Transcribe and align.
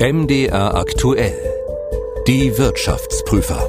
MDR 0.00 0.76
aktuell. 0.76 1.36
Die 2.26 2.56
Wirtschaftsprüfer. 2.56 3.68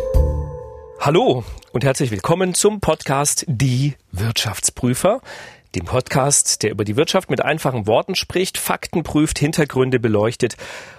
Hallo 0.98 1.44
und 1.74 1.84
herzlich 1.84 2.10
willkommen 2.10 2.54
zum 2.54 2.80
Podcast 2.80 3.44
Die 3.50 3.96
Wirtschaftsprüfer. 4.14 5.20
Dem 5.76 5.84
Podcast, 5.84 6.64
der 6.64 6.72
über 6.72 6.86
die 6.86 6.96
Wirtschaft 6.96 7.30
mit 7.30 7.42
einfachen 7.44 7.86
Worten 7.86 8.16
spricht, 8.16 8.58
Fakten 8.58 9.04
prüft, 9.04 9.40
Hintergründe 9.40 10.00
beleuchtet 10.00 10.56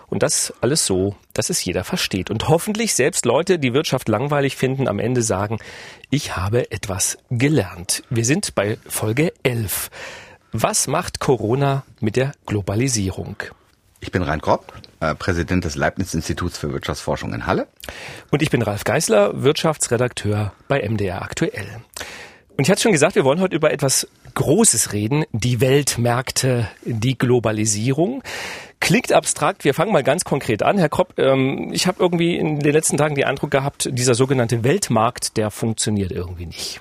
und 0.08 0.22
das 0.22 0.52
alles 0.60 0.84
so, 0.84 1.16
dass 1.32 1.48
es 1.48 1.64
jeder 1.64 1.84
versteht. 1.84 2.30
Und 2.30 2.50
hoffentlich 2.50 2.92
selbst 2.92 3.24
Leute, 3.24 3.58
die 3.58 3.72
Wirtschaft 3.72 4.10
langweilig 4.10 4.56
finden, 4.56 4.86
am 4.86 4.98
Ende 4.98 5.22
sagen, 5.22 5.60
ich 6.10 6.36
habe 6.36 6.70
etwas 6.70 7.16
gelernt. 7.30 8.02
Wir 8.10 8.26
sind 8.26 8.54
bei 8.54 8.76
Folge 8.86 9.32
11. 9.44 9.88
Was 10.52 10.88
macht 10.88 11.20
Corona 11.20 11.84
mit 12.00 12.16
der 12.16 12.32
Globalisierung? 12.44 13.36
Ich 14.02 14.10
bin 14.10 14.22
Rein 14.22 14.40
Kropp, 14.40 14.72
äh, 14.98 15.14
Präsident 15.14 15.64
des 15.64 15.76
Leibniz-Instituts 15.76 16.58
für 16.58 16.72
Wirtschaftsforschung 16.72 17.32
in 17.34 17.46
Halle. 17.46 17.68
Und 18.32 18.42
ich 18.42 18.50
bin 18.50 18.60
Ralf 18.60 18.82
Geißler, 18.82 19.44
Wirtschaftsredakteur 19.44 20.52
bei 20.66 20.80
MDR 20.80 21.22
Aktuell. 21.22 21.68
Und 22.58 22.64
ich 22.64 22.70
hatte 22.70 22.82
schon 22.82 22.90
gesagt, 22.90 23.14
wir 23.14 23.24
wollen 23.24 23.40
heute 23.40 23.54
über 23.54 23.72
etwas 23.72 24.08
Großes 24.34 24.92
reden, 24.92 25.24
die 25.30 25.60
Weltmärkte, 25.60 26.66
die 26.84 27.16
Globalisierung. 27.16 28.24
Klingt 28.80 29.12
abstrakt, 29.12 29.64
wir 29.64 29.72
fangen 29.72 29.92
mal 29.92 30.02
ganz 30.02 30.24
konkret 30.24 30.64
an. 30.64 30.78
Herr 30.78 30.88
Kropp, 30.88 31.16
ähm, 31.18 31.70
ich 31.72 31.86
habe 31.86 32.02
irgendwie 32.02 32.36
in 32.36 32.58
den 32.58 32.72
letzten 32.72 32.96
Tagen 32.96 33.14
den 33.14 33.24
Eindruck 33.24 33.52
gehabt, 33.52 33.88
dieser 33.92 34.16
sogenannte 34.16 34.64
Weltmarkt, 34.64 35.36
der 35.36 35.52
funktioniert 35.52 36.10
irgendwie 36.10 36.46
nicht. 36.46 36.80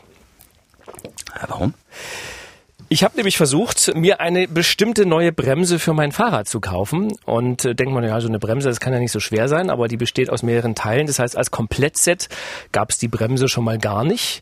Warum? 1.47 1.75
Ich 2.93 3.05
habe 3.05 3.15
nämlich 3.15 3.37
versucht, 3.37 3.95
mir 3.95 4.19
eine 4.19 4.49
bestimmte 4.49 5.05
neue 5.05 5.31
Bremse 5.31 5.79
für 5.79 5.93
mein 5.93 6.11
Fahrrad 6.11 6.49
zu 6.49 6.59
kaufen. 6.59 7.13
Und 7.23 7.63
äh, 7.63 7.73
denkt 7.73 7.93
man, 7.93 8.03
ja, 8.03 8.19
so 8.19 8.27
eine 8.27 8.37
Bremse, 8.37 8.67
das 8.67 8.81
kann 8.81 8.91
ja 8.91 8.99
nicht 8.99 9.13
so 9.13 9.21
schwer 9.21 9.47
sein, 9.47 9.69
aber 9.69 9.87
die 9.87 9.95
besteht 9.95 10.29
aus 10.29 10.43
mehreren 10.43 10.75
Teilen. 10.75 11.07
Das 11.07 11.17
heißt, 11.17 11.37
als 11.37 11.51
Komplettset 11.51 12.27
gab 12.73 12.89
es 12.89 12.97
die 12.97 13.07
Bremse 13.07 13.47
schon 13.47 13.63
mal 13.63 13.77
gar 13.77 14.03
nicht. 14.03 14.41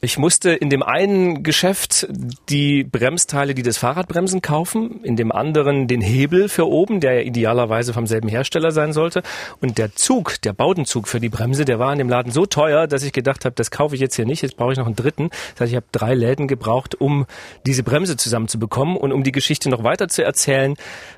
Ich 0.00 0.16
musste 0.16 0.52
in 0.52 0.70
dem 0.70 0.84
einen 0.84 1.42
Geschäft 1.42 2.06
die 2.48 2.84
Bremsteile, 2.84 3.52
die 3.52 3.64
das 3.64 3.78
Fahrradbremsen 3.78 4.42
kaufen, 4.42 5.02
in 5.02 5.16
dem 5.16 5.32
anderen 5.32 5.88
den 5.88 6.00
Hebel 6.00 6.48
für 6.48 6.68
oben, 6.68 7.00
der 7.00 7.14
ja 7.14 7.20
idealerweise 7.22 7.92
vom 7.92 8.06
selben 8.06 8.28
Hersteller 8.28 8.70
sein 8.70 8.92
sollte. 8.92 9.24
Und 9.60 9.76
der 9.76 9.96
Zug, 9.96 10.40
der 10.42 10.52
Bautenzug 10.52 11.08
für 11.08 11.18
die 11.18 11.28
Bremse, 11.28 11.64
der 11.64 11.80
war 11.80 11.92
in 11.92 11.98
dem 11.98 12.08
Laden 12.08 12.30
so 12.30 12.46
teuer, 12.46 12.86
dass 12.86 13.02
ich 13.02 13.12
gedacht 13.12 13.44
habe, 13.44 13.56
das 13.56 13.72
kaufe 13.72 13.96
ich 13.96 14.00
jetzt 14.00 14.14
hier 14.14 14.24
nicht, 14.24 14.42
jetzt 14.42 14.56
brauche 14.56 14.70
ich 14.70 14.78
noch 14.78 14.86
einen 14.86 14.94
dritten. 14.94 15.30
Das 15.54 15.62
heißt, 15.62 15.72
ich 15.72 15.76
habe 15.76 15.86
drei 15.90 16.14
Läden 16.14 16.46
gebraucht, 16.46 16.94
um 16.94 17.26
diese 17.66 17.82
Bremse 17.82 18.16
zusammenzubekommen 18.16 18.96
und 18.96 19.10
um 19.10 19.24
die 19.24 19.32
Geschichte 19.32 19.68
noch 19.68 19.82
weiter 19.82 20.06
zu 20.06 20.22
erzählen. 20.22 20.76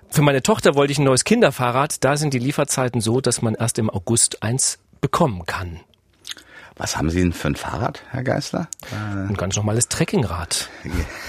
Für 0.08 0.22
meine 0.22 0.42
Tochter 0.42 0.74
wollte 0.74 0.92
ich 0.92 0.98
ein 0.98 1.04
neues 1.04 1.24
Kinderfahrrad. 1.24 2.02
Da 2.02 2.16
sind 2.16 2.32
die 2.32 2.38
Lieferzeiten 2.38 3.02
so, 3.02 3.20
dass 3.20 3.42
man 3.42 3.54
erst 3.56 3.78
im 3.78 3.90
August 3.90 4.42
eins 4.42 4.78
bekommen 5.02 5.44
kann. 5.44 5.80
Was 6.80 6.96
haben 6.96 7.10
Sie 7.10 7.18
denn 7.18 7.34
für 7.34 7.48
ein 7.48 7.56
Fahrrad, 7.56 8.02
Herr 8.08 8.24
Geißler? 8.24 8.66
Ein 8.90 9.34
ganz 9.36 9.54
normales 9.54 9.88
Trekkingrad. 9.88 10.70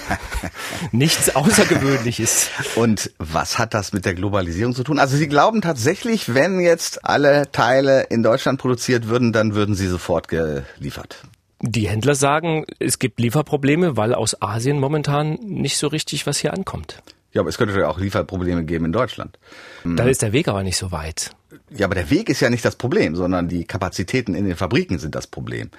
Nichts 0.92 1.36
Außergewöhnliches. 1.36 2.48
Und 2.74 3.10
was 3.18 3.58
hat 3.58 3.74
das 3.74 3.92
mit 3.92 4.06
der 4.06 4.14
Globalisierung 4.14 4.74
zu 4.74 4.82
tun? 4.82 4.98
Also 4.98 5.18
Sie 5.18 5.28
glauben 5.28 5.60
tatsächlich, 5.60 6.32
wenn 6.34 6.58
jetzt 6.58 7.04
alle 7.04 7.52
Teile 7.52 8.04
in 8.04 8.22
Deutschland 8.22 8.58
produziert 8.62 9.08
würden, 9.08 9.34
dann 9.34 9.54
würden 9.54 9.74
sie 9.74 9.88
sofort 9.88 10.28
geliefert. 10.28 11.18
Die 11.60 11.86
Händler 11.86 12.14
sagen, 12.14 12.64
es 12.78 12.98
gibt 12.98 13.20
Lieferprobleme, 13.20 13.94
weil 13.94 14.14
aus 14.14 14.40
Asien 14.40 14.80
momentan 14.80 15.34
nicht 15.42 15.76
so 15.76 15.86
richtig 15.86 16.26
was 16.26 16.38
hier 16.38 16.54
ankommt. 16.54 17.02
Ja, 17.32 17.40
aber 17.40 17.48
es 17.48 17.58
könnte 17.58 17.78
ja 17.78 17.88
auch 17.88 17.98
Lieferprobleme 17.98 18.64
geben 18.64 18.86
in 18.86 18.92
Deutschland. 18.92 19.38
Da 19.84 20.04
ist 20.04 20.22
der 20.22 20.32
Weg 20.32 20.48
aber 20.48 20.62
nicht 20.62 20.76
so 20.76 20.92
weit. 20.92 21.30
Ja, 21.70 21.86
aber 21.86 21.94
der 21.94 22.10
Weg 22.10 22.28
ist 22.28 22.40
ja 22.40 22.50
nicht 22.50 22.64
das 22.64 22.76
Problem, 22.76 23.16
sondern 23.16 23.48
die 23.48 23.64
Kapazitäten 23.64 24.34
in 24.34 24.44
den 24.44 24.56
Fabriken 24.56 24.98
sind 24.98 25.14
das 25.14 25.26
Problem. 25.26 25.70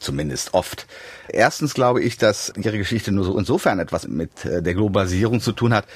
Zumindest 0.00 0.54
oft. 0.54 0.86
Erstens 1.28 1.74
glaube 1.74 2.02
ich, 2.02 2.16
dass 2.16 2.52
Ihre 2.56 2.78
Geschichte 2.78 3.12
nur 3.12 3.24
so 3.24 3.38
insofern 3.38 3.78
etwas 3.78 4.08
mit 4.08 4.44
äh, 4.44 4.62
der 4.62 4.74
Globalisierung 4.74 5.40
zu 5.40 5.52
tun 5.52 5.74
hat, 5.74 5.86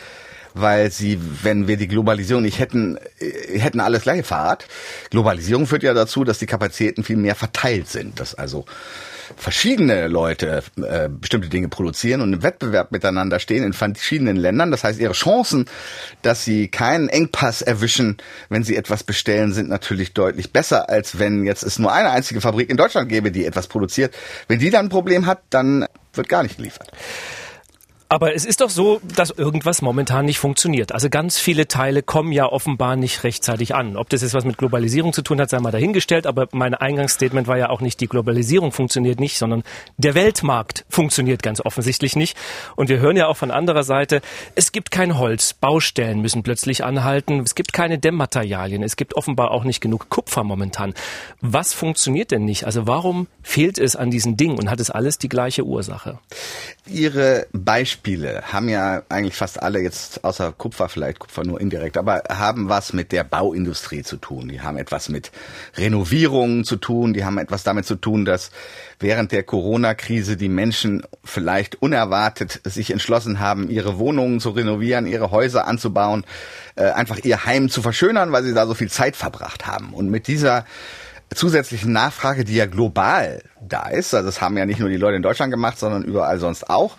weil 0.54 0.90
sie, 0.90 1.18
wenn 1.42 1.68
wir 1.68 1.76
die 1.76 1.88
Globalisierung 1.88 2.42
nicht 2.42 2.58
hätten, 2.58 2.98
äh, 3.18 3.58
hätten 3.58 3.80
alles 3.80 4.02
gleiche 4.02 4.24
Fahrrad. 4.24 4.66
Globalisierung 5.10 5.66
führt 5.66 5.82
ja 5.82 5.94
dazu, 5.94 6.24
dass 6.24 6.38
die 6.38 6.46
Kapazitäten 6.46 7.02
viel 7.02 7.16
mehr 7.16 7.34
verteilt 7.34 7.88
sind, 7.88 8.20
dass 8.20 8.34
also 8.34 8.66
verschiedene 9.36 10.08
Leute 10.08 10.62
äh, 10.76 11.08
bestimmte 11.08 11.48
Dinge 11.48 11.68
produzieren 11.68 12.20
und 12.20 12.32
im 12.32 12.42
Wettbewerb 12.42 12.92
miteinander 12.92 13.38
stehen 13.38 13.64
in 13.64 13.72
verschiedenen 13.72 14.36
Ländern. 14.36 14.70
Das 14.70 14.84
heißt, 14.84 14.98
ihre 15.00 15.12
Chancen, 15.12 15.66
dass 16.22 16.44
sie 16.44 16.68
keinen 16.68 17.08
Engpass 17.08 17.62
erwischen, 17.62 18.16
wenn 18.48 18.64
sie 18.64 18.76
etwas 18.76 19.04
bestellen, 19.04 19.52
sind 19.52 19.68
natürlich 19.68 20.14
deutlich 20.14 20.52
besser, 20.52 20.88
als 20.88 21.18
wenn 21.18 21.44
jetzt 21.44 21.62
es 21.62 21.78
nur 21.78 21.92
eine 21.92 22.10
einzige 22.10 22.40
Fabrik 22.40 22.70
in 22.70 22.76
Deutschland 22.76 23.08
gäbe, 23.08 23.30
die 23.30 23.44
etwas 23.44 23.66
produziert. 23.66 24.14
Wenn 24.46 24.58
die 24.58 24.70
dann 24.70 24.86
ein 24.86 24.90
Problem 24.90 25.26
hat, 25.26 25.42
dann 25.50 25.86
wird 26.14 26.28
gar 26.28 26.42
nicht 26.42 26.56
geliefert. 26.56 26.90
Aber 28.10 28.34
es 28.34 28.46
ist 28.46 28.62
doch 28.62 28.70
so, 28.70 29.02
dass 29.14 29.30
irgendwas 29.30 29.82
momentan 29.82 30.24
nicht 30.24 30.38
funktioniert. 30.38 30.92
Also 30.92 31.10
ganz 31.10 31.38
viele 31.38 31.68
Teile 31.68 32.02
kommen 32.02 32.32
ja 32.32 32.46
offenbar 32.46 32.96
nicht 32.96 33.22
rechtzeitig 33.22 33.74
an. 33.74 33.98
Ob 33.98 34.08
das 34.08 34.22
jetzt 34.22 34.32
was 34.32 34.46
mit 34.46 34.56
Globalisierung 34.56 35.12
zu 35.12 35.20
tun 35.20 35.38
hat, 35.38 35.50
sei 35.50 35.60
mal 35.60 35.72
dahingestellt. 35.72 36.26
Aber 36.26 36.48
mein 36.52 36.72
Eingangsstatement 36.72 37.48
war 37.48 37.58
ja 37.58 37.68
auch 37.68 37.82
nicht, 37.82 38.00
die 38.00 38.06
Globalisierung 38.06 38.72
funktioniert 38.72 39.20
nicht, 39.20 39.36
sondern 39.36 39.62
der 39.98 40.14
Weltmarkt 40.14 40.86
funktioniert 40.88 41.42
ganz 41.42 41.60
offensichtlich 41.60 42.16
nicht. 42.16 42.34
Und 42.76 42.88
wir 42.88 42.98
hören 42.98 43.18
ja 43.18 43.26
auch 43.26 43.36
von 43.36 43.50
anderer 43.50 43.82
Seite, 43.82 44.22
es 44.54 44.72
gibt 44.72 44.90
kein 44.90 45.18
Holz, 45.18 45.52
Baustellen 45.52 46.22
müssen 46.22 46.42
plötzlich 46.42 46.84
anhalten, 46.84 47.40
es 47.40 47.54
gibt 47.54 47.74
keine 47.74 47.98
Dämmmaterialien, 47.98 48.82
es 48.82 48.96
gibt 48.96 49.16
offenbar 49.16 49.50
auch 49.50 49.64
nicht 49.64 49.82
genug 49.82 50.08
Kupfer 50.08 50.44
momentan. 50.44 50.94
Was 51.42 51.74
funktioniert 51.74 52.30
denn 52.30 52.46
nicht? 52.46 52.64
Also 52.64 52.86
warum 52.86 53.26
fehlt 53.42 53.76
es 53.76 53.96
an 53.96 54.10
diesen 54.10 54.38
Dingen 54.38 54.58
und 54.58 54.70
hat 54.70 54.80
es 54.80 54.90
alles 54.90 55.18
die 55.18 55.28
gleiche 55.28 55.64
Ursache? 55.64 56.18
Ihre 56.86 57.46
Beispiele 57.52 57.97
haben 58.06 58.68
ja 58.68 59.02
eigentlich 59.08 59.36
fast 59.36 59.62
alle 59.62 59.80
jetzt, 59.80 60.24
außer 60.24 60.52
Kupfer 60.52 60.88
vielleicht, 60.88 61.18
Kupfer 61.18 61.44
nur 61.44 61.60
indirekt, 61.60 61.96
aber 61.96 62.22
haben 62.28 62.68
was 62.68 62.92
mit 62.92 63.12
der 63.12 63.24
Bauindustrie 63.24 64.02
zu 64.02 64.16
tun. 64.16 64.48
Die 64.48 64.60
haben 64.60 64.76
etwas 64.76 65.08
mit 65.08 65.30
Renovierungen 65.76 66.64
zu 66.64 66.76
tun. 66.76 67.14
Die 67.14 67.24
haben 67.24 67.38
etwas 67.38 67.64
damit 67.64 67.86
zu 67.86 67.96
tun, 67.96 68.24
dass 68.24 68.50
während 68.98 69.32
der 69.32 69.42
Corona-Krise 69.42 70.36
die 70.36 70.48
Menschen 70.48 71.02
vielleicht 71.24 71.80
unerwartet 71.82 72.60
sich 72.64 72.90
entschlossen 72.90 73.40
haben, 73.40 73.70
ihre 73.70 73.98
Wohnungen 73.98 74.40
zu 74.40 74.50
renovieren, 74.50 75.06
ihre 75.06 75.30
Häuser 75.30 75.66
anzubauen, 75.66 76.24
äh, 76.76 76.84
einfach 76.90 77.18
ihr 77.24 77.44
Heim 77.44 77.68
zu 77.68 77.82
verschönern, 77.82 78.32
weil 78.32 78.44
sie 78.44 78.54
da 78.54 78.66
so 78.66 78.74
viel 78.74 78.90
Zeit 78.90 79.16
verbracht 79.16 79.66
haben. 79.66 79.92
Und 79.92 80.10
mit 80.10 80.26
dieser 80.26 80.64
zusätzlichen 81.34 81.92
Nachfrage, 81.92 82.44
die 82.44 82.54
ja 82.54 82.66
global 82.66 83.42
da 83.60 83.88
ist, 83.88 84.14
also 84.14 84.26
das 84.26 84.40
haben 84.40 84.56
ja 84.56 84.66
nicht 84.66 84.80
nur 84.80 84.88
die 84.88 84.96
Leute 84.96 85.16
in 85.16 85.22
Deutschland 85.22 85.52
gemacht, 85.52 85.78
sondern 85.78 86.02
überall 86.02 86.38
sonst 86.38 86.68
auch, 86.70 86.96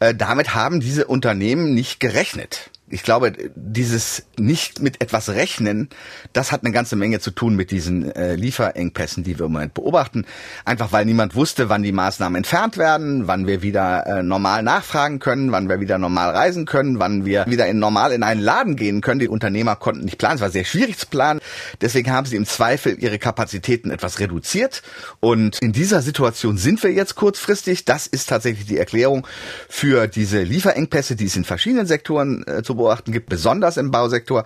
äh, 0.00 0.14
damit 0.14 0.54
haben 0.54 0.80
diese 0.80 1.06
Unternehmen 1.06 1.74
nicht 1.74 2.00
gerechnet 2.00 2.70
ich 2.94 3.02
glaube, 3.02 3.32
dieses 3.56 4.24
nicht 4.38 4.80
mit 4.80 5.00
etwas 5.00 5.30
rechnen, 5.30 5.88
das 6.32 6.52
hat 6.52 6.64
eine 6.64 6.72
ganze 6.72 6.96
Menge 6.96 7.20
zu 7.20 7.30
tun 7.30 7.56
mit 7.56 7.70
diesen 7.70 8.10
äh, 8.12 8.34
Lieferengpässen, 8.34 9.24
die 9.24 9.38
wir 9.38 9.46
im 9.46 9.52
Moment 9.52 9.74
beobachten. 9.74 10.26
Einfach 10.64 10.92
weil 10.92 11.04
niemand 11.04 11.34
wusste, 11.34 11.68
wann 11.68 11.82
die 11.82 11.92
Maßnahmen 11.92 12.36
entfernt 12.36 12.78
werden, 12.78 13.26
wann 13.26 13.46
wir 13.46 13.62
wieder 13.62 14.06
äh, 14.06 14.22
normal 14.22 14.62
nachfragen 14.62 15.18
können, 15.18 15.52
wann 15.52 15.68
wir 15.68 15.80
wieder 15.80 15.98
normal 15.98 16.30
reisen 16.30 16.66
können, 16.66 17.00
wann 17.00 17.24
wir 17.24 17.46
wieder 17.46 17.66
in 17.66 17.78
normal 17.78 18.12
in 18.12 18.22
einen 18.22 18.40
Laden 18.40 18.76
gehen 18.76 19.00
können. 19.00 19.20
Die 19.20 19.28
Unternehmer 19.28 19.76
konnten 19.76 20.04
nicht 20.04 20.18
planen, 20.18 20.36
es 20.36 20.42
war 20.42 20.50
sehr 20.50 20.64
schwierig 20.64 20.98
zu 20.98 21.06
planen. 21.06 21.40
Deswegen 21.80 22.12
haben 22.12 22.26
sie 22.26 22.36
im 22.36 22.46
Zweifel 22.46 22.96
ihre 23.00 23.18
Kapazitäten 23.18 23.90
etwas 23.90 24.20
reduziert. 24.20 24.82
Und 25.20 25.58
in 25.60 25.72
dieser 25.72 26.02
Situation 26.02 26.58
sind 26.58 26.82
wir 26.82 26.92
jetzt 26.92 27.14
kurzfristig. 27.16 27.84
Das 27.84 28.06
ist 28.06 28.28
tatsächlich 28.28 28.66
die 28.66 28.78
Erklärung 28.78 29.26
für 29.68 30.06
diese 30.06 30.42
Lieferengpässe, 30.42 31.16
die 31.16 31.26
es 31.26 31.34
in 31.34 31.44
verschiedenen 31.44 31.86
Sektoren 31.86 32.44
äh, 32.46 32.62
zu 32.62 32.74
zu 32.74 32.76
beobachten 32.84 33.12
gibt, 33.12 33.28
besonders 33.28 33.76
im 33.76 33.90
Bausektor. 33.90 34.44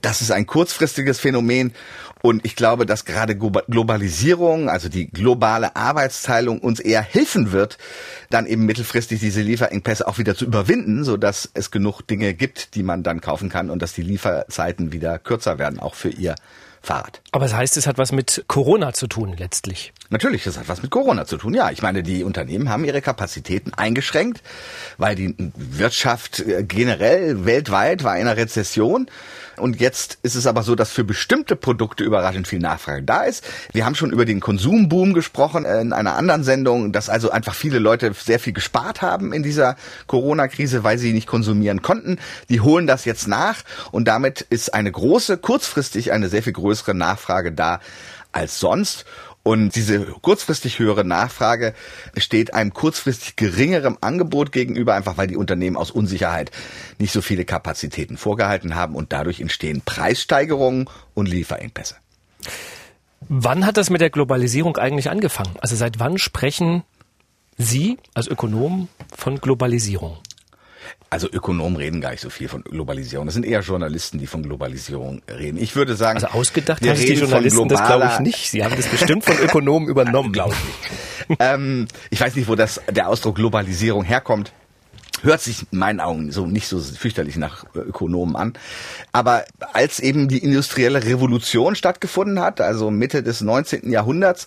Das 0.00 0.20
ist 0.20 0.30
ein 0.30 0.46
kurzfristiges 0.46 1.18
Phänomen. 1.18 1.72
Und 2.22 2.46
ich 2.46 2.56
glaube, 2.56 2.86
dass 2.86 3.04
gerade 3.04 3.36
Globalisierung, 3.36 4.70
also 4.70 4.88
die 4.88 5.10
globale 5.10 5.76
Arbeitsteilung 5.76 6.60
uns 6.60 6.80
eher 6.80 7.02
helfen 7.02 7.52
wird, 7.52 7.76
dann 8.30 8.46
eben 8.46 8.64
mittelfristig 8.64 9.20
diese 9.20 9.42
Lieferengpässe 9.42 10.08
auch 10.08 10.16
wieder 10.16 10.34
zu 10.34 10.46
überwinden, 10.46 11.04
so 11.04 11.18
dass 11.18 11.50
es 11.52 11.70
genug 11.70 12.00
Dinge 12.02 12.32
gibt, 12.32 12.76
die 12.76 12.82
man 12.82 13.02
dann 13.02 13.20
kaufen 13.20 13.50
kann 13.50 13.68
und 13.68 13.82
dass 13.82 13.92
die 13.92 14.02
Lieferzeiten 14.02 14.90
wieder 14.92 15.18
kürzer 15.18 15.58
werden, 15.58 15.78
auch 15.80 15.94
für 15.94 16.08
ihr 16.08 16.34
Fahrrad. 16.80 17.20
Aber 17.34 17.46
das 17.46 17.54
heißt, 17.54 17.76
es 17.76 17.88
hat 17.88 17.98
was 17.98 18.12
mit 18.12 18.44
Corona 18.46 18.92
zu 18.92 19.08
tun 19.08 19.34
letztlich. 19.36 19.92
Natürlich, 20.08 20.44
das 20.44 20.56
hat 20.56 20.68
was 20.68 20.82
mit 20.82 20.92
Corona 20.92 21.26
zu 21.26 21.36
tun. 21.36 21.52
Ja, 21.52 21.72
ich 21.72 21.82
meine, 21.82 22.04
die 22.04 22.22
Unternehmen 22.22 22.68
haben 22.68 22.84
ihre 22.84 23.02
Kapazitäten 23.02 23.74
eingeschränkt, 23.74 24.40
weil 24.98 25.16
die 25.16 25.34
Wirtschaft 25.56 26.38
äh, 26.38 26.62
generell 26.62 27.44
weltweit 27.44 28.04
war 28.04 28.14
in 28.14 28.28
einer 28.28 28.36
Rezession. 28.36 29.08
Und 29.56 29.80
jetzt 29.80 30.18
ist 30.22 30.36
es 30.36 30.46
aber 30.46 30.62
so, 30.62 30.74
dass 30.76 30.90
für 30.90 31.04
bestimmte 31.04 31.56
Produkte 31.56 32.04
überraschend 32.04 32.46
viel 32.46 32.58
Nachfrage 32.60 33.02
da 33.02 33.22
ist. 33.22 33.44
Wir 33.72 33.84
haben 33.84 33.94
schon 33.94 34.10
über 34.10 34.24
den 34.24 34.40
Konsumboom 34.40 35.12
gesprochen 35.12 35.64
äh, 35.64 35.80
in 35.80 35.92
einer 35.92 36.14
anderen 36.14 36.44
Sendung, 36.44 36.92
dass 36.92 37.08
also 37.08 37.32
einfach 37.32 37.54
viele 37.54 37.80
Leute 37.80 38.12
sehr 38.14 38.38
viel 38.38 38.52
gespart 38.52 39.02
haben 39.02 39.32
in 39.32 39.42
dieser 39.42 39.74
Corona-Krise, 40.06 40.84
weil 40.84 40.98
sie 40.98 41.12
nicht 41.12 41.26
konsumieren 41.26 41.82
konnten. 41.82 42.18
Die 42.48 42.60
holen 42.60 42.86
das 42.86 43.04
jetzt 43.04 43.26
nach 43.26 43.64
und 43.90 44.06
damit 44.06 44.40
ist 44.42 44.72
eine 44.72 44.92
große, 44.92 45.38
kurzfristig 45.38 46.12
eine 46.12 46.28
sehr 46.28 46.44
viel 46.44 46.52
größere 46.52 46.94
Nachfrage 46.94 47.23
da 47.52 47.80
als 48.32 48.58
sonst. 48.58 49.04
Und 49.42 49.76
diese 49.76 50.00
kurzfristig 50.22 50.78
höhere 50.78 51.04
Nachfrage 51.04 51.74
steht 52.16 52.54
einem 52.54 52.72
kurzfristig 52.72 53.36
geringerem 53.36 53.98
Angebot 54.00 54.52
gegenüber, 54.52 54.94
einfach 54.94 55.18
weil 55.18 55.26
die 55.26 55.36
Unternehmen 55.36 55.76
aus 55.76 55.90
Unsicherheit 55.90 56.50
nicht 56.98 57.12
so 57.12 57.20
viele 57.20 57.44
Kapazitäten 57.44 58.16
vorgehalten 58.16 58.74
haben 58.74 58.94
und 58.94 59.12
dadurch 59.12 59.40
entstehen 59.40 59.82
Preissteigerungen 59.84 60.88
und 61.12 61.28
Lieferengpässe. 61.28 61.96
Wann 63.28 63.66
hat 63.66 63.76
das 63.76 63.90
mit 63.90 64.00
der 64.00 64.10
Globalisierung 64.10 64.78
eigentlich 64.78 65.10
angefangen? 65.10 65.56
Also 65.60 65.76
seit 65.76 65.98
wann 65.98 66.16
sprechen 66.16 66.82
Sie 67.58 67.98
als 68.14 68.26
Ökonom 68.26 68.88
von 69.14 69.40
Globalisierung? 69.40 70.16
Also 71.10 71.28
Ökonomen 71.30 71.76
reden 71.76 72.00
gar 72.00 72.10
nicht 72.10 72.20
so 72.20 72.30
viel 72.30 72.48
von 72.48 72.62
Globalisierung. 72.62 73.26
Das 73.26 73.34
sind 73.34 73.46
eher 73.46 73.60
Journalisten, 73.60 74.18
die 74.18 74.26
von 74.26 74.42
Globalisierung 74.42 75.22
reden. 75.28 75.58
Ich 75.58 75.76
würde 75.76 75.94
sagen, 75.94 76.16
also 76.22 76.38
ausgedacht 76.38 76.86
haben 76.86 76.98
die 76.98 77.12
Journalisten 77.12 77.68
das 77.68 77.84
glaube 77.86 78.10
ich 78.12 78.18
nicht. 78.20 78.50
Sie 78.50 78.64
haben 78.64 78.74
das 78.76 78.88
bestimmt 78.88 79.24
von 79.24 79.38
Ökonomen 79.38 79.88
übernommen, 79.88 80.32
glaube 80.32 80.54
ich. 81.28 81.36
ähm, 81.38 81.86
ich 82.10 82.20
weiß 82.20 82.34
nicht, 82.36 82.48
wo 82.48 82.54
das 82.54 82.80
der 82.90 83.08
Ausdruck 83.08 83.36
Globalisierung 83.36 84.04
herkommt 84.04 84.52
hört 85.22 85.40
sich 85.40 85.66
in 85.70 85.78
meinen 85.78 86.00
Augen 86.00 86.30
so 86.32 86.46
nicht 86.46 86.68
so 86.68 86.78
fürchterlich 86.78 87.36
nach 87.36 87.64
Ökonomen 87.74 88.36
an. 88.36 88.52
Aber 89.12 89.44
als 89.72 90.00
eben 90.00 90.28
die 90.28 90.38
industrielle 90.38 91.04
Revolution 91.04 91.74
stattgefunden 91.76 92.40
hat, 92.40 92.60
also 92.60 92.90
Mitte 92.90 93.22
des 93.22 93.40
19. 93.40 93.90
Jahrhunderts, 93.90 94.46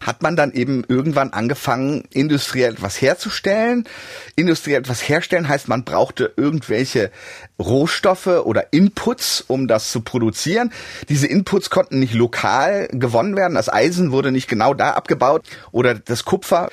hat 0.00 0.22
man 0.22 0.36
dann 0.36 0.52
eben 0.52 0.84
irgendwann 0.88 1.32
angefangen, 1.32 2.04
industriell 2.12 2.72
etwas 2.72 3.00
herzustellen. 3.00 3.84
Industriell 4.34 4.80
etwas 4.80 5.08
herstellen 5.08 5.48
heißt, 5.48 5.68
man 5.68 5.84
brauchte 5.84 6.32
irgendwelche 6.36 7.10
Rohstoffe 7.58 8.26
oder 8.26 8.72
Inputs, 8.72 9.44
um 9.46 9.68
das 9.68 9.90
zu 9.90 10.00
produzieren. 10.00 10.72
Diese 11.08 11.26
Inputs 11.26 11.70
konnten 11.70 11.98
nicht 11.98 12.14
lokal 12.14 12.88
gewonnen 12.90 13.36
werden. 13.36 13.54
Das 13.54 13.72
Eisen 13.72 14.12
wurde 14.12 14.32
nicht 14.32 14.48
genau 14.48 14.74
da 14.74 14.92
abgebaut 14.92 15.44
oder 15.72 15.94
das 15.94 16.24
Kupfer, 16.24 16.70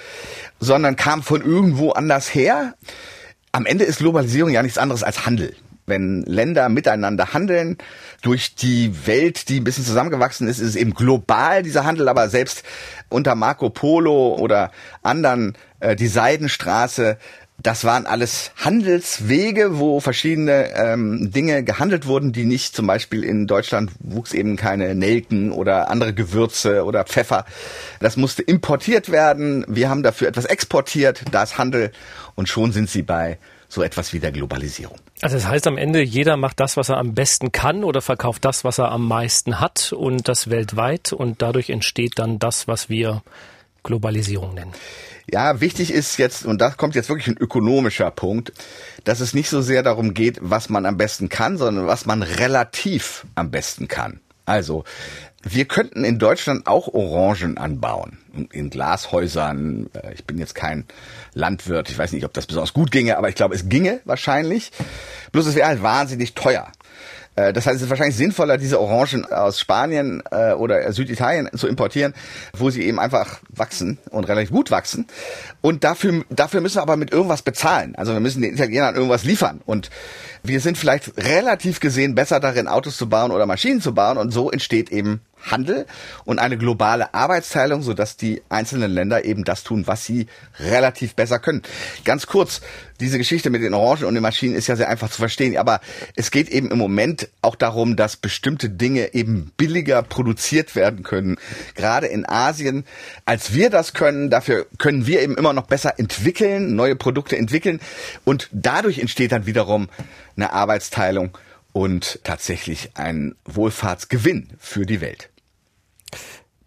sondern 0.59 0.95
kam 0.95 1.23
von 1.23 1.41
irgendwo 1.41 1.91
anders 1.91 2.33
her. 2.33 2.73
Am 3.55 3.67
Ende 3.67 3.85
ist 3.85 3.99
Globalisierung 3.99 4.49
ja 4.49 4.63
nichts 4.63 4.79
anderes 4.79 5.03
als 5.03 5.27
Handel. 5.27 5.55
Wenn 5.85 6.23
Länder 6.23 6.69
miteinander 6.69 7.33
handeln, 7.33 7.77
durch 8.23 8.55
die 8.55 9.05
Welt, 9.05 9.47
die 9.47 9.59
ein 9.59 9.63
bisschen 9.63 9.85
zusammengewachsen 9.85 10.47
ist, 10.47 10.57
ist 10.57 10.69
es 10.69 10.75
eben 10.75 10.95
global 10.95 11.61
dieser 11.61 11.85
Handel, 11.85 12.09
aber 12.09 12.29
selbst 12.29 12.63
unter 13.09 13.35
Marco 13.35 13.69
Polo 13.69 14.37
oder 14.39 14.71
anderen, 15.03 15.53
äh, 15.81 15.95
die 15.95 16.07
Seidenstraße, 16.07 17.19
das 17.63 17.85
waren 17.85 18.05
alles 18.05 18.51
Handelswege, 18.57 19.79
wo 19.79 20.01
verschiedene 20.01 20.73
ähm, 20.75 21.31
Dinge 21.31 21.63
gehandelt 21.63 22.05
wurden, 22.05 22.33
die 22.33 22.43
nicht 22.43 22.75
zum 22.75 22.87
Beispiel 22.87 23.23
in 23.23 23.47
Deutschland 23.47 23.91
wuchs 23.99 24.33
eben 24.33 24.57
keine 24.57 24.93
Nelken 24.95 25.51
oder 25.51 25.89
andere 25.89 26.13
Gewürze 26.13 26.83
oder 26.83 27.05
Pfeffer. 27.05 27.45
Das 28.01 28.17
musste 28.17 28.41
importiert 28.43 29.11
werden. 29.11 29.65
Wir 29.69 29.89
haben 29.89 30.03
dafür 30.03 30.27
etwas 30.27 30.45
exportiert. 30.45 31.23
Da 31.31 31.43
ist 31.43 31.57
Handel 31.57 31.91
und 32.35 32.49
schon 32.49 32.73
sind 32.73 32.89
sie 32.89 33.01
bei 33.01 33.39
so 33.69 33.81
etwas 33.81 34.13
wie 34.13 34.19
der 34.19 34.31
Globalisierung. 34.31 34.97
Also 35.21 35.37
das 35.37 35.47
heißt 35.47 35.65
am 35.65 35.77
Ende, 35.77 36.01
jeder 36.01 36.35
macht 36.35 36.59
das, 36.59 36.75
was 36.75 36.89
er 36.89 36.97
am 36.97 37.13
besten 37.13 37.51
kann 37.53 37.83
oder 37.83 38.01
verkauft 38.01 38.43
das, 38.45 38.63
was 38.63 38.77
er 38.77 38.91
am 38.91 39.07
meisten 39.07 39.61
hat 39.61 39.93
und 39.93 40.27
das 40.27 40.49
weltweit 40.49 41.13
und 41.13 41.41
dadurch 41.41 41.69
entsteht 41.69 42.19
dann 42.19 42.39
das, 42.39 42.67
was 42.67 42.89
wir 42.89 43.23
Globalisierung 43.83 44.53
nennen. 44.53 44.73
Ja, 45.31 45.61
wichtig 45.61 45.93
ist 45.93 46.17
jetzt, 46.17 46.45
und 46.45 46.59
da 46.59 46.71
kommt 46.71 46.95
jetzt 46.95 47.09
wirklich 47.09 47.27
ein 47.27 47.37
ökonomischer 47.37 48.11
Punkt, 48.11 48.51
dass 49.03 49.19
es 49.19 49.33
nicht 49.33 49.49
so 49.49 49.61
sehr 49.61 49.81
darum 49.81 50.13
geht, 50.13 50.37
was 50.41 50.69
man 50.69 50.85
am 50.85 50.97
besten 50.97 51.29
kann, 51.29 51.57
sondern 51.57 51.87
was 51.87 52.05
man 52.05 52.23
relativ 52.23 53.25
am 53.35 53.49
besten 53.49 53.87
kann. 53.87 54.19
Also, 54.45 54.83
wir 55.41 55.65
könnten 55.65 56.03
in 56.03 56.19
Deutschland 56.19 56.67
auch 56.67 56.87
Orangen 56.87 57.57
anbauen. 57.57 58.17
In 58.51 58.69
Glashäusern. 58.69 59.89
Äh, 59.93 60.13
ich 60.13 60.25
bin 60.25 60.37
jetzt 60.37 60.55
kein 60.55 60.85
Landwirt. 61.33 61.89
Ich 61.89 61.97
weiß 61.97 62.11
nicht, 62.13 62.25
ob 62.25 62.33
das 62.33 62.45
besonders 62.45 62.73
gut 62.73 62.91
ginge, 62.91 63.17
aber 63.17 63.29
ich 63.29 63.35
glaube, 63.35 63.55
es 63.55 63.69
ginge 63.69 64.01
wahrscheinlich. 64.05 64.71
Bloß 65.31 65.45
es 65.45 65.55
wäre 65.55 65.67
halt 65.67 65.83
wahnsinnig 65.83 66.33
teuer. 66.33 66.71
Äh, 67.35 67.53
das 67.53 67.65
heißt, 67.65 67.77
es 67.77 67.83
ist 67.83 67.89
wahrscheinlich 67.89 68.15
sinnvoller, 68.15 68.57
diese 68.57 68.79
Orangen 68.79 69.25
aus 69.25 69.59
Spanien 69.59 70.23
äh, 70.31 70.53
oder 70.53 70.91
Süditalien 70.93 71.49
zu 71.55 71.67
importieren, 71.67 72.13
wo 72.57 72.69
sie 72.69 72.83
eben 72.83 72.99
einfach 72.99 73.39
wachsen 73.49 73.97
und 74.09 74.27
relativ 74.27 74.51
gut 74.51 74.71
wachsen. 74.71 75.07
Und 75.61 75.83
dafür, 75.83 76.23
dafür 76.29 76.61
müssen 76.61 76.77
wir 76.77 76.83
aber 76.83 76.97
mit 76.97 77.11
irgendwas 77.11 77.41
bezahlen. 77.41 77.95
Also 77.95 78.13
wir 78.13 78.19
müssen 78.19 78.41
den 78.41 78.53
Italienern 78.53 78.95
irgendwas 78.95 79.23
liefern. 79.23 79.61
Und 79.65 79.89
wir 80.43 80.59
sind 80.59 80.77
vielleicht 80.77 81.17
relativ 81.17 81.79
gesehen 81.79 82.15
besser 82.15 82.39
darin, 82.39 82.67
Autos 82.67 82.97
zu 82.97 83.09
bauen 83.09 83.31
oder 83.31 83.45
Maschinen 83.45 83.81
zu 83.81 83.93
bauen. 83.93 84.17
Und 84.17 84.31
so 84.31 84.51
entsteht 84.51 84.91
eben 84.91 85.21
Handel 85.43 85.85
und 86.25 86.39
eine 86.39 86.57
globale 86.57 87.13
Arbeitsteilung, 87.13 87.81
sodass 87.81 88.17
die 88.17 88.41
einzelnen 88.49 88.91
Länder 88.91 89.25
eben 89.25 89.43
das 89.43 89.63
tun, 89.63 89.87
was 89.87 90.05
sie 90.05 90.27
relativ 90.59 91.15
besser 91.15 91.39
können. 91.39 91.61
Ganz 92.05 92.27
kurz, 92.27 92.61
diese 92.99 93.17
Geschichte 93.17 93.49
mit 93.49 93.61
den 93.61 93.73
Orangen 93.73 94.05
und 94.05 94.13
den 94.13 94.23
Maschinen 94.23 94.55
ist 94.55 94.67
ja 94.67 94.75
sehr 94.75 94.89
einfach 94.89 95.09
zu 95.09 95.17
verstehen, 95.17 95.57
aber 95.57 95.81
es 96.15 96.31
geht 96.31 96.49
eben 96.49 96.71
im 96.71 96.77
Moment 96.77 97.29
auch 97.41 97.55
darum, 97.55 97.95
dass 97.95 98.15
bestimmte 98.15 98.69
Dinge 98.69 99.13
eben 99.13 99.51
billiger 99.57 100.03
produziert 100.03 100.75
werden 100.75 101.03
können, 101.03 101.37
gerade 101.75 102.07
in 102.07 102.27
Asien, 102.27 102.85
als 103.25 103.53
wir 103.53 103.69
das 103.69 103.93
können. 103.93 104.29
Dafür 104.29 104.65
können 104.77 105.05
wir 105.07 105.21
eben 105.21 105.37
immer 105.37 105.53
noch 105.53 105.67
besser 105.67 105.99
entwickeln, 105.99 106.75
neue 106.75 106.95
Produkte 106.95 107.37
entwickeln 107.37 107.79
und 108.23 108.49
dadurch 108.51 108.99
entsteht 108.99 109.31
dann 109.31 109.45
wiederum 109.45 109.89
eine 110.35 110.53
Arbeitsteilung 110.53 111.37
und 111.73 112.19
tatsächlich 112.23 112.91
ein 112.93 113.35
Wohlfahrtsgewinn 113.45 114.49
für 114.59 114.85
die 114.85 115.01
Welt. 115.01 115.32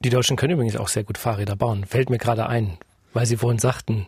Die 0.07 0.11
Deutschen 0.11 0.37
können 0.37 0.53
übrigens 0.53 0.77
auch 0.77 0.87
sehr 0.87 1.03
gut 1.03 1.19
Fahrräder 1.19 1.57
bauen. 1.57 1.85
Fällt 1.85 2.11
mir 2.11 2.19
gerade 2.19 2.47
ein, 2.47 2.79
weil 3.13 3.27
Sie 3.27 3.37
vorhin 3.37 3.59
sagten, 3.59 4.07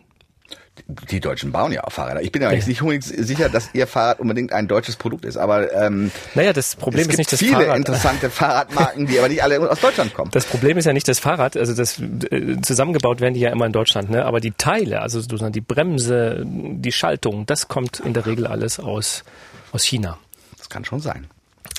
die 1.11 1.19
Deutschen 1.19 1.51
bauen 1.51 1.73
ja 1.73 1.83
auch 1.83 1.91
Fahrräder. 1.91 2.21
Ich 2.21 2.31
bin 2.31 2.41
ja, 2.41 2.53
ja. 2.53 2.65
nicht 2.65 2.81
unbedingt 2.81 3.03
sicher, 3.03 3.49
dass 3.49 3.71
ihr 3.73 3.85
Fahrrad 3.85 4.21
unbedingt 4.21 4.53
ein 4.53 4.69
deutsches 4.69 4.95
Produkt 4.95 5.25
ist, 5.25 5.35
aber 5.35 5.73
ähm, 5.73 6.09
naja, 6.35 6.53
das 6.53 6.77
Problem 6.77 7.09
ist 7.09 7.17
nicht 7.17 7.33
das 7.33 7.39
viele 7.39 7.65
Fahrrad. 7.65 7.75
interessante 7.75 8.29
Fahrradmarken, 8.29 9.07
die 9.07 9.19
aber 9.19 9.27
nicht 9.27 9.43
alle 9.43 9.69
aus 9.69 9.81
Deutschland 9.81 10.13
kommen. 10.13 10.31
Das 10.31 10.45
Problem 10.45 10.77
ist 10.77 10.85
ja 10.85 10.93
nicht 10.93 11.05
das 11.09 11.19
Fahrrad, 11.19 11.57
also 11.57 11.75
das 11.75 11.99
äh, 11.99 12.61
zusammengebaut 12.61 13.19
werden 13.19 13.33
die 13.33 13.41
ja 13.41 13.49
immer 13.49 13.65
in 13.65 13.73
Deutschland, 13.73 14.09
ne? 14.09 14.23
Aber 14.23 14.39
die 14.39 14.51
Teile, 14.51 15.01
also 15.01 15.19
sozusagen 15.19 15.51
die 15.51 15.59
Bremse, 15.59 16.45
die 16.45 16.93
Schaltung, 16.93 17.45
das 17.45 17.67
kommt 17.67 17.99
in 17.99 18.13
der 18.13 18.25
Regel 18.25 18.47
alles 18.47 18.79
aus 18.79 19.25
aus 19.73 19.83
China. 19.83 20.17
Das 20.57 20.69
kann 20.69 20.85
schon 20.85 21.01
sein. 21.01 21.27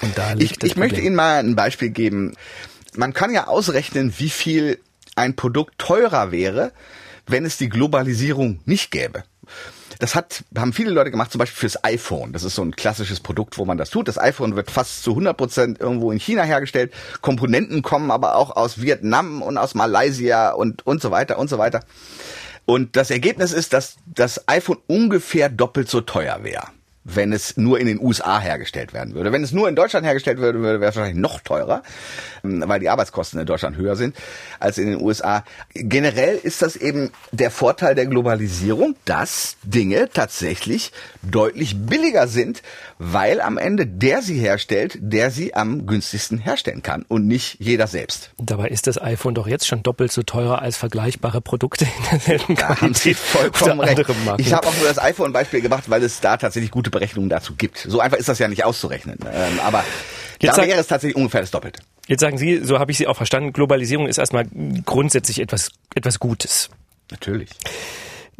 Und 0.02 0.16
da 0.16 0.34
liegt 0.34 0.62
ich 0.62 0.72
ich 0.72 0.76
möchte 0.76 1.00
Ihnen 1.00 1.16
mal 1.16 1.38
ein 1.38 1.56
Beispiel 1.56 1.88
geben 1.88 2.34
man 2.96 3.12
kann 3.12 3.32
ja 3.32 3.46
ausrechnen, 3.46 4.14
wie 4.18 4.30
viel 4.30 4.78
ein 5.16 5.36
Produkt 5.36 5.78
teurer 5.78 6.32
wäre, 6.32 6.72
wenn 7.26 7.44
es 7.44 7.58
die 7.58 7.68
Globalisierung 7.68 8.60
nicht 8.64 8.90
gäbe. 8.90 9.24
Das 9.98 10.14
hat, 10.14 10.44
haben 10.56 10.72
viele 10.72 10.90
Leute 10.90 11.10
gemacht, 11.10 11.30
zum 11.30 11.40
Beispiel 11.40 11.58
fürs 11.58 11.84
iPhone. 11.84 12.32
Das 12.32 12.42
ist 12.42 12.54
so 12.54 12.62
ein 12.62 12.74
klassisches 12.74 13.20
Produkt, 13.20 13.58
wo 13.58 13.66
man 13.66 13.76
das 13.76 13.90
tut. 13.90 14.08
Das 14.08 14.18
iPhone 14.18 14.56
wird 14.56 14.70
fast 14.70 15.02
zu 15.02 15.10
100 15.10 15.36
Prozent 15.36 15.80
irgendwo 15.80 16.10
in 16.10 16.18
China 16.18 16.42
hergestellt. 16.42 16.92
Komponenten 17.20 17.82
kommen 17.82 18.10
aber 18.10 18.36
auch 18.36 18.56
aus 18.56 18.80
Vietnam 18.80 19.42
und 19.42 19.58
aus 19.58 19.74
Malaysia 19.74 20.52
und, 20.52 20.86
und 20.86 21.02
so 21.02 21.10
weiter 21.10 21.38
und 21.38 21.50
so 21.50 21.58
weiter. 21.58 21.80
Und 22.64 22.96
das 22.96 23.10
Ergebnis 23.10 23.52
ist, 23.52 23.72
dass 23.74 23.96
das 24.06 24.48
iPhone 24.48 24.78
ungefähr 24.86 25.50
doppelt 25.50 25.90
so 25.90 26.00
teuer 26.00 26.44
wäre 26.44 26.68
wenn 27.04 27.32
es 27.32 27.56
nur 27.56 27.80
in 27.80 27.86
den 27.86 28.00
USA 28.00 28.40
hergestellt 28.40 28.92
werden 28.92 29.14
würde. 29.14 29.32
Wenn 29.32 29.42
es 29.42 29.52
nur 29.52 29.68
in 29.68 29.74
Deutschland 29.74 30.04
hergestellt 30.04 30.38
würde, 30.38 30.62
wäre 30.62 30.76
es 30.76 30.96
wahrscheinlich 30.96 31.20
noch 31.20 31.40
teurer, 31.40 31.82
ähm, 32.44 32.62
weil 32.66 32.80
die 32.80 32.88
Arbeitskosten 32.88 33.40
in 33.40 33.46
Deutschland 33.46 33.76
höher 33.76 33.96
sind 33.96 34.16
als 34.58 34.78
in 34.78 34.86
den 34.86 35.00
USA. 35.00 35.44
Generell 35.74 36.36
ist 36.36 36.62
das 36.62 36.76
eben 36.76 37.10
der 37.32 37.50
Vorteil 37.50 37.94
der 37.94 38.06
Globalisierung, 38.06 38.96
dass 39.04 39.56
Dinge 39.62 40.08
tatsächlich 40.12 40.92
deutlich 41.22 41.76
billiger 41.86 42.28
sind, 42.28 42.62
weil 43.02 43.40
am 43.40 43.56
Ende 43.56 43.86
der 43.86 44.20
sie 44.20 44.38
herstellt, 44.38 44.98
der 45.00 45.30
sie 45.30 45.54
am 45.54 45.86
günstigsten 45.86 46.36
herstellen 46.36 46.82
kann 46.82 47.06
und 47.08 47.26
nicht 47.26 47.56
jeder 47.58 47.86
selbst. 47.86 48.30
Dabei 48.36 48.68
ist 48.68 48.86
das 48.86 49.00
iPhone 49.00 49.34
doch 49.34 49.48
jetzt 49.48 49.66
schon 49.66 49.82
doppelt 49.82 50.12
so 50.12 50.22
teurer 50.22 50.60
als 50.60 50.76
vergleichbare 50.76 51.40
Produkte 51.40 51.86
in 51.86 52.04
derselben 52.10 52.54
da 52.56 52.66
Qualität. 52.66 52.82
Haben 52.82 52.94
Sie 52.94 53.14
vollkommen 53.14 53.80
recht. 53.80 54.04
Ich 54.36 54.52
habe 54.52 54.66
auch 54.66 54.76
nur 54.76 54.86
das 54.86 54.98
iPhone-Beispiel 54.98 55.62
gemacht, 55.62 55.88
weil 55.88 56.02
es 56.02 56.20
da 56.20 56.36
tatsächlich 56.36 56.70
gute 56.70 56.90
Berechnungen 56.90 57.30
dazu 57.30 57.54
gibt. 57.54 57.78
So 57.78 58.00
einfach 58.00 58.18
ist 58.18 58.28
das 58.28 58.38
ja 58.38 58.48
nicht 58.48 58.64
auszurechnen. 58.64 59.18
Ähm, 59.32 59.60
aber 59.64 59.82
jetzt 60.38 60.58
da 60.58 60.66
wäre 60.66 60.78
es 60.78 60.86
tatsächlich 60.86 61.16
ungefähr 61.16 61.40
das 61.40 61.50
Doppelte. 61.50 61.80
Jetzt 62.06 62.20
sagen 62.20 62.36
Sie, 62.36 62.62
so 62.62 62.78
habe 62.78 62.92
ich 62.92 62.98
Sie 62.98 63.06
auch 63.06 63.16
verstanden, 63.16 63.54
Globalisierung 63.54 64.08
ist 64.08 64.18
erstmal 64.18 64.44
grundsätzlich 64.84 65.40
etwas, 65.40 65.70
etwas 65.94 66.18
Gutes. 66.18 66.68
Natürlich. 67.10 67.48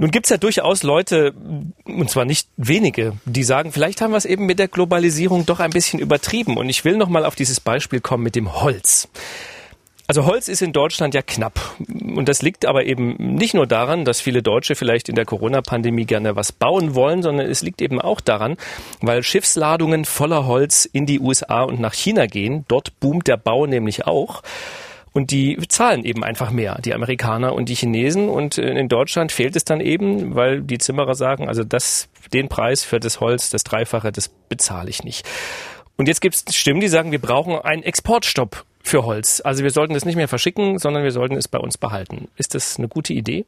Nun 0.01 0.11
gibt's 0.11 0.31
ja 0.31 0.39
durchaus 0.39 0.83
Leute, 0.83 1.35
und 1.85 2.09
zwar 2.09 2.25
nicht 2.25 2.49
wenige, 2.57 3.13
die 3.27 3.45
sagen, 3.45 3.71
vielleicht 3.71 4.01
haben 4.01 4.13
wir 4.13 4.17
es 4.17 4.25
eben 4.25 4.47
mit 4.47 4.59
der 4.59 4.67
Globalisierung 4.67 5.45
doch 5.45 5.61
ein 5.61 5.69
bisschen 5.69 6.01
übertrieben. 6.01 6.57
Und 6.57 6.71
ich 6.71 6.87
will 6.87 6.97
nochmal 6.97 7.27
auf 7.27 7.35
dieses 7.35 7.61
Beispiel 7.61 8.01
kommen 8.01 8.23
mit 8.25 8.35
dem 8.35 8.63
Holz. 8.63 9.09
Also 10.07 10.25
Holz 10.25 10.49
ist 10.49 10.63
in 10.63 10.73
Deutschland 10.73 11.13
ja 11.13 11.21
knapp. 11.21 11.77
Und 12.17 12.31
das 12.31 12.41
liegt 12.41 12.65
aber 12.65 12.87
eben 12.87 13.15
nicht 13.19 13.53
nur 13.53 13.67
daran, 13.67 14.07
dass 14.07 14.23
viele 14.23 14.43
Deutsche 14.43 14.75
vielleicht 14.75 15.11
in 15.11 15.17
der 15.17 15.27
Corona-Pandemie 15.27 16.07
gerne 16.07 16.35
was 16.35 16.51
bauen 16.51 16.95
wollen, 16.95 17.23
sondern 17.23 17.47
es 17.47 17.61
liegt 17.61 17.83
eben 17.83 18.01
auch 18.01 18.23
daran, 18.23 18.57
weil 19.03 19.23
Schiffsladungen 19.23 20.07
voller 20.07 20.47
Holz 20.47 20.89
in 20.91 21.05
die 21.05 21.21
USA 21.21 21.61
und 21.65 21.79
nach 21.79 21.93
China 21.93 22.25
gehen. 22.25 22.65
Dort 22.69 22.99
boomt 23.01 23.29
der 23.29 23.37
Bau 23.37 23.67
nämlich 23.67 24.07
auch. 24.07 24.43
Und 25.13 25.33
die 25.33 25.59
zahlen 25.69 26.05
eben 26.05 26.23
einfach 26.23 26.51
mehr, 26.51 26.81
die 26.85 26.95
Amerikaner 26.95 27.55
und 27.55 27.69
die 27.69 27.75
Chinesen. 27.75 28.29
Und 28.29 28.59
in 28.59 28.89
Deutschland 28.89 29.33
fehlt 29.33 29.57
es 29.57 29.65
dann 29.65 29.81
eben, 29.81 30.37
weil 30.37 30.63
die 30.63 30.79
Zimmerer 30.79 31.15
sagen, 31.15 31.49
also 31.49 31.65
das, 31.65 32.09
den 32.33 32.49
Preis 32.49 32.85
für 32.85 33.01
das 33.01 33.21
Holz, 33.21 33.51
das 33.51 33.65
Dreifache, 33.65 34.13
das 34.13 34.29
bezahle 34.29 34.89
ich 34.89 35.03
nicht. 35.03 35.27
Und 35.97 36.07
jetzt 36.07 36.21
gibt 36.21 36.37
es 36.37 36.55
Stimmen, 36.55 36.81
die 36.81 36.89
sagen, 36.89 37.11
wir 37.11 37.21
brauchen 37.21 37.57
einen 37.59 37.83
Exportstopp 37.83 38.65
für 38.83 39.05
Holz. 39.05 39.43
Also 39.45 39.65
wir 39.65 39.71
sollten 39.71 39.95
es 39.95 40.05
nicht 40.05 40.17
mehr 40.17 40.29
verschicken, 40.29 40.79
sondern 40.79 41.03
wir 41.03 41.13
sollten 41.13 41.37
es 41.37 41.49
bei 41.49 41.59
uns 41.59 41.77
behalten. 41.77 42.29
Ist 42.37 42.55
das 42.55 42.79
eine 42.79 42.89
gute 42.89 43.13
Idee? 43.13 43.45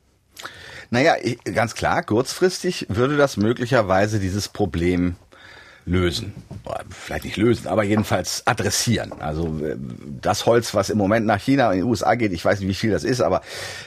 Naja, 0.90 1.14
ganz 1.54 1.75
klar, 1.75 2.02
kurzfristig 2.02 2.87
würde 2.90 3.16
das 3.16 3.37
möglicherweise 3.37 4.21
dieses 4.21 4.49
Problem 4.49 5.16
lösen. 5.84 6.32
Vielleicht 6.90 7.24
nicht 7.24 7.36
lösen, 7.36 7.66
aber 7.66 7.82
jedenfalls 7.82 8.46
adressieren. 8.46 9.12
Also 9.18 9.46
äh, 9.64 9.76
das 10.20 10.46
Holz, 10.46 10.74
was 10.74 10.90
im 10.90 10.98
Moment 10.98 11.26
nach 11.26 11.40
China 11.40 11.68
und 11.68 11.74
in 11.74 11.78
die 11.80 11.84
USA 11.84 12.14
geht, 12.14 12.32
ich 12.32 12.44
weiß 12.44 12.60
nicht, 12.60 12.68
wie 12.68 12.74
viel 12.74 12.92
das 12.92 13.02
ist, 13.02 13.20
aber 13.20 13.42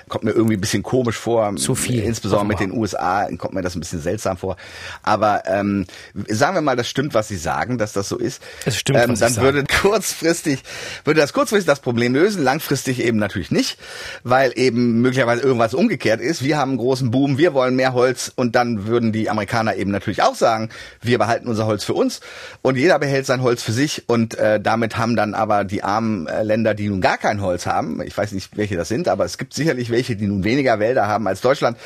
kommt 0.09 0.25
mir 0.25 0.31
irgendwie 0.31 0.55
ein 0.55 0.61
bisschen 0.61 0.83
komisch 0.83 1.17
vor. 1.17 1.55
Zu 1.55 1.73
viel. 1.73 2.03
Insbesondere 2.03 2.47
mit 2.47 2.59
den 2.59 2.71
USA 2.71 3.29
kommt 3.37 3.53
mir 3.53 3.61
das 3.61 3.75
ein 3.75 3.79
bisschen 3.79 4.01
seltsam 4.01 4.35
vor. 4.35 4.57
Aber 5.03 5.43
ähm, 5.45 5.85
sagen 6.27 6.55
wir 6.55 6.61
mal, 6.61 6.75
das 6.75 6.89
stimmt, 6.89 7.13
was 7.13 7.29
Sie 7.29 7.37
sagen, 7.37 7.77
dass 7.77 7.93
das 7.93 8.09
so 8.09 8.17
ist. 8.17 8.41
Es 8.65 8.77
stimmt, 8.77 8.99
ähm, 8.99 9.17
dann 9.17 9.35
würde 9.37 9.63
kurzfristig, 9.81 10.63
würde 11.05 11.21
das 11.21 11.31
kurzfristig 11.31 11.67
das 11.67 11.79
Problem 11.79 12.13
lösen, 12.13 12.43
langfristig 12.43 13.01
eben 13.01 13.17
natürlich 13.17 13.51
nicht, 13.51 13.79
weil 14.23 14.51
eben 14.55 15.01
möglicherweise 15.01 15.43
irgendwas 15.43 15.73
umgekehrt 15.73 16.19
ist. 16.19 16.43
Wir 16.43 16.57
haben 16.57 16.71
einen 16.71 16.77
großen 16.77 17.09
Boom, 17.09 17.37
wir 17.37 17.53
wollen 17.53 17.75
mehr 17.75 17.93
Holz 17.93 18.31
und 18.35 18.55
dann 18.55 18.85
würden 18.85 19.13
die 19.13 19.29
Amerikaner 19.29 19.75
eben 19.75 19.91
natürlich 19.91 20.21
auch 20.21 20.35
sagen, 20.35 20.69
wir 21.01 21.17
behalten 21.17 21.47
unser 21.47 21.65
Holz 21.65 21.84
für 21.85 21.93
uns 21.93 22.19
und 22.61 22.77
jeder 22.77 22.99
behält 22.99 23.25
sein 23.25 23.41
Holz 23.41 23.63
für 23.63 23.71
sich 23.71 24.03
und 24.07 24.35
äh, 24.37 24.59
damit 24.59 24.97
haben 24.97 25.15
dann 25.15 25.33
aber 25.33 25.63
die 25.63 25.83
armen 25.83 26.27
äh, 26.27 26.43
Länder, 26.43 26.73
die 26.73 26.89
nun 26.89 27.01
gar 27.01 27.17
kein 27.17 27.41
Holz 27.41 27.65
haben, 27.65 28.01
ich 28.01 28.17
weiß 28.17 28.31
nicht, 28.33 28.57
welche 28.57 28.75
das 28.75 28.87
sind, 28.87 29.07
aber 29.07 29.25
es 29.25 29.37
gibt 29.37 29.53
sicherlich 29.53 29.89
welche, 29.89 30.15
die 30.15 30.27
nun 30.27 30.43
weniger 30.43 30.79
Wälder 30.79 31.07
haben 31.07 31.27
als 31.27 31.41
Deutschland, 31.41 31.77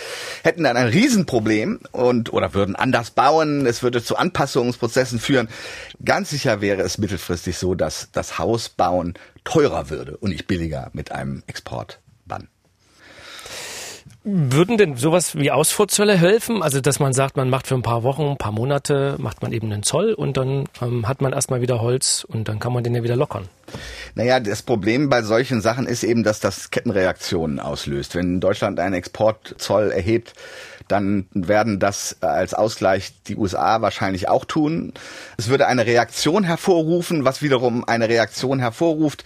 hätten 0.43 0.63
dann 0.63 0.77
ein 0.77 0.87
Riesenproblem 0.87 1.81
und 1.91 2.33
oder 2.33 2.53
würden 2.53 2.75
anders 2.75 3.11
bauen, 3.11 3.65
es 3.65 3.83
würde 3.83 4.03
zu 4.03 4.17
Anpassungsprozessen 4.17 5.19
führen. 5.19 5.49
Ganz 6.03 6.29
sicher 6.29 6.61
wäre 6.61 6.81
es 6.81 6.97
mittelfristig 6.97 7.57
so, 7.57 7.75
dass 7.75 8.09
das 8.11 8.39
Hausbauen 8.39 9.13
teurer 9.43 9.89
würde 9.89 10.17
und 10.17 10.31
nicht 10.31 10.47
billiger 10.47 10.89
mit 10.93 11.11
einem 11.11 11.43
Exportbann. 11.47 12.08
Würden 14.31 14.77
denn 14.77 14.95
sowas 14.95 15.36
wie 15.36 15.50
Ausfuhrzölle 15.50 16.15
helfen? 16.15 16.62
Also, 16.62 16.81
dass 16.81 17.00
man 17.00 17.13
sagt, 17.13 17.36
man 17.36 17.50
macht 17.50 17.65
für 17.65 17.74
ein 17.74 17.81
paar 17.81 18.03
Wochen, 18.03 18.24
ein 18.24 18.38
paar 18.38 18.51
Monate, 18.51 19.15
macht 19.17 19.41
man 19.41 19.51
eben 19.51 19.71
einen 19.71 19.81
Zoll 19.81 20.13
und 20.13 20.38
dann 20.38 20.65
ähm, 20.81 21.07
hat 21.07 21.21
man 21.21 21.33
erstmal 21.33 21.62
wieder 21.62 21.81
Holz 21.81 22.27
und 22.27 22.48
dann 22.48 22.59
kann 22.59 22.71
man 22.71 22.83
den 22.83 22.93
ja 22.93 23.01
wieder 23.01 23.15
lockern. 23.15 23.48
Naja, 24.13 24.39
das 24.39 24.62
Problem 24.62 25.09
bei 25.09 25.24
solchen 25.24 25.62
Sachen 25.62 25.88
ist 25.88 26.03
eben, 26.03 26.24
dass 26.24 26.39
das 26.39 26.69
Kettenreaktionen 26.69 27.59
auslöst. 27.59 28.15
Wenn 28.15 28.39
Deutschland 28.39 28.79
einen 28.79 28.93
Exportzoll 28.93 29.91
erhebt, 29.91 30.33
dann 30.88 31.27
werden 31.33 31.79
das 31.79 32.17
als 32.21 32.53
Ausgleich 32.53 33.13
die 33.27 33.36
USA 33.36 33.81
wahrscheinlich 33.81 34.27
auch 34.27 34.45
tun. 34.45 34.93
Es 35.38 35.50
würde 35.50 35.67
eine 35.67 35.86
Reaktion 35.86 36.43
hervorrufen, 36.43 37.25
was 37.25 37.41
wiederum 37.41 37.83
eine 37.83 38.09
Reaktion 38.09 38.59
hervorruft 38.59 39.24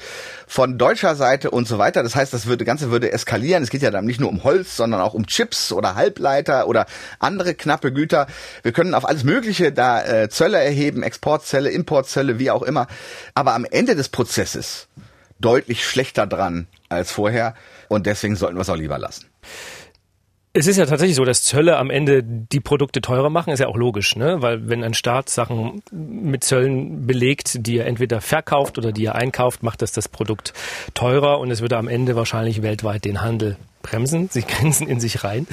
von 0.48 0.78
deutscher 0.78 1.16
Seite 1.16 1.52
und 1.52 1.68
so 1.68 1.78
weiter. 1.78 2.04
Das 2.04 2.16
heißt, 2.16 2.34
das 2.34 2.46
würde, 2.46 2.66
Ganze 2.66 2.92
würde 2.92 3.12
eskalieren. 3.12 3.64
Es 3.64 3.70
geht 3.70 3.82
ja 3.82 3.92
dann 3.92 4.06
nicht 4.06 4.20
nur 4.20 4.30
um 4.30 4.44
Holz, 4.44 4.76
sondern 4.76 5.02
auch 5.02 5.14
um 5.14 5.28
Chips 5.28 5.72
oder 5.72 5.96
Halbleiter 5.96 6.68
oder 6.68 6.86
andere 7.20 7.54
knappe 7.54 7.94
Güter. 7.94 8.28
Wir 8.64 8.72
können 8.72 8.94
auf 8.94 9.08
alles 9.08 9.24
Mögliche 9.24 9.72
da 9.72 10.04
äh, 10.04 10.30
Zölle 10.30 10.62
erheben, 10.62 11.04
Exportzölle, 11.04 11.70
Importzölle, 11.70 12.40
wie 12.40 12.52
auch 12.52 12.64
immer. 12.64 12.88
Aber 13.36 13.54
am 13.54 13.66
Ende 13.66 13.96
des 13.96 14.10
Prozesses 14.10 14.88
deutlich 15.40 15.86
schlechter 15.86 16.26
dran 16.26 16.68
als 16.90 17.12
vorher. 17.12 17.54
Und 17.90 18.06
deswegen 18.06 18.36
sollten 18.36 18.58
wir 18.58 18.62
es 18.62 18.70
auch 18.70 18.78
lieber 18.78 18.98
lassen. 18.98 19.26
Es 20.56 20.68
ist 20.68 20.78
ja 20.78 20.86
tatsächlich 20.86 21.16
so, 21.16 21.26
dass 21.26 21.42
Zölle 21.42 21.78
am 21.78 21.90
Ende 21.90 22.22
die 22.24 22.60
Produkte 22.60 23.02
teurer 23.02 23.32
machen, 23.32 23.52
ist 23.52 23.60
ja 23.60 23.68
auch 23.68 23.76
logisch, 23.76 24.16
ne? 24.16 24.44
Weil 24.44 24.70
wenn 24.70 24.84
ein 24.84 24.94
Staat 24.94 25.32
Sachen 25.32 25.82
mit 25.92 26.44
Zöllen 26.44 27.08
belegt, 27.08 27.66
die 27.66 27.80
er 27.80 27.88
entweder 27.88 28.22
verkauft 28.22 28.78
oder 28.78 28.92
die 28.92 29.06
er 29.06 29.16
einkauft, 29.16 29.64
macht 29.64 29.82
das 29.82 29.94
das 29.94 30.08
Produkt 30.08 30.54
teurer 30.94 31.40
und 31.40 31.50
es 31.50 31.62
würde 31.62 31.78
am 31.78 31.88
Ende 31.88 32.16
wahrscheinlich 32.16 32.62
weltweit 32.62 33.04
den 33.04 33.22
Handel 33.22 33.58
bremsen. 33.82 34.30
Sie 34.32 34.44
grenzen 34.44 34.88
in 34.88 35.00
sich 35.00 35.24
rein. 35.24 35.48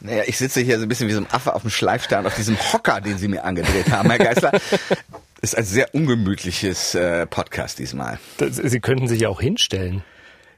Naja, 0.00 0.24
ich 0.26 0.36
sitze 0.36 0.62
hier 0.62 0.78
so 0.78 0.82
ein 0.82 0.88
bisschen 0.88 1.06
wie 1.06 1.12
so 1.12 1.20
ein 1.20 1.30
Affe 1.30 1.54
auf 1.54 1.62
dem 1.62 1.70
Schleifstein, 1.70 2.26
auf 2.26 2.34
diesem 2.34 2.58
Hocker, 2.72 3.00
den 3.00 3.18
Sie 3.18 3.28
mir 3.28 3.44
angedreht 3.44 3.92
haben, 3.92 4.10
Herr 4.10 4.18
Geisler. 4.18 4.50
Ist 5.42 5.56
ein 5.56 5.64
sehr 5.64 5.94
ungemütliches 5.94 6.96
äh, 6.96 7.24
Podcast 7.26 7.78
diesmal. 7.78 8.18
Sie 8.50 8.80
könnten 8.80 9.06
sich 9.06 9.20
ja 9.20 9.28
auch 9.28 9.40
hinstellen. 9.40 10.02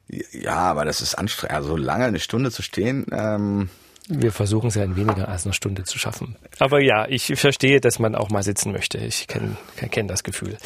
Ja, 0.09 0.57
aber 0.57 0.85
das 0.85 1.01
ist 1.01 1.15
anstrengend. 1.15 1.55
Also 1.55 1.77
lange 1.77 2.05
eine 2.05 2.21
Stunde 2.21 2.51
zu 2.51 2.63
stehen. 2.63 3.07
Ähm 3.13 3.69
wir 4.11 4.33
versuchen 4.33 4.69
es 4.69 4.75
ja 4.75 4.85
in 4.85 4.97
weniger 4.97 5.29
als 5.29 5.45
einer 5.45 5.53
Stunde 5.53 5.85
zu 5.85 5.99
schaffen. 5.99 6.37
Aber 6.59 6.81
ja, 6.81 7.07
ich 7.07 7.27
verstehe, 7.37 7.79
dass 7.79 7.99
man 7.99 8.15
auch 8.15 8.31
mal 8.31 8.43
sitzen 8.43 8.73
möchte. 8.73 8.97
Ich 8.97 9.27
kenne 9.27 9.57
kenn 9.91 10.09
das 10.09 10.25
Gefühl. 10.25 10.57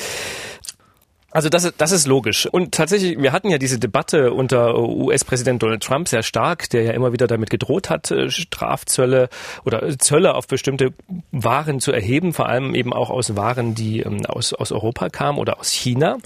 Also 1.32 1.48
das 1.48 1.64
ist, 1.64 1.74
das 1.78 1.92
ist 1.92 2.06
logisch. 2.06 2.46
Und 2.46 2.74
tatsächlich, 2.74 3.18
wir 3.18 3.32
hatten 3.32 3.48
ja 3.48 3.56
diese 3.56 3.78
Debatte 3.78 4.32
unter 4.32 4.78
US-Präsident 4.78 5.62
Donald 5.62 5.82
Trump 5.82 6.06
sehr 6.08 6.22
stark, 6.22 6.68
der 6.70 6.82
ja 6.82 6.92
immer 6.92 7.12
wieder 7.12 7.26
damit 7.26 7.48
gedroht 7.48 7.88
hat, 7.88 8.10
äh, 8.10 8.30
Strafzölle 8.30 9.30
oder 9.64 9.98
Zölle 9.98 10.34
auf 10.34 10.46
bestimmte 10.46 10.92
Waren 11.30 11.80
zu 11.80 11.90
erheben, 11.90 12.34
vor 12.34 12.48
allem 12.48 12.74
eben 12.74 12.92
auch 12.92 13.08
aus 13.08 13.34
Waren, 13.34 13.74
die 13.74 14.00
ähm, 14.00 14.26
aus, 14.26 14.52
aus 14.52 14.72
Europa 14.72 15.08
kamen 15.08 15.38
oder 15.38 15.58
aus 15.58 15.70
China. 15.70 16.18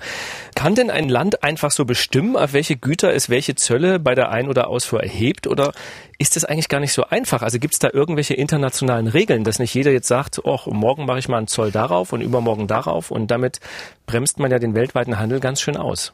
Kann 0.56 0.74
denn 0.74 0.90
ein 0.90 1.08
Land 1.08 1.44
einfach 1.44 1.70
so 1.70 1.84
bestimmen, 1.84 2.36
auf 2.36 2.52
welche 2.52 2.76
Güter 2.76 3.14
es 3.14 3.30
welche 3.30 3.54
Zölle 3.54 4.00
bei 4.00 4.16
der 4.16 4.30
Ein- 4.30 4.48
oder 4.48 4.68
Ausfuhr 4.68 5.02
erhebt? 5.02 5.46
Oder 5.46 5.72
ist 6.18 6.36
das 6.36 6.44
eigentlich 6.44 6.68
gar 6.68 6.80
nicht 6.80 6.92
so 6.92 7.04
einfach? 7.04 7.42
Also 7.42 7.58
gibt 7.58 7.74
es 7.74 7.78
da 7.78 7.90
irgendwelche 7.92 8.34
internationalen 8.34 9.06
Regeln, 9.06 9.44
dass 9.44 9.58
nicht 9.58 9.74
jeder 9.74 9.90
jetzt 9.90 10.08
sagt, 10.08 10.40
oh, 10.44 10.58
morgen 10.66 11.04
mache 11.04 11.18
ich 11.18 11.28
mal 11.28 11.38
einen 11.38 11.46
Zoll 11.46 11.70
darauf 11.70 12.12
und 12.12 12.20
übermorgen 12.20 12.66
darauf 12.66 13.10
und 13.10 13.30
damit 13.30 13.60
bremst 14.06 14.38
man 14.38 14.50
ja 14.50 14.58
den 14.58 14.74
weltweiten 14.74 15.18
Handel 15.18 15.40
ganz 15.40 15.60
schön 15.60 15.76
aus. 15.76 16.12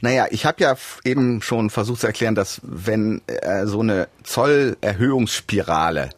Naja, 0.00 0.26
ich 0.30 0.46
habe 0.46 0.62
ja 0.62 0.76
eben 1.04 1.42
schon 1.42 1.70
versucht 1.70 2.00
zu 2.00 2.06
erklären, 2.06 2.34
dass 2.34 2.60
wenn 2.62 3.22
äh, 3.26 3.66
so 3.66 3.80
eine 3.80 4.08
Zollerhöhungsspirale 4.22 6.10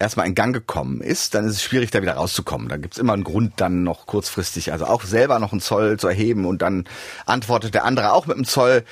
erstmal 0.00 0.26
in 0.26 0.34
Gang 0.34 0.54
gekommen 0.54 1.00
ist, 1.02 1.34
dann 1.34 1.44
ist 1.44 1.56
es 1.56 1.62
schwierig, 1.62 1.90
da 1.90 2.02
wieder 2.02 2.14
rauszukommen. 2.14 2.68
Da 2.68 2.78
gibt's 2.78 2.98
immer 2.98 3.12
einen 3.12 3.22
Grund, 3.22 3.54
dann 3.58 3.84
noch 3.84 4.06
kurzfristig, 4.06 4.72
also 4.72 4.86
auch 4.86 5.02
selber 5.04 5.38
noch 5.38 5.52
einen 5.52 5.60
Zoll 5.60 5.98
zu 5.98 6.08
erheben 6.08 6.46
und 6.46 6.62
dann 6.62 6.84
antwortet 7.26 7.74
der 7.74 7.84
andere 7.84 8.12
auch 8.12 8.26
mit 8.26 8.36
einem 8.36 8.46
Zoll. 8.46 8.84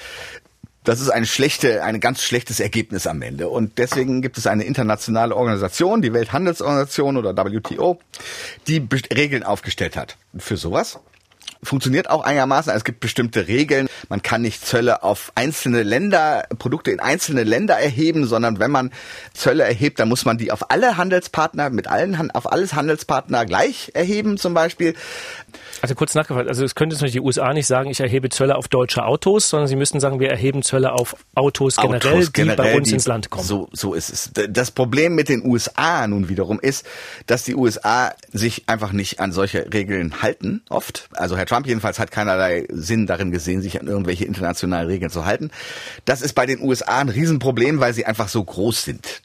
Das 0.89 1.03
ist 1.03 1.11
eine 1.11 1.27
schlechte, 1.27 1.85
ein 1.85 2.01
ganz 2.01 2.23
schlechtes 2.23 2.61
Ergebnis 2.61 3.07
am 3.07 3.21
Ende. 3.21 3.51
Und 3.51 3.77
deswegen 3.77 4.23
gibt 4.23 4.39
es 4.39 4.47
eine 4.47 4.65
internationale 4.65 5.37
Organisation, 5.37 6.01
die 6.01 6.15
Welthandelsorganisation 6.15 7.19
oder 7.19 7.37
WTO, 7.37 8.01
die 8.69 8.89
Regeln 9.15 9.43
aufgestellt 9.43 9.99
hat 9.99 10.17
für 10.39 10.57
sowas 10.57 10.99
funktioniert 11.63 12.09
auch 12.09 12.23
einigermaßen. 12.23 12.73
Es 12.73 12.85
gibt 12.85 13.01
bestimmte 13.01 13.49
Regeln. 13.49 13.89
Man 14.09 14.23
kann 14.23 14.43
nicht 14.43 14.65
Zölle 14.65 15.03
auf 15.03 15.33
einzelne 15.35 15.83
Länder, 15.83 16.47
Produkte 16.59 16.91
in 16.91 17.01
einzelne 17.01 17.43
Länder 17.43 17.77
erheben, 17.77 18.27
sondern 18.27 18.61
wenn 18.61 18.71
man 18.71 18.93
Zölle 19.35 19.65
erhebt, 19.65 19.99
dann 19.99 20.09
muss 20.09 20.25
man 20.25 20.39
die 20.39 20.53
auf 20.53 20.71
alle 20.71 20.97
Handelspartner, 20.97 21.71
mit 21.71 21.89
allen, 21.89 22.31
auf 22.31 22.51
alles 22.51 22.75
Handelspartner 22.75 23.45
gleich 23.45 23.91
erheben 23.95 24.39
zum 24.39 24.55
Beispiel. 24.55 24.95
Also 25.83 25.95
kurz 25.95 26.15
nachgefragt, 26.15 26.49
also 26.49 26.65
es 26.65 26.75
könnte 26.75 26.97
Beispiel 26.97 27.21
die 27.21 27.21
USA 27.21 27.53
nicht 27.53 27.67
sagen, 27.67 27.91
ich 27.91 28.01
erhebe 28.01 28.29
Zölle 28.29 28.57
auf 28.57 28.69
deutsche 28.69 29.05
Autos, 29.05 29.49
sondern 29.49 29.69
sie 29.69 29.77
müssten 29.77 30.01
sagen, 30.01 30.21
wir 30.21 30.31
erheben 30.31 30.63
Zölle 30.63 30.93
auf 30.93 31.17
Autos 31.35 31.77
generell, 31.77 32.15
Autos 32.15 32.33
generell 32.33 32.57
die 32.57 32.63
bei 32.63 32.77
uns 32.77 32.89
die, 32.89 32.95
ins 32.95 33.07
Land 33.07 33.31
kommen. 33.31 33.45
So, 33.45 33.69
so 33.73 33.95
ist 33.95 34.11
es. 34.11 34.31
Das 34.51 34.71
Problem 34.71 35.15
mit 35.15 35.29
den 35.29 35.45
USA 35.45 36.07
nun 36.07 36.29
wiederum 36.29 36.59
ist, 36.61 36.87
dass 37.27 37.45
die 37.45 37.55
USA 37.55 38.13
sich 38.33 38.69
einfach 38.69 38.93
nicht 38.93 39.21
an 39.21 39.33
solche 39.33 39.73
Regeln 39.73 40.23
halten, 40.23 40.63
oft. 40.69 41.09
Also 41.13 41.37
Herr 41.37 41.47
Trump 41.47 41.67
jedenfalls 41.67 41.99
hat 41.99 42.11
keinerlei 42.11 42.67
Sinn 42.71 43.07
darin 43.07 43.31
gesehen, 43.31 43.63
sich 43.63 43.81
an 43.81 43.87
irgendwelche 43.87 44.25
internationalen 44.25 44.89
Regeln 44.89 45.11
zu 45.11 45.25
halten. 45.25 45.51
Das 46.05 46.23
ist 46.23 46.35
bei 46.35 46.47
den 46.47 46.61
USA 46.61 46.99
ein 46.99 47.09
Riesenproblem, 47.09 47.81
weil 47.81 47.95
sie 47.95 48.05
einfach 48.05 48.29
so 48.29 48.43
groß 48.43 48.85
sind. 48.85 49.23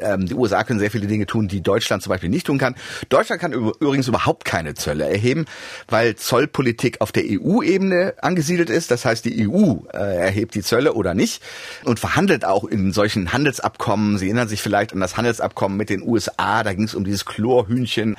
Ähm, 0.00 0.26
die 0.26 0.34
USA 0.34 0.64
können 0.64 0.78
sehr 0.78 0.90
viele 0.90 1.06
Dinge 1.06 1.26
tun, 1.26 1.48
die 1.48 1.62
Deutschland 1.62 2.02
zum 2.02 2.10
Beispiel 2.10 2.28
nicht 2.28 2.46
tun 2.46 2.58
kann. 2.58 2.76
Deutschland 3.08 3.40
kann 3.40 3.52
übrigens 3.52 4.08
überhaupt 4.08 4.44
keine 4.44 4.74
Zölle 4.74 5.08
erheben, 5.08 5.46
weil 5.88 5.95
Zollpolitik 6.16 7.00
auf 7.00 7.12
der 7.12 7.24
EU-Ebene 7.26 8.14
angesiedelt 8.20 8.70
ist. 8.70 8.90
Das 8.90 9.04
heißt, 9.04 9.24
die 9.24 9.48
EU 9.48 9.76
äh, 9.92 9.98
erhebt 9.98 10.54
die 10.54 10.62
Zölle 10.62 10.94
oder 10.94 11.14
nicht 11.14 11.42
und 11.84 12.00
verhandelt 12.00 12.44
auch 12.44 12.64
in 12.64 12.92
solchen 12.92 13.32
Handelsabkommen. 13.32 14.18
Sie 14.18 14.26
erinnern 14.26 14.48
sich 14.48 14.62
vielleicht 14.62 14.92
an 14.92 15.00
das 15.00 15.16
Handelsabkommen 15.16 15.76
mit 15.76 15.90
den 15.90 16.02
USA. 16.02 16.62
Da 16.62 16.72
ging 16.72 16.84
es 16.84 16.94
um 16.94 17.04
dieses 17.04 17.24
Chlorhühnchen 17.24 18.16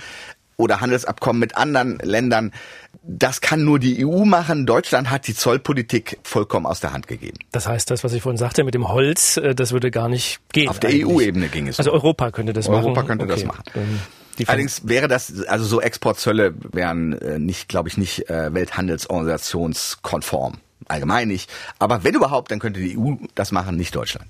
oder 0.57 0.81
Handelsabkommen 0.81 1.39
mit 1.39 1.55
anderen 1.55 1.99
Ländern. 1.99 2.51
Das 3.03 3.41
kann 3.41 3.63
nur 3.63 3.79
die 3.79 4.05
EU 4.05 4.25
machen. 4.25 4.65
Deutschland 4.65 5.09
hat 5.09 5.27
die 5.27 5.35
Zollpolitik 5.35 6.17
vollkommen 6.23 6.65
aus 6.65 6.79
der 6.79 6.91
Hand 6.91 7.07
gegeben. 7.07 7.37
Das 7.51 7.67
heißt, 7.67 7.89
das, 7.89 8.03
was 8.03 8.11
ich 8.13 8.21
vorhin 8.21 8.37
sagte 8.37 8.63
mit 8.63 8.73
dem 8.73 8.89
Holz, 8.89 9.37
äh, 9.37 9.55
das 9.55 9.71
würde 9.71 9.91
gar 9.91 10.09
nicht 10.09 10.39
gehen. 10.51 10.67
Auf 10.67 10.79
der 10.79 10.89
EU-Ebene 10.93 11.47
ging 11.47 11.67
es. 11.67 11.79
Also 11.79 11.93
Europa 11.93 12.31
könnte 12.31 12.53
das 12.53 12.67
Europa 12.67 12.81
machen. 12.81 12.89
Europa 12.89 13.07
könnte 13.07 13.25
okay. 13.25 13.33
das 13.35 13.45
machen. 13.45 13.63
Allerdings 14.45 14.87
wäre 14.87 15.07
das, 15.07 15.41
also 15.47 15.65
so 15.65 15.81
Exportzölle 15.81 16.53
wären 16.71 17.13
äh, 17.13 17.39
nicht, 17.39 17.69
glaube 17.69 17.89
ich, 17.89 17.97
nicht 17.97 18.29
äh, 18.29 18.53
Welthandelsorganisationskonform. 18.53 20.59
Allgemein 20.87 21.27
nicht. 21.27 21.49
Aber 21.79 22.03
wenn 22.03 22.13
überhaupt, 22.13 22.51
dann 22.51 22.59
könnte 22.59 22.79
die 22.79 22.95
EU 22.97 23.15
das 23.35 23.51
machen, 23.51 23.75
nicht 23.75 23.95
Deutschland. 23.95 24.27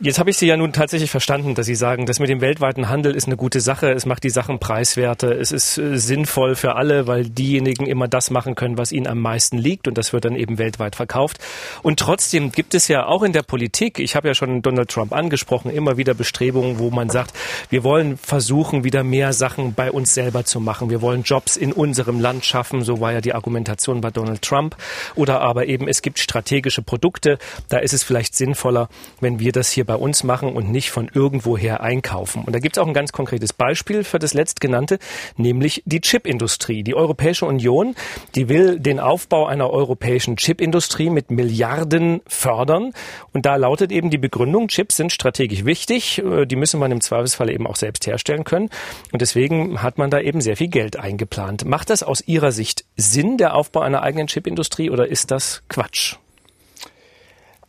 Jetzt 0.00 0.18
habe 0.18 0.28
ich 0.28 0.36
Sie 0.36 0.48
ja 0.48 0.56
nun 0.56 0.72
tatsächlich 0.72 1.12
verstanden, 1.12 1.54
dass 1.54 1.66
Sie 1.66 1.76
sagen, 1.76 2.04
das 2.04 2.18
mit 2.18 2.28
dem 2.28 2.40
weltweiten 2.40 2.88
Handel 2.88 3.14
ist 3.14 3.26
eine 3.28 3.36
gute 3.36 3.60
Sache. 3.60 3.92
Es 3.92 4.06
macht 4.06 4.24
die 4.24 4.30
Sachen 4.30 4.58
preiswerter. 4.58 5.38
Es 5.38 5.52
ist 5.52 5.78
äh, 5.78 5.96
sinnvoll 5.96 6.56
für 6.56 6.74
alle, 6.74 7.06
weil 7.06 7.26
diejenigen 7.28 7.86
immer 7.86 8.08
das 8.08 8.30
machen 8.30 8.56
können, 8.56 8.76
was 8.76 8.90
ihnen 8.90 9.06
am 9.06 9.20
meisten 9.20 9.56
liegt. 9.56 9.86
Und 9.86 9.96
das 9.96 10.12
wird 10.12 10.24
dann 10.24 10.34
eben 10.34 10.58
weltweit 10.58 10.96
verkauft. 10.96 11.38
Und 11.82 12.00
trotzdem 12.00 12.50
gibt 12.50 12.74
es 12.74 12.88
ja 12.88 13.06
auch 13.06 13.22
in 13.22 13.32
der 13.32 13.44
Politik, 13.44 14.00
ich 14.00 14.16
habe 14.16 14.26
ja 14.26 14.34
schon 14.34 14.62
Donald 14.62 14.88
Trump 14.88 15.12
angesprochen, 15.12 15.70
immer 15.70 15.96
wieder 15.96 16.12
Bestrebungen, 16.12 16.80
wo 16.80 16.90
man 16.90 17.08
sagt, 17.08 17.32
wir 17.70 17.84
wollen 17.84 18.16
versuchen, 18.16 18.82
wieder 18.82 19.04
mehr 19.04 19.32
Sachen 19.32 19.74
bei 19.74 19.92
uns 19.92 20.12
selber 20.12 20.44
zu 20.44 20.58
machen. 20.58 20.90
Wir 20.90 21.02
wollen 21.02 21.22
Jobs 21.22 21.56
in 21.56 21.72
unserem 21.72 22.18
Land 22.18 22.44
schaffen. 22.44 22.82
So 22.82 23.00
war 23.00 23.12
ja 23.12 23.20
die 23.20 23.32
Argumentation 23.32 24.00
bei 24.00 24.10
Donald 24.10 24.42
Trump. 24.42 24.74
Oder 25.14 25.40
aber 25.40 25.66
eben, 25.66 25.86
es 25.86 26.02
gibt 26.02 26.18
strategische 26.18 26.82
Produkte. 26.82 27.38
Da 27.68 27.78
ist 27.78 27.92
es 27.92 28.02
vielleicht 28.02 28.34
sinnvoller, 28.34 28.88
wenn 29.20 29.38
wir 29.38 29.52
das 29.52 29.70
hier 29.70 29.84
hier 29.84 29.93
bei 29.94 30.00
uns 30.00 30.24
machen 30.24 30.52
und 30.56 30.72
nicht 30.72 30.90
von 30.90 31.08
irgendwoher 31.14 31.80
einkaufen. 31.80 32.42
Und 32.42 32.52
da 32.52 32.58
gibt 32.58 32.76
es 32.76 32.82
auch 32.82 32.86
ein 32.88 32.94
ganz 32.94 33.12
konkretes 33.12 33.52
Beispiel 33.52 34.02
für 34.02 34.18
das 34.18 34.34
letztgenannte, 34.34 34.98
nämlich 35.36 35.84
die 35.86 36.00
Chipindustrie. 36.00 36.82
Die 36.82 36.96
Europäische 36.96 37.46
Union, 37.46 37.94
die 38.34 38.48
will 38.48 38.80
den 38.80 38.98
Aufbau 38.98 39.46
einer 39.46 39.70
europäischen 39.70 40.36
Chipindustrie 40.36 41.10
mit 41.10 41.30
Milliarden 41.30 42.22
fördern. 42.26 42.92
Und 43.32 43.46
da 43.46 43.54
lautet 43.54 43.92
eben 43.92 44.10
die 44.10 44.18
Begründung, 44.18 44.66
Chips 44.66 44.96
sind 44.96 45.12
strategisch 45.12 45.64
wichtig, 45.64 46.18
äh, 46.18 46.44
die 46.44 46.56
müssen 46.56 46.80
man 46.80 46.90
im 46.90 47.00
Zweifelsfall 47.00 47.48
eben 47.48 47.68
auch 47.68 47.76
selbst 47.76 48.04
herstellen 48.08 48.42
können. 48.42 48.70
Und 49.12 49.22
deswegen 49.22 49.80
hat 49.80 49.96
man 49.96 50.10
da 50.10 50.18
eben 50.18 50.40
sehr 50.40 50.56
viel 50.56 50.68
Geld 50.68 50.98
eingeplant. 50.98 51.66
Macht 51.66 51.88
das 51.88 52.02
aus 52.02 52.20
Ihrer 52.26 52.50
Sicht 52.50 52.84
Sinn, 52.96 53.36
der 53.36 53.54
Aufbau 53.54 53.82
einer 53.82 54.02
eigenen 54.02 54.26
Chipindustrie, 54.26 54.90
oder 54.90 55.06
ist 55.06 55.30
das 55.30 55.62
Quatsch? 55.68 56.16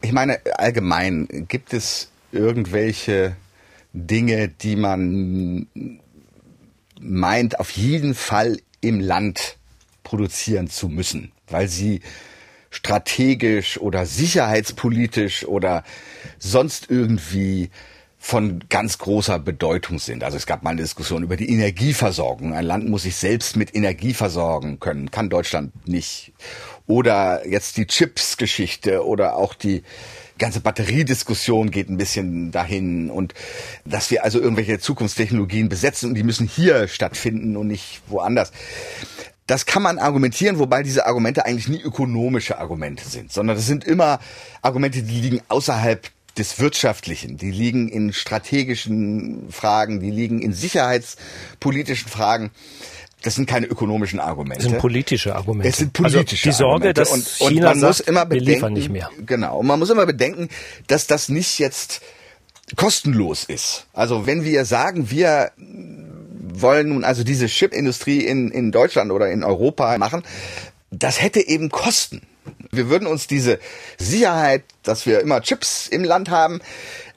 Ich 0.01 0.11
meine, 0.11 0.39
allgemein 0.57 1.27
gibt 1.47 1.73
es 1.73 2.11
irgendwelche 2.31 3.35
Dinge, 3.93 4.49
die 4.49 4.75
man 4.75 5.67
meint, 6.99 7.59
auf 7.59 7.71
jeden 7.71 8.13
Fall 8.13 8.59
im 8.81 8.99
Land 8.99 9.57
produzieren 10.03 10.69
zu 10.69 10.89
müssen, 10.89 11.31
weil 11.47 11.67
sie 11.67 12.01
strategisch 12.69 13.79
oder 13.79 14.05
sicherheitspolitisch 14.05 15.45
oder 15.45 15.83
sonst 16.39 16.89
irgendwie 16.89 17.69
von 18.17 18.63
ganz 18.69 18.97
großer 18.97 19.37
Bedeutung 19.37 19.99
sind. 19.99 20.23
Also 20.23 20.37
es 20.37 20.47
gab 20.47 20.63
mal 20.63 20.71
eine 20.71 20.81
Diskussion 20.81 21.21
über 21.23 21.37
die 21.37 21.49
Energieversorgung. 21.49 22.53
Ein 22.53 22.65
Land 22.65 22.89
muss 22.89 23.03
sich 23.03 23.15
selbst 23.15 23.55
mit 23.55 23.75
Energie 23.75 24.13
versorgen 24.13 24.79
können, 24.79 25.11
kann 25.11 25.29
Deutschland 25.29 25.87
nicht. 25.87 26.33
Oder 26.87 27.47
jetzt 27.47 27.77
die 27.77 27.85
Chips-Geschichte 27.85 29.05
oder 29.05 29.35
auch 29.35 29.53
die 29.53 29.83
ganze 30.37 30.59
Batteriediskussion 30.59 31.71
geht 31.71 31.89
ein 31.89 31.97
bisschen 31.97 32.51
dahin 32.51 33.09
und 33.09 33.33
dass 33.85 34.11
wir 34.11 34.23
also 34.23 34.39
irgendwelche 34.39 34.79
Zukunftstechnologien 34.79 35.69
besetzen 35.69 36.09
und 36.09 36.15
die 36.15 36.23
müssen 36.23 36.47
hier 36.47 36.87
stattfinden 36.87 37.55
und 37.57 37.67
nicht 37.67 38.01
woanders. 38.07 38.51
Das 39.47 39.65
kann 39.65 39.83
man 39.83 39.99
argumentieren, 39.99 40.57
wobei 40.57 40.81
diese 40.81 41.05
Argumente 41.05 41.45
eigentlich 41.45 41.67
nie 41.67 41.81
ökonomische 41.81 42.57
Argumente 42.57 43.07
sind, 43.07 43.31
sondern 43.31 43.55
das 43.55 43.67
sind 43.67 43.83
immer 43.83 44.19
Argumente, 44.61 45.03
die 45.03 45.21
liegen 45.21 45.41
außerhalb 45.49 46.09
des 46.37 46.59
Wirtschaftlichen, 46.59 47.37
die 47.37 47.51
liegen 47.51 47.87
in 47.87 48.11
strategischen 48.11 49.51
Fragen, 49.51 49.99
die 49.99 50.11
liegen 50.11 50.41
in 50.41 50.51
sicherheitspolitischen 50.51 52.09
Fragen. 52.09 52.51
Das 53.25 53.33
sind 53.33 53.49
keine 53.49 53.65
ökonomischen 53.65 54.19
Argumente. 54.19 54.61
Das 54.61 54.71
sind 54.71 54.79
politische 54.79 55.35
Argumente. 55.35 55.67
Es 55.67 55.77
sind 55.77 55.93
politische 55.93 56.49
also 56.49 56.49
die 56.49 56.51
Sorge, 56.51 56.89
Argumente. 56.89 57.01
dass 57.01 57.11
und, 57.11 57.27
China 57.27 57.49
und 57.49 57.63
man 57.63 57.79
sagt, 57.79 57.89
muss 57.89 57.99
immer 58.01 58.25
bedenken, 58.27 58.45
wir 58.45 58.53
liefern 58.53 58.73
nicht 58.73 58.89
mehr. 58.89 59.09
Genau. 59.25 59.57
Und 59.57 59.65
man 59.65 59.79
muss 59.79 59.89
immer 59.89 60.05
bedenken, 60.05 60.47
dass 60.85 61.07
das 61.07 61.27
nicht 61.27 61.57
jetzt 61.57 62.01
kostenlos 62.75 63.45
ist. 63.45 63.87
Also 63.93 64.27
wenn 64.27 64.43
wir 64.43 64.63
sagen, 64.65 65.09
wir 65.09 65.51
wollen 65.57 66.89
nun 66.89 67.03
also 67.03 67.23
diese 67.23 67.47
Chipindustrie 67.47 68.19
in, 68.19 68.51
in 68.51 68.71
Deutschland 68.71 69.11
oder 69.11 69.31
in 69.31 69.43
Europa 69.43 69.97
machen, 69.97 70.21
das 70.91 71.19
hätte 71.19 71.47
eben 71.47 71.69
Kosten. 71.69 72.21
Wir 72.69 72.89
würden 72.89 73.07
uns 73.07 73.25
diese 73.25 73.57
Sicherheit, 73.97 74.63
dass 74.83 75.07
wir 75.07 75.19
immer 75.21 75.41
Chips 75.41 75.87
im 75.87 76.03
Land 76.03 76.29
haben, 76.29 76.61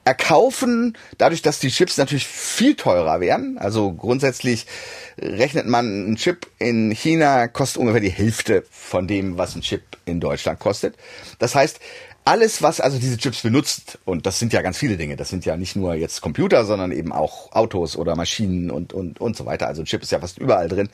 erkaufen, 0.09 0.97
dadurch, 1.19 1.43
dass 1.43 1.59
die 1.59 1.69
Chips 1.69 1.97
natürlich 1.97 2.25
viel 2.25 2.75
teurer 2.75 3.21
wären. 3.21 3.59
Also 3.59 3.93
grundsätzlich 3.93 4.65
rechnet 5.19 5.67
man, 5.67 6.11
ein 6.11 6.15
Chip 6.15 6.47
in 6.57 6.91
China 6.91 7.47
kostet 7.47 7.77
ungefähr 7.77 8.01
die 8.01 8.09
Hälfte 8.09 8.65
von 8.71 9.07
dem, 9.07 9.37
was 9.37 9.55
ein 9.55 9.61
Chip 9.61 9.83
in 10.05 10.19
Deutschland 10.19 10.59
kostet. 10.59 10.95
Das 11.37 11.53
heißt, 11.53 11.79
alles, 12.29 12.61
was 12.61 12.79
also 12.79 12.99
diese 12.99 13.17
Chips 13.17 13.41
benutzt, 13.41 13.97
und 14.05 14.27
das 14.27 14.37
sind 14.37 14.53
ja 14.53 14.61
ganz 14.61 14.77
viele 14.77 14.97
Dinge, 14.97 15.15
das 15.15 15.29
sind 15.29 15.45
ja 15.45 15.57
nicht 15.57 15.75
nur 15.75 15.95
jetzt 15.95 16.21
Computer, 16.21 16.63
sondern 16.63 16.91
eben 16.91 17.11
auch 17.11 17.51
Autos 17.53 17.97
oder 17.97 18.15
Maschinen 18.15 18.69
und, 18.69 18.93
und, 18.93 19.19
und 19.19 19.35
so 19.35 19.47
weiter, 19.47 19.65
also 19.65 19.81
ein 19.81 19.85
Chip 19.85 20.03
ist 20.03 20.11
ja 20.11 20.19
fast 20.19 20.37
überall 20.37 20.67
drin, 20.67 20.89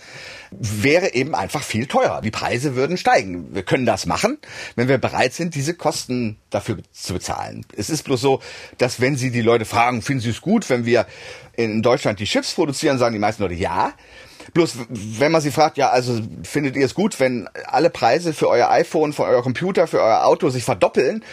wäre 0.51 1.13
eben 1.13 1.35
einfach 1.35 1.61
viel 1.61 1.87
teurer. 1.87 2.21
Die 2.21 2.31
Preise 2.31 2.77
würden 2.77 2.95
steigen. 2.95 3.53
Wir 3.53 3.63
können 3.63 3.85
das 3.85 4.05
machen, 4.05 4.37
wenn 4.77 4.87
wir 4.87 4.97
bereit 4.97 5.33
sind, 5.33 5.55
diese 5.55 5.73
Kosten 5.73 6.37
dafür 6.51 6.77
zu 6.93 7.11
bezahlen. 7.11 7.65
Es 7.75 7.89
ist 7.89 8.03
bloß 8.03 8.21
so, 8.21 8.39
dass 8.77 9.01
wenn 9.01 9.17
Sie 9.17 9.29
die 9.29 9.41
Leute 9.41 9.65
fragen, 9.65 10.01
finden 10.01 10.21
Sie 10.21 10.29
es 10.29 10.39
gut, 10.39 10.69
wenn 10.69 10.85
wir 10.85 11.05
in 11.57 11.81
Deutschland 11.81 12.21
die 12.21 12.25
Chips 12.25 12.53
produzieren, 12.53 12.97
sagen 12.97 13.11
die 13.11 13.19
meisten 13.19 13.43
Leute 13.43 13.55
ja. 13.55 13.91
Bloß, 14.53 14.77
wenn 14.89 15.31
man 15.31 15.41
sie 15.41 15.51
fragt, 15.51 15.77
ja, 15.77 15.89
also 15.89 16.19
findet 16.43 16.75
ihr 16.75 16.85
es 16.85 16.93
gut, 16.93 17.19
wenn 17.19 17.47
alle 17.65 17.89
Preise 17.89 18.33
für 18.33 18.49
euer 18.49 18.69
iPhone, 18.69 19.13
für 19.13 19.23
euer 19.23 19.41
Computer, 19.41 19.87
für 19.87 20.01
euer 20.01 20.25
Auto 20.25 20.49
sich 20.49 20.63
verdoppeln? 20.63 21.23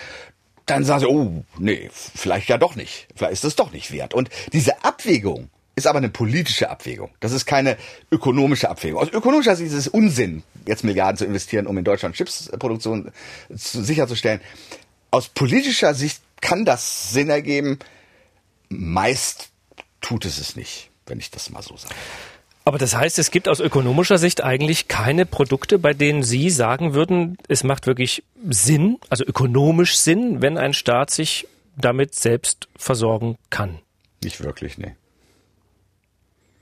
Dann 0.67 0.85
sagen 0.85 1.01
sie, 1.01 1.07
oh, 1.07 1.45
nee, 1.59 1.91
vielleicht 1.93 2.49
ja 2.49 2.57
doch 2.57 2.77
nicht. 2.77 3.09
Vielleicht 3.17 3.33
ist 3.35 3.45
es 3.45 3.57
doch 3.57 3.73
nicht 3.73 3.93
wert. 3.93 4.15
Und 4.15 4.31
diese 4.53 4.85
Abwägung 4.85 5.51
ist 5.75 5.87
aber 5.87 5.99
eine 5.99 6.09
politische 6.09 6.71
Abwägung. 6.71 7.11
Das 7.21 7.33
ist 7.33 7.47
keine 7.47 7.77
ökonomische 8.11 8.69
Abwägung. 8.69 9.01
Aus 9.01 9.09
ökonomischer 9.09 9.57
Sicht 9.57 9.73
ist 9.73 9.79
es 9.79 9.89
Unsinn, 9.89 10.43
jetzt 10.67 10.85
Milliarden 10.85 11.17
zu 11.17 11.25
investieren, 11.25 11.67
um 11.67 11.77
in 11.79 11.85
Deutschland 11.85 12.15
Chipsproduktion 12.15 13.11
sicherzustellen. 13.49 14.41
Aus 15.11 15.29
politischer 15.29 15.95
Sicht 15.95 16.23
kann 16.41 16.65
das 16.65 17.13
Sinn 17.13 17.31
ergeben. 17.31 17.79
Meist 18.69 19.51
tut 20.01 20.25
es 20.25 20.39
es 20.39 20.57
nicht, 20.57 20.91
wenn 21.07 21.19
ich 21.19 21.31
das 21.31 21.51
mal 21.51 21.63
so 21.63 21.77
sage. 21.77 21.95
Aber 22.65 22.79
das 22.79 22.95
heißt, 22.97 23.19
es 23.19 23.31
gibt 23.31 23.49
aus 23.49 23.61
ökonomischer 23.61 24.19
Sicht 24.19 24.43
eigentlich 24.43 24.87
keine 24.89 25.27
Produkte, 25.27 25.79
bei 25.79 25.95
denen 25.95 26.23
Sie 26.23 26.49
sagen 26.49 26.95
würden, 26.95 27.37
es 27.49 27.65
macht 27.65 27.87
wirklich 27.87 28.23
Sinn, 28.49 28.99
also 29.09 29.25
ökonomisch 29.25 29.97
Sinn, 29.97 30.43
wenn 30.43 30.59
ein 30.59 30.73
Staat 30.73 31.11
sich 31.11 31.49
damit 31.77 32.15
selbst 32.15 32.69
versorgen 32.77 33.37
kann. 33.51 33.79
Nicht 34.23 34.43
wirklich, 34.43 34.79
nee. 34.79 34.95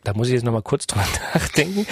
Da 0.05 0.15
muss 0.15 0.29
ich 0.29 0.35
jetzt 0.35 0.45
nochmal 0.45 0.63
kurz 0.63 0.87
drüber 0.89 1.07
nachdenken. 1.35 1.87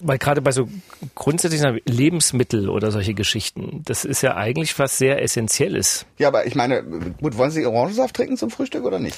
Weil 0.00 0.18
gerade 0.18 0.42
bei 0.42 0.50
so 0.50 0.68
grundsätzlichen 1.14 1.80
Lebensmittel 1.84 2.68
oder 2.68 2.90
solche 2.90 3.14
Geschichten, 3.14 3.82
das 3.84 4.04
ist 4.04 4.22
ja 4.22 4.36
eigentlich 4.36 4.76
was 4.78 4.98
sehr 4.98 5.22
Essentielles. 5.22 6.04
Ja, 6.18 6.28
aber 6.28 6.46
ich 6.46 6.54
meine, 6.54 6.82
gut, 6.82 7.36
wollen 7.36 7.52
Sie 7.52 7.64
Orangensaft 7.64 8.16
trinken 8.16 8.36
zum 8.36 8.50
Frühstück 8.50 8.84
oder 8.84 8.98
nicht? 8.98 9.16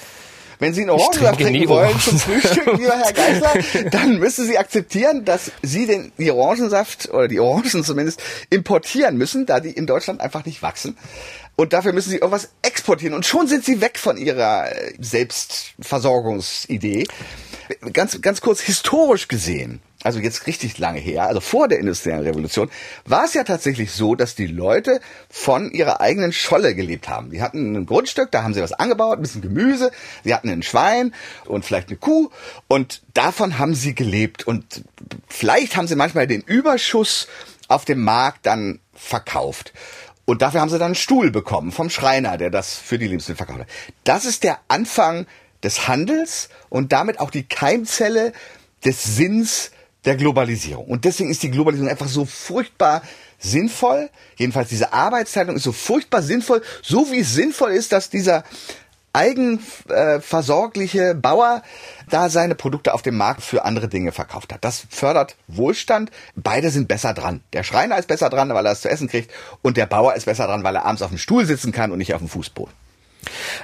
Wenn 0.58 0.74
Sie 0.74 0.82
einen 0.82 0.90
Orangensaft 0.90 1.40
trinken 1.40 1.68
wollen 1.68 2.00
zum 2.00 2.18
Frühstück, 2.18 2.78
lieber 2.78 2.96
Herr 2.96 3.12
Geisler, 3.12 3.84
dann 3.90 4.18
müssen 4.18 4.46
Sie 4.46 4.58
akzeptieren, 4.58 5.24
dass 5.24 5.52
Sie 5.62 5.86
den 5.86 6.12
die 6.18 6.30
Orangensaft 6.30 7.10
oder 7.10 7.28
die 7.28 7.40
Orangen 7.40 7.84
zumindest 7.84 8.22
importieren 8.50 9.16
müssen, 9.16 9.46
da 9.46 9.60
die 9.60 9.70
in 9.70 9.86
Deutschland 9.86 10.20
einfach 10.20 10.44
nicht 10.44 10.62
wachsen. 10.62 10.96
Und 11.56 11.72
dafür 11.72 11.94
müssen 11.94 12.10
sie 12.10 12.16
irgendwas 12.16 12.50
exportieren. 12.60 13.14
Und 13.14 13.24
schon 13.24 13.46
sind 13.46 13.64
sie 13.64 13.80
weg 13.80 13.98
von 13.98 14.18
ihrer 14.18 14.70
äh, 14.70 14.92
Selbstversorgungsidee. 14.98 17.06
Ganz, 17.94 18.20
ganz 18.20 18.42
kurz 18.42 18.60
historisch 18.60 19.26
gesehen 19.26 19.80
also 20.06 20.20
jetzt 20.20 20.46
richtig 20.46 20.78
lange 20.78 21.00
her, 21.00 21.26
also 21.26 21.40
vor 21.40 21.66
der 21.66 21.80
industriellen 21.80 22.22
Revolution, 22.22 22.70
war 23.04 23.24
es 23.24 23.34
ja 23.34 23.42
tatsächlich 23.42 23.90
so, 23.90 24.14
dass 24.14 24.36
die 24.36 24.46
Leute 24.46 25.00
von 25.28 25.72
ihrer 25.72 26.00
eigenen 26.00 26.32
Scholle 26.32 26.76
gelebt 26.76 27.08
haben. 27.08 27.30
Die 27.30 27.42
hatten 27.42 27.74
ein 27.74 27.86
Grundstück, 27.86 28.30
da 28.30 28.44
haben 28.44 28.54
sie 28.54 28.62
was 28.62 28.72
angebaut, 28.72 29.18
ein 29.18 29.22
bisschen 29.22 29.42
Gemüse, 29.42 29.90
sie 30.22 30.32
hatten 30.32 30.48
ein 30.48 30.62
Schwein 30.62 31.12
und 31.44 31.64
vielleicht 31.64 31.88
eine 31.88 31.96
Kuh 31.96 32.30
und 32.68 33.02
davon 33.14 33.58
haben 33.58 33.74
sie 33.74 33.96
gelebt 33.96 34.46
und 34.46 34.84
vielleicht 35.26 35.76
haben 35.76 35.88
sie 35.88 35.96
manchmal 35.96 36.28
den 36.28 36.40
Überschuss 36.40 37.26
auf 37.66 37.84
dem 37.84 38.04
Markt 38.04 38.46
dann 38.46 38.78
verkauft. 38.94 39.72
Und 40.24 40.40
dafür 40.40 40.60
haben 40.60 40.68
sie 40.68 40.78
dann 40.78 40.86
einen 40.86 40.94
Stuhl 40.94 41.32
bekommen 41.32 41.72
vom 41.72 41.90
Schreiner, 41.90 42.38
der 42.38 42.50
das 42.50 42.76
für 42.76 42.98
die 42.98 43.08
Lebensmittel 43.08 43.38
verkauft 43.38 43.60
hat. 43.60 43.68
Das 44.04 44.24
ist 44.24 44.44
der 44.44 44.60
Anfang 44.68 45.26
des 45.64 45.88
Handels 45.88 46.48
und 46.68 46.92
damit 46.92 47.18
auch 47.18 47.30
die 47.30 47.42
Keimzelle 47.42 48.32
des 48.84 49.02
Sinns 49.02 49.72
der 50.06 50.16
Globalisierung. 50.16 50.86
Und 50.86 51.04
deswegen 51.04 51.30
ist 51.30 51.42
die 51.42 51.50
Globalisierung 51.50 51.90
einfach 51.90 52.08
so 52.08 52.24
furchtbar 52.24 53.02
sinnvoll. 53.38 54.08
Jedenfalls 54.36 54.70
diese 54.70 54.92
Arbeitsteilung 54.92 55.56
ist 55.56 55.64
so 55.64 55.72
furchtbar 55.72 56.22
sinnvoll, 56.22 56.62
so 56.82 57.10
wie 57.10 57.20
es 57.20 57.34
sinnvoll 57.34 57.72
ist, 57.72 57.92
dass 57.92 58.08
dieser 58.08 58.44
eigenversorgliche 59.12 61.14
Bauer 61.14 61.62
da 62.10 62.28
seine 62.28 62.54
Produkte 62.54 62.92
auf 62.92 63.02
dem 63.02 63.16
Markt 63.16 63.42
für 63.42 63.64
andere 63.64 63.88
Dinge 63.88 64.12
verkauft 64.12 64.52
hat. 64.52 64.62
Das 64.62 64.86
fördert 64.90 65.36
Wohlstand. 65.48 66.10
Beide 66.34 66.70
sind 66.70 66.86
besser 66.86 67.14
dran. 67.14 67.40
Der 67.54 67.62
Schreiner 67.62 67.98
ist 67.98 68.08
besser 68.08 68.28
dran, 68.28 68.50
weil 68.50 68.66
er 68.66 68.72
es 68.72 68.82
zu 68.82 68.90
essen 68.90 69.08
kriegt 69.08 69.32
und 69.62 69.78
der 69.78 69.86
Bauer 69.86 70.14
ist 70.14 70.26
besser 70.26 70.46
dran, 70.46 70.64
weil 70.64 70.76
er 70.76 70.84
abends 70.84 71.02
auf 71.02 71.08
dem 71.08 71.18
Stuhl 71.18 71.46
sitzen 71.46 71.72
kann 71.72 71.92
und 71.92 71.98
nicht 71.98 72.12
auf 72.12 72.20
dem 72.20 72.28
Fußboden. 72.28 72.74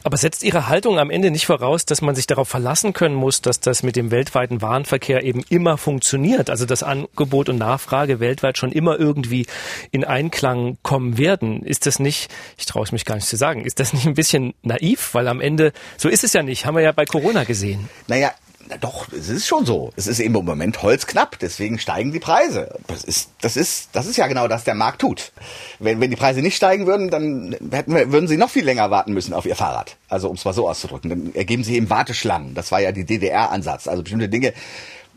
Aber 0.05 0.17
setzt 0.17 0.43
Ihre 0.43 0.69
Haltung 0.69 0.99
am 0.99 1.11
Ende 1.11 1.31
nicht 1.31 1.47
voraus, 1.47 1.85
dass 1.85 2.03
man 2.03 2.15
sich 2.15 2.27
darauf 2.27 2.49
verlassen 2.49 2.93
können 2.93 3.15
muss, 3.15 3.41
dass 3.41 3.61
das 3.61 3.83
mit 3.83 3.97
dem 3.97 4.11
weltweiten 4.11 4.61
Warenverkehr 4.61 5.23
eben 5.23 5.45
immer 5.49 5.79
funktioniert? 5.79 6.51
Also 6.51 6.67
dass 6.67 6.83
Angebot 6.83 7.49
und 7.49 7.59
Nachfrage 7.59 8.19
weltweit 8.19 8.59
schon 8.59 8.73
immer 8.73 8.99
irgendwie 8.99 9.47
in 9.91 10.05
Einklang 10.05 10.77
kommen 10.83 11.19
werden? 11.19 11.63
Ist 11.63 11.87
das 11.87 11.99
nicht, 11.99 12.31
ich 12.57 12.67
traue 12.67 12.85
es 12.85 12.93
mich 12.93 13.05
gar 13.05 13.15
nicht 13.15 13.29
zu 13.29 13.37
sagen, 13.37 13.65
ist 13.65 13.79
das 13.79 13.93
nicht 13.93 14.07
ein 14.07 14.15
bisschen 14.15 14.55
naiv? 14.63 15.15
Weil 15.15 15.29
am 15.29 15.41
Ende, 15.41 15.73
so 15.97 16.09
ist 16.09 16.25
es 16.25 16.33
ja 16.33 16.43
nicht, 16.43 16.67
haben 16.67 16.75
wir 16.75 16.83
ja 16.83 16.93
bei 16.93 17.05
Corona 17.05 17.45
gesehen. 17.45 17.89
Naja, 18.09 18.33
na 18.69 18.77
doch, 18.77 19.13
es 19.13 19.29
ist 19.29 19.47
schon 19.47 19.67
so. 19.67 19.93
Es 19.97 20.07
ist 20.07 20.21
eben 20.21 20.35
im 20.35 20.45
Moment 20.45 20.83
Holz 20.83 21.07
knapp, 21.07 21.39
deswegen 21.39 21.79
steigen 21.79 22.13
die 22.13 22.21
Preise. 22.21 22.79
Das 22.87 23.05
ist, 23.05 23.31
das 23.41 23.57
ist, 23.57 23.91
das 23.93 24.07
ist 24.07 24.17
ja 24.17 24.27
genau 24.27 24.49
das 24.49 24.65
der 24.65 24.75
Markt 24.75 25.01
tut. 25.01 25.33
Wenn, 25.79 26.01
wenn 26.01 26.11
die 26.11 26.17
Preise 26.17 26.41
nicht 26.41 26.57
steigen 26.57 26.87
würden, 26.87 27.11
dann 27.11 27.57
hätten 27.71 27.95
wir, 27.95 28.13
würden 28.13 28.29
sie 28.29 28.37
noch 28.37 28.51
viel 28.51 28.65
länger 28.65 28.91
warten 28.91 29.13
müssen 29.13 29.35
auf 29.35 29.47
ihr 29.47 29.57
Fahrrad. 29.57 29.97
Also 30.09 30.29
um 30.29 30.37
es 30.37 30.45
mal 30.45 30.55
so 30.55 30.69
auszudrücken. 30.69 31.11
Dann 31.11 31.35
ergeben 31.35 31.65
sie 31.65 31.77
eben 31.77 31.91
Warteschlangen. 31.91 32.55
Das 32.55 32.73
war 32.73 32.81
ja 32.81 32.93
die 32.93 33.05
DDR-Ansatz. 33.05 33.89
Also 33.89 34.03
bestimmte 34.03 34.29
Dinge, 34.29 34.53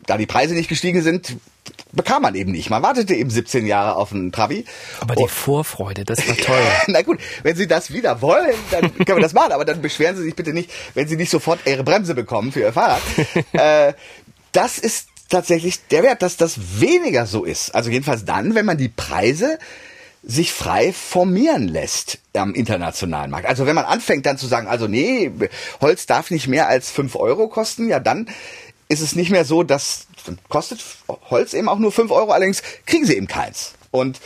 da 0.06 0.16
die 0.16 0.26
Preise 0.26 0.54
nicht 0.54 0.68
gestiegen 0.68 1.02
sind, 1.02 1.36
bekam 1.92 2.22
man 2.22 2.34
eben 2.34 2.52
nicht. 2.52 2.70
Man 2.70 2.82
wartete 2.82 3.14
eben 3.14 3.30
17 3.30 3.66
Jahre 3.66 3.96
auf 3.96 4.12
einen 4.12 4.32
Travi. 4.32 4.64
Aber 5.00 5.14
die 5.14 5.28
Vorfreude, 5.28 6.04
das 6.04 6.26
war 6.28 6.36
toll. 6.42 6.62
Na 6.88 7.02
gut, 7.02 7.18
wenn 7.42 7.56
Sie 7.56 7.66
das 7.66 7.92
wieder 7.92 8.20
wollen, 8.22 8.54
dann 8.70 8.94
können 8.94 9.18
wir 9.18 9.20
das 9.20 9.32
machen. 9.32 9.52
Aber 9.52 9.64
dann 9.64 9.82
beschweren 9.82 10.16
Sie 10.16 10.22
sich 10.22 10.34
bitte 10.34 10.52
nicht, 10.52 10.70
wenn 10.94 11.08
Sie 11.08 11.16
nicht 11.16 11.30
sofort 11.30 11.60
Ihre 11.66 11.84
Bremse 11.84 12.14
bekommen 12.14 12.52
für 12.52 12.60
Ihr 12.60 12.72
Fahrrad. 12.72 13.02
äh, 13.52 13.94
das 14.52 14.78
ist 14.78 15.08
tatsächlich 15.28 15.86
der 15.88 16.02
Wert, 16.02 16.22
dass 16.22 16.36
das 16.36 16.80
weniger 16.80 17.26
so 17.26 17.44
ist. 17.44 17.74
Also 17.74 17.90
jedenfalls 17.90 18.24
dann, 18.24 18.54
wenn 18.54 18.66
man 18.66 18.78
die 18.78 18.88
Preise 18.88 19.58
sich 20.22 20.52
frei 20.52 20.92
formieren 20.92 21.68
lässt 21.68 22.18
am 22.34 22.52
internationalen 22.52 23.30
Markt. 23.30 23.46
Also 23.46 23.64
wenn 23.64 23.76
man 23.76 23.84
anfängt 23.84 24.26
dann 24.26 24.38
zu 24.38 24.46
sagen, 24.48 24.66
also 24.66 24.88
nee, 24.88 25.30
Holz 25.80 26.06
darf 26.06 26.30
nicht 26.30 26.48
mehr 26.48 26.68
als 26.68 26.90
fünf 26.90 27.14
Euro 27.14 27.46
kosten, 27.48 27.88
ja 27.88 28.00
dann 28.00 28.28
ist 28.88 29.00
es 29.00 29.14
nicht 29.14 29.30
mehr 29.30 29.44
so, 29.44 29.62
dass 29.62 30.06
kostet 30.48 30.80
Holz 31.30 31.54
eben 31.54 31.68
auch 31.68 31.78
nur 31.78 31.92
fünf 31.92 32.10
Euro, 32.10 32.32
allerdings 32.32 32.62
kriegen 32.86 33.06
sie 33.06 33.16
eben 33.16 33.26
keins. 33.26 33.74
Und 33.90 34.20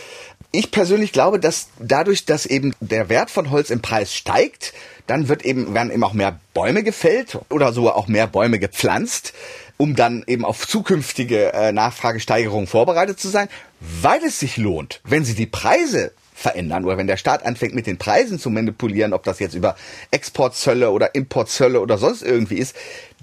ich 0.53 0.71
persönlich 0.71 1.13
glaube, 1.13 1.39
dass 1.39 1.69
dadurch, 1.79 2.25
dass 2.25 2.47
eben 2.47 2.75
der 2.81 3.09
Wert 3.09 3.31
von 3.31 3.51
Holz 3.51 3.71
im 3.71 3.81
Preis 3.81 4.15
steigt, 4.15 4.73
dann 5.07 5.29
wird 5.29 5.45
eben, 5.45 5.75
werden 5.75 5.93
eben 5.93 6.05
auch 6.05 6.13
mehr 6.13 6.41
Bäume 6.55 6.83
gefällt 6.83 7.39
oder 7.51 7.73
sogar 7.73 7.97
auch 7.97 8.09
mehr 8.09 8.27
Bäume 8.27 8.59
gepflanzt, 8.59 9.33
um 9.77 9.97
dann 9.97 10.25
eben 10.27 10.45
auf 10.45 10.67
zukünftige 10.67 11.53
äh, 11.53 11.73
Nachfragesteigerungen 11.73 12.67
vorbereitet 12.67 13.21
zu 13.21 13.29
sein, 13.29 13.49
weil 13.81 14.23
es 14.25 14.39
sich 14.39 14.57
lohnt, 14.57 15.01
wenn 15.05 15.25
sie 15.25 15.35
die 15.35 15.47
Preise 15.47 16.13
verändern 16.41 16.85
oder 16.85 16.97
wenn 16.97 17.07
der 17.07 17.17
Staat 17.17 17.45
anfängt 17.45 17.75
mit 17.75 17.87
den 17.87 17.99
Preisen 17.99 18.39
zu 18.39 18.51
manipulieren, 18.51 19.13
ob 19.13 19.23
das 19.25 19.39
jetzt 19.39 19.55
über 19.55 19.77
Exportzölle 20.11 20.91
oder 20.91 21.15
Importzölle 21.15 21.81
oder 21.81 21.99
sonst 21.99 22.23
irgendwie 22.23 22.57
ist, 22.57 22.75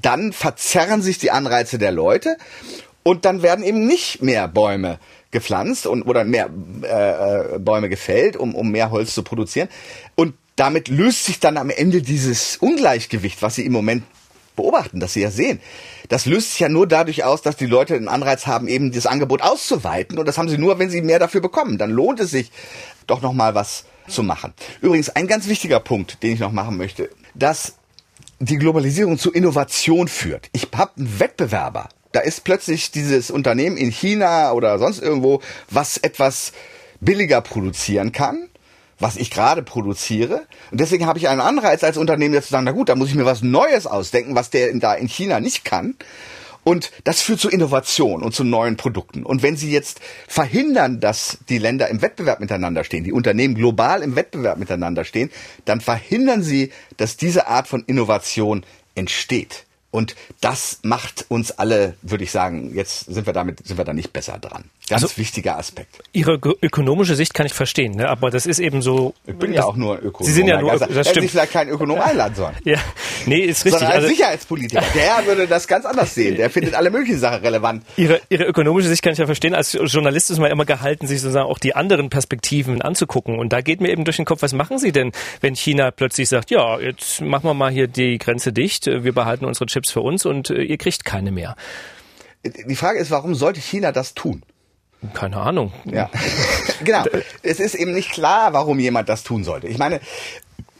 dann 0.01 0.34
verzerren 0.34 1.01
sich 1.01 1.17
die 1.17 1.32
Anreize 1.32 1.80
der 1.80 1.91
Leute 1.91 2.38
und 3.03 3.25
dann 3.25 3.41
werden 3.41 3.63
eben 3.63 3.88
nicht 3.88 4.21
mehr 4.21 4.47
Bäume 4.47 4.99
gepflanzt 5.32 5.88
und 5.88 6.03
oder 6.03 6.23
mehr 6.23 6.49
äh, 6.84 7.56
äh, 7.56 7.60
Bäume 7.60 7.89
gefällt, 7.89 8.38
um, 8.38 8.53
um 8.53 8.71
mehr 8.71 8.91
Holz 8.91 9.13
zu 9.13 9.23
produzieren. 9.23 9.69
Und 10.15 10.36
damit 10.56 10.88
löst 10.88 11.25
sich 11.25 11.39
dann 11.39 11.58
am 11.58 11.69
Ende 11.69 12.01
dieses 12.01 12.58
Ungleichgewicht, 12.58 13.41
was 13.41 13.56
Sie 13.56 13.65
im 13.65 13.71
Moment 13.71 14.03
beobachten, 14.56 14.99
das 14.99 15.13
Sie 15.13 15.21
ja 15.21 15.32
sehen. 15.32 15.60
Das 16.10 16.25
löst 16.25 16.51
sich 16.51 16.60
ja 16.60 16.69
nur 16.69 16.88
dadurch 16.88 17.23
aus, 17.23 17.41
dass 17.41 17.58
die 17.58 17.65
Leute 17.65 17.95
einen 17.95 18.08
Anreiz 18.08 18.47
haben, 18.47 18.67
eben 18.67 18.91
das 18.91 19.06
Angebot 19.06 19.41
auszuweiten. 19.41 20.17
Und 20.17 20.25
das 20.25 20.38
haben 20.38 20.49
sie 20.49 20.58
nur, 20.58 20.80
wenn 20.80 20.89
sie 20.89 21.01
mehr 21.01 21.19
dafür 21.19 21.41
bekommen. 21.41 21.77
Dann 21.77 21.91
lohnt 21.91 22.19
es 22.19 22.32
sich, 22.32 22.51
doch 23.08 23.22
noch 23.22 23.34
mal 23.34 23.56
was 23.56 23.86
zu 24.08 24.24
machen. 24.24 24.54
Übrigens, 24.82 25.10
ein 25.10 25.28
ganz 25.28 25.48
wichtiger 25.48 25.80
Punkt, 25.80 26.22
den 26.24 26.34
ich 26.34 26.39
noch 26.39 26.52
machen 26.52 26.78
möchte, 26.78 27.10
dass 27.34 27.74
die 28.39 28.58
Globalisierung 28.58 29.17
zu 29.17 29.32
Innovation 29.32 30.08
führt. 30.08 30.50
Ich 30.54 30.67
habe 30.76 30.91
einen 30.98 31.20
Wettbewerber. 31.20 31.89
Da 32.12 32.20
ist 32.22 32.43
plötzlich 32.43 32.91
dieses 32.91 33.32
Unternehmen 33.32 33.78
in 33.78 33.91
China 33.91 34.54
oder 34.54 34.80
sonst 34.80 35.02
irgendwo, 35.02 35.41
was 35.70 35.98
etwas 35.98 36.54
billiger 37.00 37.41
produzieren 37.41 38.12
kann, 38.12 38.50
was 39.00 39.17
ich 39.17 39.30
gerade 39.30 39.62
produziere. 39.62 40.48
Und 40.72 40.80
deswegen 40.80 41.06
habe 41.06 41.20
ich 41.20 41.28
einen 41.28 41.41
Anreiz 41.41 41.84
als 41.84 41.98
Unternehmen 41.98 42.34
jetzt 42.34 42.46
zu 42.46 42.52
sagen, 42.52 42.65
na 42.65 42.72
gut, 42.72 42.89
da 42.89 42.96
muss 42.96 43.10
ich 43.10 43.15
mir 43.15 43.26
was 43.26 43.41
Neues 43.41 43.88
ausdenken, 43.88 44.36
was 44.36 44.50
der 44.50 44.74
da 44.76 44.93
in 44.93 45.08
China 45.08 45.39
nicht 45.39 45.65
kann. 45.65 45.96
Und 46.67 46.91
das 47.06 47.21
führt 47.21 47.39
zu 47.39 47.47
Innovation 47.47 48.21
und 48.21 48.36
zu 48.36 48.43
neuen 48.43 48.75
Produkten. 48.75 49.23
Und 49.23 49.41
wenn 49.41 49.56
Sie 49.56 49.71
jetzt 49.71 50.01
verhindern, 50.27 50.99
dass 50.99 51.38
die 51.47 51.60
Länder 51.60 51.88
im 51.88 52.01
Wettbewerb 52.01 52.41
miteinander 52.41 52.84
stehen, 52.84 53.06
die 53.06 53.13
Unternehmen 53.13 53.56
global 53.56 54.01
im 54.01 54.17
Wettbewerb 54.17 54.58
miteinander 54.58 55.06
stehen, 55.06 55.32
dann 55.63 55.80
verhindern 55.80 56.43
Sie, 56.43 56.73
dass 56.97 57.15
diese 57.15 57.47
Art 57.47 57.69
von 57.69 57.86
Innovation 57.86 58.65
entsteht. 58.95 59.63
Und 59.91 60.15
das 60.41 60.80
macht 60.84 61.25
uns 61.30 61.51
alle, 61.51 61.95
würde 62.01 62.25
ich 62.25 62.32
sagen, 62.32 62.75
jetzt 62.75 63.06
sind 63.06 63.25
wir 63.25 63.32
damit, 63.32 63.65
sind 63.65 63.77
wir 63.77 63.86
da 63.86 63.93
nicht 63.93 64.12
besser 64.12 64.38
dran. 64.38 64.65
Ganz 64.89 65.03
also, 65.03 65.17
wichtiger 65.17 65.58
Aspekt. 65.58 66.01
Ihre 66.12 66.34
ökonomische 66.34 67.15
Sicht 67.15 67.34
kann 67.34 67.45
ich 67.45 67.53
verstehen, 67.53 67.93
ne? 67.93 68.10
aber 68.10 68.30
das 68.30 68.45
ist 68.45 68.60
eben 68.60 68.82
so. 68.82 69.13
Ich 69.25 69.36
bin 69.36 69.53
ja 69.53 69.63
auch 69.63 69.75
nur 69.75 69.97
Ökonom. 69.97 70.27
Sie 70.27 70.34
sind 70.34 70.47
ja 70.47 70.62
nur, 70.62 70.77
das 70.77 71.08
stimmt. 71.08 71.23
sich 71.23 71.32
vielleicht 71.32 71.53
kein 71.53 71.69
Ökonom 71.69 71.99
einladen 71.99 72.36
sollen. 72.36 72.56
ja, 72.65 72.80
nee, 73.27 73.39
ist 73.41 73.65
richtig. 73.65 73.79
Sondern 73.79 73.87
als 73.87 73.95
also, 74.03 74.07
Sicherheitspolitiker, 74.07 74.83
der 74.95 75.25
würde 75.25 75.47
das 75.47 75.67
ganz 75.67 75.85
anders 75.85 76.13
sehen. 76.15 76.35
Der 76.35 76.49
findet 76.49 76.73
alle 76.73 76.89
möglichen 76.89 77.19
Sachen 77.19 77.41
relevant. 77.41 77.83
Ihre, 77.95 78.21
Ihre 78.29 78.45
ökonomische 78.45 78.87
Sicht 78.87 79.03
kann 79.03 79.13
ich 79.13 79.19
ja 79.19 79.25
verstehen. 79.25 79.53
Als 79.53 79.73
Journalist 79.73 80.31
ist 80.31 80.39
man 80.39 80.51
immer 80.51 80.65
gehalten, 80.65 81.07
sich 81.07 81.21
sozusagen 81.21 81.47
auch 81.47 81.59
die 81.59 81.75
anderen 81.75 82.09
Perspektiven 82.09 82.81
anzugucken. 82.81 83.37
Und 83.37 83.53
da 83.53 83.61
geht 83.61 83.81
mir 83.81 83.89
eben 83.89 84.05
durch 84.05 84.17
den 84.17 84.25
Kopf, 84.25 84.41
was 84.41 84.53
machen 84.53 84.79
Sie 84.79 84.91
denn, 84.91 85.11
wenn 85.41 85.55
China 85.55 85.91
plötzlich 85.91 86.29
sagt, 86.29 86.51
ja, 86.51 86.79
jetzt 86.79 87.21
machen 87.21 87.45
wir 87.45 87.53
mal 87.53 87.71
hier 87.71 87.87
die 87.87 88.17
Grenze 88.17 88.53
dicht, 88.53 88.87
wir 88.87 89.13
behalten 89.13 89.45
unsere 89.45 89.65
Chips 89.65 89.91
für 89.91 90.01
uns 90.01 90.25
und 90.25 90.49
äh, 90.49 90.63
ihr 90.63 90.77
kriegt 90.77 91.05
keine 91.05 91.31
mehr. 91.31 91.55
Die 92.45 92.75
Frage 92.75 92.99
ist, 92.99 93.11
warum 93.11 93.35
sollte 93.35 93.59
China 93.59 93.91
das 93.91 94.13
tun? 94.13 94.43
Keine 95.13 95.37
Ahnung. 95.37 95.73
Ja, 95.85 96.09
genau. 96.83 97.03
Es 97.43 97.59
ist 97.59 97.75
eben 97.75 97.93
nicht 97.93 98.11
klar, 98.11 98.53
warum 98.53 98.79
jemand 98.79 99.09
das 99.09 99.23
tun 99.23 99.43
sollte. 99.43 99.67
Ich 99.67 99.77
meine, 99.77 99.99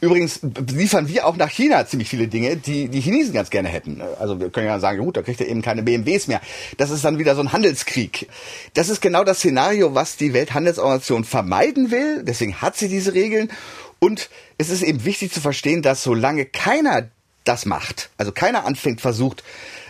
Übrigens 0.00 0.40
liefern 0.70 1.08
wir 1.08 1.26
auch 1.26 1.36
nach 1.36 1.50
China 1.50 1.84
ziemlich 1.86 2.08
viele 2.08 2.28
Dinge, 2.28 2.56
die 2.56 2.88
die 2.88 3.00
Chinesen 3.00 3.34
ganz 3.34 3.50
gerne 3.50 3.68
hätten. 3.68 4.00
Also 4.20 4.38
wir 4.38 4.50
können 4.50 4.66
ja 4.66 4.78
sagen, 4.78 5.04
gut, 5.04 5.16
da 5.16 5.22
kriegt 5.22 5.40
er 5.40 5.48
eben 5.48 5.60
keine 5.60 5.82
BMWs 5.82 6.28
mehr. 6.28 6.40
Das 6.76 6.90
ist 6.90 7.04
dann 7.04 7.18
wieder 7.18 7.34
so 7.34 7.40
ein 7.40 7.52
Handelskrieg. 7.52 8.28
Das 8.74 8.88
ist 8.88 9.00
genau 9.00 9.24
das 9.24 9.38
Szenario, 9.38 9.96
was 9.96 10.16
die 10.16 10.32
Welthandelsorganisation 10.34 11.24
vermeiden 11.24 11.90
will. 11.90 12.22
Deswegen 12.22 12.60
hat 12.60 12.76
sie 12.76 12.88
diese 12.88 13.14
Regeln. 13.14 13.50
Und 13.98 14.30
es 14.56 14.70
ist 14.70 14.82
eben 14.82 15.04
wichtig 15.04 15.32
zu 15.32 15.40
verstehen, 15.40 15.82
dass 15.82 16.04
solange 16.04 16.44
keiner 16.44 17.08
das 17.42 17.66
macht, 17.66 18.10
also 18.18 18.30
keiner 18.30 18.66
anfängt, 18.66 19.00
versucht, 19.00 19.42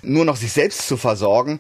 nur 0.03 0.25
noch 0.25 0.37
sich 0.37 0.53
selbst 0.53 0.87
zu 0.87 0.97
versorgen, 0.97 1.59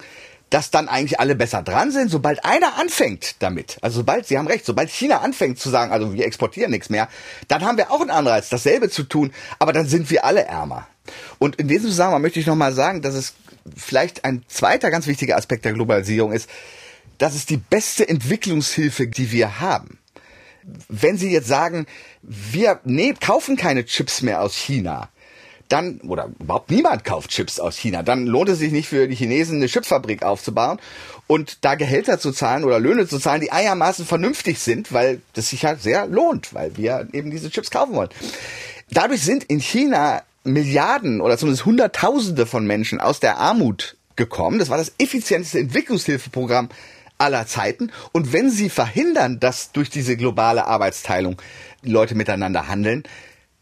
dass 0.50 0.70
dann 0.70 0.88
eigentlich 0.88 1.20
alle 1.20 1.34
besser 1.34 1.62
dran 1.62 1.90
sind, 1.90 2.10
sobald 2.10 2.44
einer 2.44 2.78
anfängt 2.78 3.36
damit. 3.40 3.78
Also 3.82 3.98
sobald, 3.98 4.26
Sie 4.26 4.38
haben 4.38 4.46
recht, 4.46 4.64
sobald 4.64 4.90
China 4.90 5.18
anfängt 5.20 5.58
zu 5.58 5.68
sagen, 5.70 5.92
also 5.92 6.14
wir 6.14 6.24
exportieren 6.24 6.70
nichts 6.70 6.90
mehr, 6.90 7.08
dann 7.48 7.64
haben 7.64 7.76
wir 7.76 7.90
auch 7.90 8.00
einen 8.00 8.10
Anreiz, 8.10 8.48
dasselbe 8.48 8.88
zu 8.88 9.02
tun, 9.02 9.32
aber 9.58 9.72
dann 9.72 9.86
sind 9.86 10.10
wir 10.10 10.24
alle 10.24 10.44
ärmer. 10.44 10.86
Und 11.38 11.56
in 11.56 11.68
diesem 11.68 11.90
Zusammenhang 11.90 12.22
möchte 12.22 12.40
ich 12.40 12.46
nochmal 12.46 12.72
sagen, 12.72 13.02
dass 13.02 13.14
es 13.14 13.34
vielleicht 13.76 14.24
ein 14.24 14.44
zweiter 14.48 14.90
ganz 14.90 15.06
wichtiger 15.06 15.36
Aspekt 15.36 15.64
der 15.64 15.72
Globalisierung 15.72 16.32
ist, 16.32 16.48
dass 17.18 17.34
es 17.34 17.46
die 17.46 17.56
beste 17.56 18.08
Entwicklungshilfe, 18.08 19.08
die 19.08 19.32
wir 19.32 19.60
haben. 19.60 19.98
Wenn 20.88 21.16
Sie 21.16 21.30
jetzt 21.30 21.48
sagen, 21.48 21.86
wir 22.22 22.80
nee, 22.84 23.14
kaufen 23.18 23.56
keine 23.56 23.84
Chips 23.84 24.22
mehr 24.22 24.42
aus 24.42 24.54
China, 24.54 25.08
dann, 25.68 26.00
oder 26.00 26.30
überhaupt 26.38 26.70
niemand 26.70 27.04
kauft 27.04 27.30
Chips 27.30 27.60
aus 27.60 27.76
China, 27.76 28.02
dann 28.02 28.26
lohnt 28.26 28.48
es 28.48 28.58
sich 28.58 28.72
nicht 28.72 28.88
für 28.88 29.08
die 29.08 29.14
Chinesen 29.14 29.56
eine 29.56 29.66
Chipfabrik 29.66 30.22
aufzubauen 30.22 30.78
und 31.26 31.64
da 31.64 31.74
Gehälter 31.74 32.18
zu 32.18 32.32
zahlen 32.32 32.64
oder 32.64 32.78
Löhne 32.78 33.06
zu 33.06 33.18
zahlen, 33.18 33.40
die 33.40 33.52
einigermaßen 33.52 34.04
vernünftig 34.06 34.58
sind, 34.58 34.92
weil 34.92 35.20
das 35.34 35.50
sich 35.50 35.64
halt 35.64 35.82
sehr 35.82 36.06
lohnt, 36.06 36.54
weil 36.54 36.76
wir 36.76 37.08
eben 37.12 37.30
diese 37.30 37.50
Chips 37.50 37.70
kaufen 37.70 37.94
wollen. 37.94 38.10
Dadurch 38.90 39.22
sind 39.22 39.44
in 39.44 39.60
China 39.60 40.22
Milliarden 40.44 41.20
oder 41.20 41.36
zumindest 41.36 41.66
Hunderttausende 41.66 42.46
von 42.46 42.66
Menschen 42.66 43.00
aus 43.00 43.20
der 43.20 43.38
Armut 43.38 43.96
gekommen. 44.16 44.58
Das 44.58 44.70
war 44.70 44.78
das 44.78 44.92
effizienteste 44.98 45.58
Entwicklungshilfeprogramm 45.58 46.70
aller 47.18 47.46
Zeiten. 47.46 47.90
Und 48.12 48.32
wenn 48.32 48.50
sie 48.50 48.70
verhindern, 48.70 49.40
dass 49.40 49.72
durch 49.72 49.90
diese 49.90 50.16
globale 50.16 50.66
Arbeitsteilung 50.66 51.40
Leute 51.82 52.14
miteinander 52.14 52.68
handeln, 52.68 53.02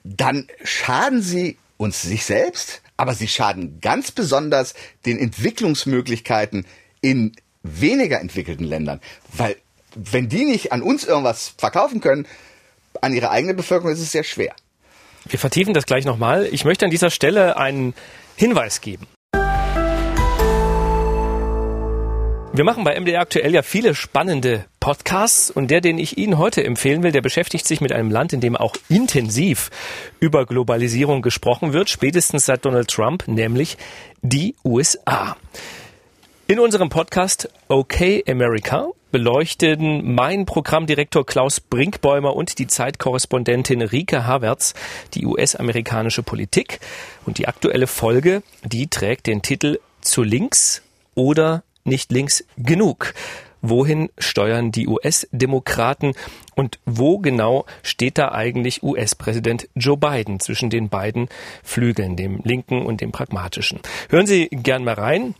dann 0.04 0.46
schaden 0.62 1.22
sie 1.22 1.56
uns 1.76 2.02
sich 2.02 2.24
selbst, 2.24 2.82
Aber 2.96 3.14
sie 3.14 3.28
schaden 3.28 3.80
ganz 3.80 4.10
besonders 4.10 4.74
den 5.04 5.18
Entwicklungsmöglichkeiten 5.18 6.66
in 7.00 7.32
weniger 7.62 8.20
entwickelten 8.20 8.64
Ländern. 8.64 9.00
Weil 9.32 9.56
wenn 9.94 10.28
die 10.28 10.44
nicht 10.44 10.72
an 10.72 10.82
uns 10.82 11.04
irgendwas 11.04 11.54
verkaufen 11.58 12.00
können, 12.00 12.26
an 13.00 13.12
ihre 13.12 13.30
eigene 13.30 13.54
Bevölkerung 13.54 13.92
ist 13.92 14.00
es 14.00 14.12
sehr 14.12 14.24
schwer. 14.24 14.54
Wir 15.28 15.38
vertiefen 15.38 15.74
das 15.74 15.86
gleich 15.86 16.04
nochmal. 16.04 16.48
Ich 16.50 16.64
möchte 16.64 16.84
an 16.84 16.90
dieser 16.90 17.10
Stelle 17.10 17.56
einen 17.56 17.94
Hinweis 18.36 18.80
geben. 18.80 19.06
Wir 22.56 22.64
machen 22.64 22.84
bei 22.84 22.98
MDR 22.98 23.20
aktuell 23.20 23.52
ja 23.52 23.60
viele 23.60 23.94
spannende 23.94 24.64
Podcasts 24.80 25.50
und 25.50 25.70
der, 25.70 25.82
den 25.82 25.98
ich 25.98 26.16
Ihnen 26.16 26.38
heute 26.38 26.64
empfehlen 26.64 27.02
will, 27.02 27.12
der 27.12 27.20
beschäftigt 27.20 27.66
sich 27.66 27.82
mit 27.82 27.92
einem 27.92 28.10
Land, 28.10 28.32
in 28.32 28.40
dem 28.40 28.56
auch 28.56 28.76
intensiv 28.88 29.68
über 30.20 30.46
Globalisierung 30.46 31.20
gesprochen 31.20 31.74
wird, 31.74 31.90
spätestens 31.90 32.46
seit 32.46 32.64
Donald 32.64 32.88
Trump, 32.88 33.28
nämlich 33.28 33.76
die 34.22 34.54
USA. 34.64 35.36
In 36.46 36.58
unserem 36.58 36.88
Podcast 36.88 37.50
OK 37.68 38.00
America 38.26 38.88
beleuchten 39.10 40.14
mein 40.14 40.46
Programmdirektor 40.46 41.26
Klaus 41.26 41.60
Brinkbäumer 41.60 42.34
und 42.34 42.58
die 42.58 42.68
Zeitkorrespondentin 42.68 43.82
Rike 43.82 44.26
Havertz 44.26 44.72
die 45.12 45.26
US-amerikanische 45.26 46.22
Politik. 46.22 46.80
Und 47.26 47.36
die 47.36 47.48
aktuelle 47.48 47.86
Folge, 47.86 48.42
die 48.64 48.86
trägt 48.86 49.26
den 49.26 49.42
Titel 49.42 49.78
Zu 50.00 50.22
links 50.22 50.80
oder 51.14 51.62
nicht 51.86 52.12
links 52.12 52.44
genug. 52.56 53.14
Wohin 53.62 54.10
steuern 54.18 54.70
die 54.70 54.86
US-Demokraten 54.86 56.12
und 56.54 56.78
wo 56.84 57.18
genau 57.18 57.64
steht 57.82 58.18
da 58.18 58.30
eigentlich 58.32 58.82
US-Präsident 58.82 59.68
Joe 59.74 59.96
Biden 59.96 60.40
zwischen 60.40 60.70
den 60.70 60.88
beiden 60.88 61.28
Flügeln, 61.64 62.16
dem 62.16 62.40
linken 62.44 62.84
und 62.84 63.00
dem 63.00 63.12
pragmatischen? 63.12 63.80
Hören 64.08 64.26
Sie 64.26 64.48
gern 64.50 64.84
mal 64.84 64.94
rein. 64.94 65.34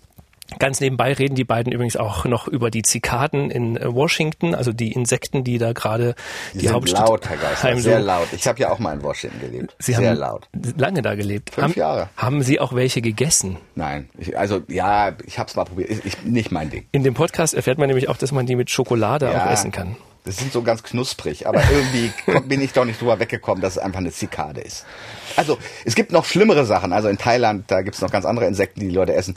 Ganz 0.59 0.81
nebenbei 0.81 1.13
reden 1.13 1.35
die 1.35 1.45
beiden 1.45 1.73
übrigens 1.73 1.97
auch 1.97 2.25
noch 2.25 2.47
über 2.49 2.71
die 2.71 2.83
Zikaden 2.83 3.51
in 3.51 3.77
äh, 3.77 3.93
Washington, 3.93 4.55
also 4.55 4.73
die 4.73 4.93
Insekten, 4.93 5.45
die 5.45 5.59
da 5.59 5.73
gerade 5.73 6.15
die, 6.55 6.59
die 6.59 6.69
Hauptstadt 6.71 7.09
laut, 7.09 7.29
Herr 7.29 7.37
Geisler, 7.37 7.63
heimsuchen. 7.71 7.83
sehr 7.83 8.01
laut. 8.01 8.29
Ich 8.33 8.47
habe 8.47 8.59
ja 8.61 8.71
auch 8.71 8.79
mal 8.79 8.95
in 8.95 9.03
Washington 9.03 9.41
gelebt. 9.41 9.75
Sie 9.79 9.93
sehr 9.93 10.11
haben 10.11 10.19
laut. 10.19 10.49
lange 10.77 11.03
da 11.03 11.15
gelebt. 11.15 11.51
Fünf 11.51 11.65
haben, 11.65 11.75
Jahre. 11.75 12.09
Haben 12.17 12.43
Sie 12.43 12.61
auch 12.61 12.75
welche 12.75 13.03
gegessen? 13.03 13.57
Nein, 13.75 14.09
ich, 14.19 14.39
also 14.39 14.63
ja, 14.69 15.13
ich 15.27 15.39
habe 15.39 15.49
es 15.49 15.57
mal 15.57 15.65
probiert. 15.65 15.91
Ich, 15.91 16.05
ich, 16.05 16.23
nicht 16.25 16.51
mein 16.53 16.71
Ding. 16.71 16.87
In 16.93 17.03
dem 17.05 17.15
Podcast 17.15 17.55
erfährt 17.55 17.79
man 17.79 17.89
nämlich 17.89 18.09
auch, 18.09 18.17
dass 18.17 18.33
man 18.33 18.47
die 18.47 18.57
mit 18.57 18.71
Schokolade 18.71 19.27
Ja. 19.27 19.45
auch 19.47 19.51
essen 19.51 19.73
kann. 19.73 19.97
Das 20.25 20.39
sind 20.39 20.53
so 20.53 20.63
ganz 20.63 20.83
knusprig, 20.83 21.47
aber 21.47 21.63
irgendwie 21.71 22.11
bin 22.49 22.61
ich 22.61 22.73
doch 22.73 22.85
nicht 22.85 23.01
drüber 23.01 23.21
weggekommen, 23.21 23.63
dass 23.63 23.75
es 23.77 23.79
einfach 23.79 24.01
eine 24.01 24.11
Zikade 24.11 24.61
ist. 24.61 24.85
Also 25.37 25.57
es 25.85 25.95
gibt 25.95 26.11
noch 26.11 26.25
schlimmere 26.25 26.65
Sachen. 26.67 26.93
Also 26.93 27.09
in 27.09 27.17
Thailand, 27.19 27.65
da 27.71 27.83
gibt 27.83 27.95
es 27.95 28.03
noch 28.03 28.11
ganz 28.11 28.25
andere 28.25 28.47
Insekten, 28.47 28.81
die 28.81 28.89
die 28.89 28.95
Leute 28.95 29.15
essen. 29.15 29.35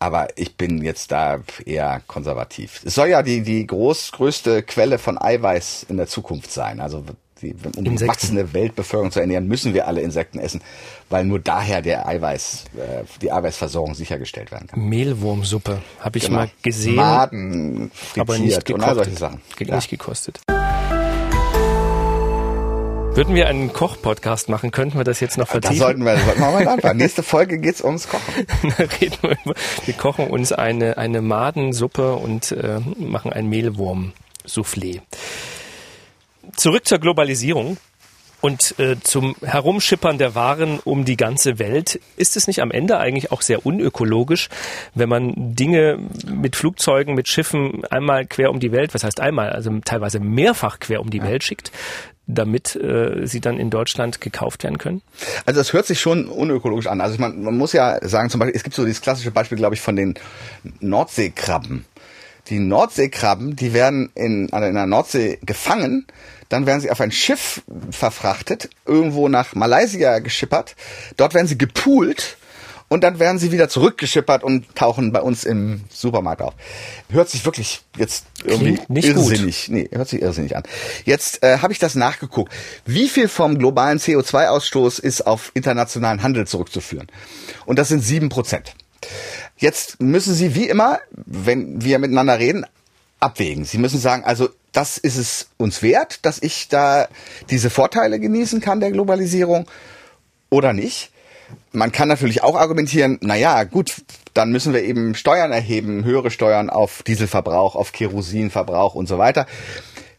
Aber 0.00 0.28
ich 0.36 0.56
bin 0.56 0.82
jetzt 0.84 1.10
da 1.10 1.40
eher 1.66 2.02
konservativ. 2.06 2.82
Es 2.84 2.94
soll 2.94 3.08
ja 3.08 3.22
die, 3.22 3.42
die 3.42 3.66
groß, 3.66 4.12
größte 4.12 4.62
Quelle 4.62 4.98
von 4.98 5.20
Eiweiß 5.20 5.86
in 5.88 5.96
der 5.96 6.06
Zukunft 6.06 6.52
sein. 6.52 6.78
Also 6.80 7.04
die, 7.42 7.52
um 7.52 7.72
die 7.84 7.90
Insekten. 7.90 8.06
wachsende 8.08 8.52
Weltbevölkerung 8.52 9.10
zu 9.12 9.20
ernähren, 9.20 9.46
müssen 9.48 9.74
wir 9.74 9.86
alle 9.88 10.00
Insekten 10.00 10.38
essen, 10.40 10.60
weil 11.08 11.24
nur 11.24 11.38
daher 11.40 11.82
der 11.82 12.06
Eiweiß, 12.06 12.64
äh, 12.76 13.04
die 13.22 13.30
Eiweißversorgung 13.32 13.94
sichergestellt 13.94 14.50
werden 14.52 14.66
kann. 14.68 14.88
Mehlwurmsuppe 14.88 15.80
habe 16.00 16.18
ich 16.18 16.24
Genau. 16.26 16.38
mal 16.38 16.50
gesehen, 16.62 16.96
Maden, 16.96 17.90
frittiert 17.94 18.18
aber 18.28 18.38
nicht 18.38 18.70
und 18.72 18.82
all 18.82 18.94
solche 18.96 19.16
Sachen. 19.16 19.40
Ge- 19.56 19.68
Ja. 19.68 19.76
Nicht 19.76 19.88
gekostet. 19.90 20.40
Würden 23.18 23.34
wir 23.34 23.48
einen 23.48 23.72
Koch-Podcast 23.72 24.48
machen, 24.48 24.70
könnten 24.70 24.96
wir 24.96 25.02
das 25.02 25.18
jetzt 25.18 25.38
noch 25.38 25.46
Da 25.46 25.50
vertiefen. 25.54 25.78
sollten 25.78 26.04
wir, 26.04 26.16
sollten 26.18 26.40
wir 26.40 26.50
mal 26.52 26.68
anfangen. 26.68 26.98
Nächste 26.98 27.24
Folge 27.24 27.58
geht's 27.58 27.82
ums 27.82 28.08
Kochen. 28.08 28.46
Da 28.62 28.84
reden 29.00 29.16
wir, 29.22 29.36
über, 29.44 29.54
wir 29.86 29.94
kochen 29.94 30.28
uns 30.28 30.52
eine, 30.52 30.98
eine 30.98 31.20
Madensuppe 31.20 32.14
und 32.14 32.52
äh, 32.52 32.78
machen 32.96 33.32
ein 33.32 33.48
Mehlwurm-Soufflé. 33.48 35.00
Zurück 36.54 36.86
zur 36.86 37.00
Globalisierung 37.00 37.78
und 38.40 38.78
äh, 38.78 38.94
zum 39.02 39.34
Herumschippern 39.42 40.16
der 40.18 40.36
Waren 40.36 40.78
um 40.78 41.04
die 41.04 41.16
ganze 41.16 41.58
Welt. 41.58 42.00
Ist 42.16 42.36
es 42.36 42.46
nicht 42.46 42.62
am 42.62 42.70
Ende 42.70 42.98
eigentlich 42.98 43.32
auch 43.32 43.42
sehr 43.42 43.66
unökologisch, 43.66 44.48
wenn 44.94 45.08
man 45.08 45.56
Dinge 45.56 45.98
mit 46.24 46.54
Flugzeugen, 46.54 47.16
mit 47.16 47.26
Schiffen 47.26 47.84
einmal 47.86 48.26
quer 48.26 48.50
um 48.50 48.60
die 48.60 48.70
Welt, 48.70 48.94
was 48.94 49.02
heißt 49.02 49.18
einmal, 49.18 49.50
also 49.50 49.76
teilweise 49.84 50.20
mehrfach 50.20 50.78
quer 50.78 51.00
um 51.00 51.10
die 51.10 51.22
Welt 51.22 51.42
schickt, 51.42 51.72
damit 52.28 52.76
äh, 52.76 53.26
sie 53.26 53.40
dann 53.40 53.58
in 53.58 53.70
Deutschland 53.70 54.20
gekauft 54.20 54.62
werden 54.62 54.78
können? 54.78 55.02
Also 55.46 55.60
es 55.60 55.72
hört 55.72 55.86
sich 55.86 56.00
schon 56.00 56.28
unökologisch 56.28 56.86
an. 56.86 57.00
Also 57.00 57.14
ich 57.14 57.20
mein, 57.20 57.42
man 57.42 57.56
muss 57.56 57.72
ja 57.72 57.98
sagen, 58.06 58.30
zum 58.30 58.38
Beispiel, 58.38 58.54
es 58.54 58.62
gibt 58.62 58.76
so 58.76 58.84
dieses 58.84 59.00
klassische 59.00 59.30
Beispiel, 59.30 59.58
glaube 59.58 59.74
ich, 59.74 59.80
von 59.80 59.96
den 59.96 60.14
Nordseekrabben. 60.80 61.86
Die 62.50 62.60
Nordseekrabben, 62.60 63.56
die 63.56 63.72
werden 63.72 64.10
in, 64.14 64.52
also 64.52 64.68
in 64.68 64.74
der 64.74 64.86
Nordsee 64.86 65.38
gefangen, 65.42 66.06
dann 66.48 66.66
werden 66.66 66.80
sie 66.80 66.90
auf 66.90 67.00
ein 67.00 67.12
Schiff 67.12 67.62
verfrachtet, 67.90 68.70
irgendwo 68.86 69.28
nach 69.28 69.54
Malaysia 69.54 70.18
geschippert, 70.20 70.76
dort 71.16 71.34
werden 71.34 71.46
sie 71.46 71.58
gepoolt 71.58 72.36
und 72.88 73.04
dann 73.04 73.18
werden 73.18 73.38
sie 73.38 73.52
wieder 73.52 73.68
zurückgeschippert 73.68 74.42
und 74.42 74.74
tauchen 74.74 75.12
bei 75.12 75.20
uns 75.20 75.44
im 75.44 75.82
Supermarkt 75.90 76.42
auf. 76.42 76.54
Hört 77.10 77.28
sich 77.28 77.44
wirklich 77.44 77.82
jetzt 77.96 78.24
irgendwie 78.44 78.80
nicht 78.88 79.14
gut. 79.14 79.30
irrsinnig, 79.30 79.68
nee, 79.68 79.88
hört 79.92 80.08
sich 80.08 80.22
irrsinnig 80.22 80.56
an. 80.56 80.62
Jetzt 81.04 81.42
äh, 81.42 81.58
habe 81.58 81.72
ich 81.72 81.78
das 81.78 81.94
nachgeguckt. 81.94 82.52
Wie 82.86 83.08
viel 83.08 83.28
vom 83.28 83.58
globalen 83.58 83.98
CO2-Ausstoß 83.98 85.00
ist 85.00 85.26
auf 85.26 85.50
internationalen 85.54 86.22
Handel 86.22 86.46
zurückzuführen? 86.46 87.08
Und 87.66 87.78
das 87.78 87.88
sind 87.88 88.00
sieben 88.00 88.30
Prozent. 88.30 88.74
Jetzt 89.56 90.00
müssen 90.00 90.34
Sie 90.34 90.54
wie 90.54 90.68
immer, 90.68 91.00
wenn 91.10 91.82
wir 91.82 91.98
miteinander 91.98 92.38
reden, 92.38 92.64
abwägen. 93.20 93.64
Sie 93.64 93.78
müssen 93.78 93.98
sagen, 93.98 94.24
also 94.24 94.48
das 94.72 94.98
ist 94.98 95.16
es 95.16 95.48
uns 95.56 95.82
wert, 95.82 96.24
dass 96.24 96.40
ich 96.40 96.68
da 96.68 97.08
diese 97.50 97.70
Vorteile 97.70 98.20
genießen 98.20 98.60
kann 98.60 98.80
der 98.80 98.92
Globalisierung 98.92 99.66
oder 100.50 100.72
nicht. 100.72 101.10
Man 101.72 101.92
kann 101.92 102.08
natürlich 102.08 102.42
auch 102.42 102.56
argumentieren, 102.56 103.18
na 103.20 103.36
ja, 103.36 103.64
gut, 103.64 104.02
dann 104.34 104.50
müssen 104.50 104.72
wir 104.72 104.82
eben 104.82 105.14
Steuern 105.14 105.52
erheben, 105.52 106.04
höhere 106.04 106.30
Steuern 106.30 106.70
auf 106.70 107.02
Dieselverbrauch, 107.02 107.74
auf 107.74 107.92
Kerosinverbrauch 107.92 108.94
und 108.94 109.06
so 109.06 109.18
weiter. 109.18 109.46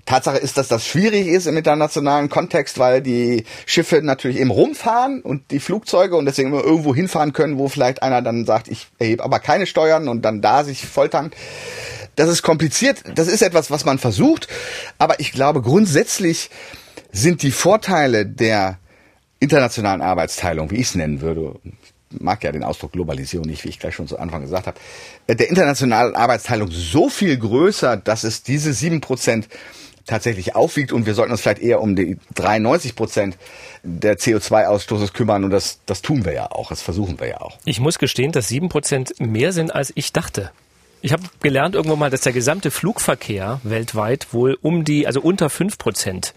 Tatsache 0.10 0.38
ist, 0.38 0.58
dass 0.58 0.68
das 0.68 0.88
schwierig 0.88 1.28
ist 1.28 1.46
im 1.46 1.56
internationalen 1.56 2.30
Kontext, 2.30 2.80
weil 2.80 3.02
die 3.02 3.44
Schiffe 3.68 4.02
natürlich 4.02 4.38
eben 4.40 4.50
rumfahren 4.50 5.22
und 5.22 5.52
die 5.52 5.60
Flugzeuge 5.60 6.16
und 6.16 6.26
deswegen 6.26 6.50
immer 6.50 6.64
irgendwo 6.64 6.96
hinfahren 6.96 7.32
können, 7.32 7.60
wo 7.60 7.68
vielleicht 7.68 8.02
einer 8.02 8.24
dann 8.24 8.46
sagt, 8.46 8.70
ich 8.70 8.88
erhebe 8.98 9.24
aber 9.24 9.40
keine 9.40 9.68
Steuern 9.68 10.08
und 10.08 10.24
dann 10.24 10.42
da 10.42 10.64
sich 10.64 10.88
volltankt. 10.88 11.36
Das 12.16 12.28
ist 12.28 12.42
kompliziert. 12.42 13.04
Das 13.16 13.28
ist 13.28 13.44
etwas, 13.44 13.70
was 13.70 13.86
man 13.86 14.00
versucht. 14.00 14.48
Aber 14.98 15.20
ich 15.20 15.32
glaube, 15.32 15.62
grundsätzlich 15.62 16.50
sind 17.12 17.44
die 17.44 17.52
Vorteile 17.52 18.26
der 18.26 18.80
internationalen 19.40 20.02
Arbeitsteilung, 20.02 20.72
wie 20.72 20.78
ich 20.78 20.88
es 20.88 20.96
nennen 20.96 21.22
würde, 21.22 21.56
ich 22.12 22.22
mag 22.22 22.44
ja 22.44 22.52
den 22.52 22.64
Ausdruck 22.64 22.92
Globalisierung 22.92 23.48
nicht, 23.48 23.64
wie 23.64 23.70
ich 23.70 23.80
gleich 23.80 23.96
schon 23.96 24.08
zu 24.08 24.18
Anfang 24.18 24.42
gesagt 24.42 24.68
habe, 24.68 24.80
äh, 25.28 25.36
der 25.36 25.50
internationalen 25.50 26.16
Arbeitsteilung 26.16 26.72
so 26.72 27.10
viel 27.10 27.38
größer, 27.38 27.98
dass 27.98 28.24
es 28.24 28.44
diese 28.44 28.74
sieben 28.74 29.02
Prozent 29.02 29.48
tatsächlich 30.06 30.56
aufwiegt. 30.56 30.92
Und 30.92 31.06
wir 31.06 31.14
sollten 31.14 31.32
uns 31.32 31.42
vielleicht 31.42 31.62
eher 31.62 31.82
um 31.82 31.96
die 31.96 32.18
93 32.36 32.96
Prozent 32.96 33.38
der 33.84 34.18
CO2-Ausstoßes 34.18 35.14
kümmern. 35.14 35.44
Und 35.44 35.52
das, 35.52 35.80
das 35.86 36.02
tun 36.02 36.26
wir 36.26 36.34
ja 36.34 36.52
auch, 36.52 36.70
das 36.70 36.82
versuchen 36.82 37.20
wir 37.20 37.28
ja 37.28 37.42
auch. 37.42 37.58
Ich 37.66 37.80
muss 37.80 38.00
gestehen, 38.00 38.32
dass 38.32 38.48
sieben 38.48 38.70
Prozent 38.70 39.14
mehr 39.20 39.54
sind, 39.54 39.74
als 39.74 39.92
ich 39.96 40.12
dachte. 40.12 40.52
Ich 41.02 41.14
habe 41.14 41.24
gelernt 41.42 41.76
irgendwo 41.76 41.96
mal, 41.96 42.10
dass 42.10 42.22
der 42.22 42.34
gesamte 42.34 42.72
Flugverkehr 42.72 43.62
weltweit 43.64 44.34
wohl 44.34 44.58
um 44.62 44.84
die, 44.84 45.08
also 45.08 45.22
unter 45.22 45.50
fünf 45.50 45.78
Prozent 45.78 46.34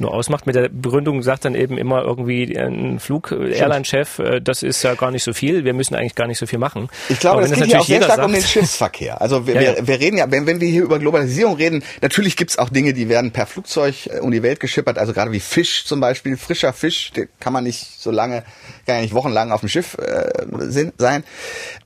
nur 0.00 0.12
ausmacht. 0.14 0.46
Mit 0.46 0.54
der 0.56 0.68
Begründung 0.68 1.22
sagt 1.22 1.44
dann 1.44 1.54
eben 1.54 1.78
immer 1.78 2.02
irgendwie 2.02 2.56
ein 2.58 2.98
Flug-Airline-Chef, 3.00 4.18
äh, 4.18 4.40
das 4.40 4.62
ist 4.62 4.82
ja 4.82 4.94
gar 4.94 5.10
nicht 5.10 5.24
so 5.24 5.32
viel, 5.32 5.64
wir 5.64 5.74
müssen 5.74 5.94
eigentlich 5.94 6.14
gar 6.14 6.26
nicht 6.26 6.38
so 6.38 6.46
viel 6.46 6.58
machen. 6.58 6.88
Ich 7.08 7.20
glaube, 7.20 7.42
das 7.42 7.50
wenn 7.52 7.60
geht 7.60 7.68
hier 7.68 7.80
auch 7.80 7.86
sehr 7.86 8.02
stark 8.02 8.24
um 8.24 8.32
den 8.32 8.40
sagt- 8.40 8.52
Schiffsverkehr. 8.52 9.20
Also 9.20 9.46
wir, 9.46 9.54
Ja, 9.54 9.60
ja. 9.62 9.76
Wir, 9.76 9.86
wir 9.88 10.00
reden 10.00 10.18
ja, 10.18 10.30
wenn, 10.30 10.46
wenn 10.46 10.60
wir 10.60 10.68
hier 10.68 10.82
über 10.82 10.98
Globalisierung 10.98 11.56
reden, 11.56 11.82
natürlich 12.02 12.36
gibt's 12.36 12.58
auch 12.58 12.68
Dinge, 12.68 12.92
die 12.92 13.08
werden 13.08 13.32
per 13.32 13.46
Flugzeug 13.46 14.06
äh, 14.06 14.20
um 14.20 14.30
die 14.30 14.42
Welt 14.42 14.60
geschippert, 14.60 14.98
also 14.98 15.12
gerade 15.12 15.32
wie 15.32 15.40
Fisch 15.40 15.84
zum 15.84 16.00
Beispiel, 16.00 16.36
frischer 16.36 16.72
Fisch, 16.72 17.10
der 17.12 17.26
kann 17.40 17.52
man 17.52 17.64
nicht 17.64 18.00
so 18.00 18.10
lange, 18.10 18.42
kann 18.86 18.96
ja 18.96 19.02
nicht 19.02 19.14
wochenlang 19.14 19.52
auf 19.52 19.60
dem 19.60 19.68
Schiff 19.68 19.96
äh, 19.98 20.90
sein. 20.98 21.24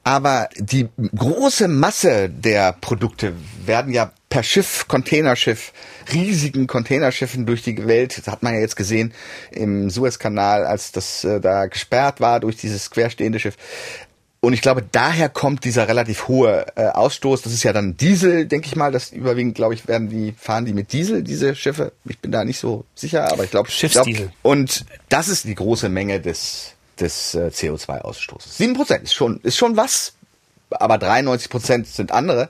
Aber 0.05 0.49
die 0.59 0.89
große 1.17 1.69
Masse 1.69 2.29
der 2.29 2.73
Produkte 2.73 3.33
werden 3.65 3.93
ja 3.93 4.13
per 4.29 4.43
Schiff, 4.43 4.87
Containerschiff, 4.89 5.73
riesigen 6.13 6.67
Containerschiffen 6.67 7.47
durch 7.47 7.63
die 7.63 7.87
Welt. 7.87 8.19
Das 8.19 8.33
hat 8.33 8.43
man 8.43 8.55
ja 8.55 8.61
jetzt 8.61 8.77
gesehen 8.77 9.13
im 9.51 9.91
Suezkanal, 9.91 10.65
als 10.65 10.93
das 10.93 11.25
äh, 11.25 11.41
da 11.41 11.67
gesperrt 11.67 12.21
war 12.21 12.41
durch 12.41 12.57
dieses 12.57 12.91
querstehende 12.91 13.39
Schiff. 13.39 13.57
Und 14.41 14.55
ich 14.55 14.61
glaube, 14.61 14.83
daher 14.91 15.29
kommt 15.29 15.65
dieser 15.65 15.87
relativ 15.87 16.27
hohe 16.27 16.67
äh, 16.75 16.87
Ausstoß. 16.87 17.43
Das 17.43 17.53
ist 17.53 17.63
ja 17.63 17.73
dann 17.73 17.97
Diesel, 17.97 18.47
denke 18.47 18.67
ich 18.67 18.75
mal. 18.75 18.91
Das 18.91 19.13
überwiegend, 19.13 19.55
glaube 19.55 19.75
ich, 19.75 19.87
werden 19.87 20.09
die 20.09 20.35
fahren 20.37 20.65
die 20.65 20.73
mit 20.73 20.93
Diesel 20.93 21.23
diese 21.23 21.55
Schiffe. 21.55 21.93
Ich 22.05 22.19
bin 22.19 22.33
da 22.33 22.45
nicht 22.45 22.59
so 22.59 22.85
sicher, 22.95 23.31
aber 23.31 23.45
ich 23.45 23.51
glaube 23.51 23.71
Schiffsdiesel. 23.71 24.27
Glaub, 24.27 24.53
und 24.53 24.85
das 25.09 25.29
ist 25.29 25.45
die 25.45 25.55
große 25.55 25.89
Menge 25.89 26.21
des 26.21 26.75
des 26.99 27.35
äh, 27.35 27.51
CO2-Ausstoßes. 27.53 28.57
Sieben 28.57 28.75
Prozent 28.75 29.05
ist 29.05 29.15
schon, 29.15 29.41
ist 29.43 29.57
schon 29.57 29.77
was, 29.77 30.15
aber 30.71 30.99
93 30.99 31.51
Prozent 31.51 31.87
sind 31.87 32.13
andere. 32.13 32.49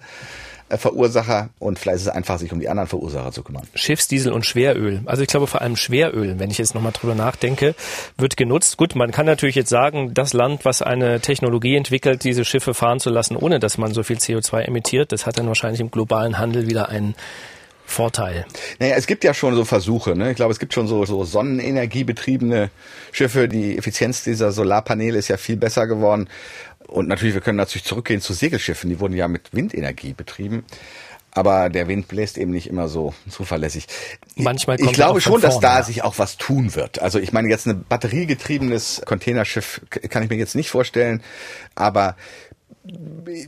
Äh, 0.73 0.79
Verursacher 0.79 1.51
und 1.59 1.79
vielleicht 1.79 1.97
ist 1.97 2.03
es 2.03 2.09
einfach, 2.09 2.39
sich 2.39 2.51
um 2.53 2.59
die 2.59 2.69
anderen 2.69 2.89
Verursacher 2.89 3.31
zu 3.31 3.43
kümmern. 3.43 3.65
Schiffsdiesel 3.75 4.33
und 4.33 4.47
Schweröl. 4.47 5.03
Also 5.05 5.23
ich 5.23 5.29
glaube 5.29 5.47
vor 5.47 5.61
allem 5.61 5.77
Schweröl, 5.77 6.39
wenn 6.39 6.51
ich 6.51 6.59
jetzt 6.59 6.75
nochmal 6.75 6.93
drüber 6.93 7.15
nachdenke, 7.15 7.75
wird 8.17 8.39
genutzt. 8.39 8.79
Gut, 8.79 8.97
man 8.97 9.11
kann 9.11 9.27
natürlich 9.27 9.55
jetzt 9.55 9.69
sagen, 9.69 10.15
das 10.15 10.33
Land, 10.33 10.65
was 10.65 10.81
eine 10.81 11.21
Technologie 11.21 11.77
entwickelt, 11.77 12.25
diese 12.25 12.47
Schiffe 12.47 12.73
fahren 12.73 13.01
zu 13.01 13.11
lassen, 13.11 13.37
ohne 13.37 13.61
dass 13.61 13.77
man 13.77 13.93
so 13.93 14.03
viel 14.03 14.17
CO2 14.17 14.63
emittiert, 14.63 15.13
das 15.13 15.27
hat 15.27 15.39
dann 15.39 15.47
wahrscheinlich 15.47 15.81
im 15.81 15.91
globalen 15.91 16.39
Handel 16.39 16.67
wieder 16.67 16.89
einen 16.89 17.15
Vorteil. 17.85 18.47
Naja, 18.79 18.95
es 18.97 19.07
gibt 19.07 19.23
ja 19.23 19.35
schon 19.35 19.55
so 19.55 19.65
Versuche. 19.65 20.17
Ne? 20.17 20.31
Ich 20.31 20.37
glaube, 20.37 20.53
es 20.53 20.59
gibt 20.59 20.73
schon 20.73 20.89
so, 20.89 21.05
so 21.05 21.25
sonnenenergiebetriebene 21.25 22.71
Schiffe. 23.11 23.49
Die 23.49 23.77
Effizienz 23.77 24.25
dieser 24.25 24.53
Solarpaneele 24.53 25.19
ist 25.19 25.29
ja 25.29 25.37
viel 25.37 25.57
besser 25.57 25.87
geworden. 25.87 26.29
Und 26.93 27.09
natürlich, 27.09 27.35
wir 27.35 27.41
können 27.41 27.57
natürlich 27.57 27.85
zurückgehen 27.85 28.21
zu 28.21 28.35
Segelschiffen. 28.35 28.91
Die 28.91 29.01
wurden 29.01 29.15
ja 29.15 29.29
mit 29.29 29.53
Windenergie 29.53 30.13
betrieben. 30.13 30.65
Aber 31.35 31.71
der 31.71 31.89
Wind 31.89 32.09
bläst 32.09 32.37
eben 32.37 32.51
nicht 32.51 32.67
immer 32.69 32.89
so 32.89 33.15
zuverlässig. 33.31 33.87
Manchmal 34.37 34.77
kommt 34.77 34.91
ich 34.91 34.95
glaube 34.95 35.21
schon, 35.21 35.41
dass 35.41 35.59
da 35.61 35.79
ja. 35.79 35.83
sich 35.83 36.05
auch 36.05 36.19
was 36.19 36.37
tun 36.37 36.75
wird. 36.75 37.01
Also 37.01 37.19
ich 37.19 37.33
meine 37.33 37.49
jetzt 37.49 37.67
ein 37.67 37.85
batteriegetriebenes 37.89 39.03
Containerschiff 39.07 39.81
kann 40.11 40.23
ich 40.23 40.31
mir 40.31 40.37
jetzt 40.37 40.55
nicht 40.55 40.71
vorstellen, 40.71 41.23
aber 41.75 42.17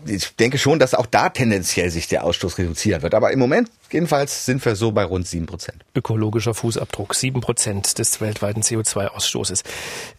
ich 0.07 0.37
denke 0.37 0.59
schon, 0.59 0.78
dass 0.78 0.94
auch 0.94 1.07
da 1.07 1.28
tendenziell 1.28 1.90
sich 1.90 2.07
der 2.09 2.24
Ausstoß 2.24 2.59
reduzieren 2.59 3.02
wird. 3.02 3.14
Aber 3.14 3.33
im 3.33 3.38
Moment 3.38 3.68
jedenfalls 3.94 4.44
sind 4.44 4.62
wir 4.64 4.76
so 4.76 4.92
bei 4.92 5.04
rund 5.04 5.26
sieben 5.26 5.46
Prozent. 5.46 5.85
Ökologischer 5.94 6.52
Fußabdruck, 6.52 7.14
sieben 7.14 7.40
Prozent 7.40 7.98
des 7.98 8.20
weltweiten 8.20 8.61
CO2-Ausstoßes. 8.61 9.62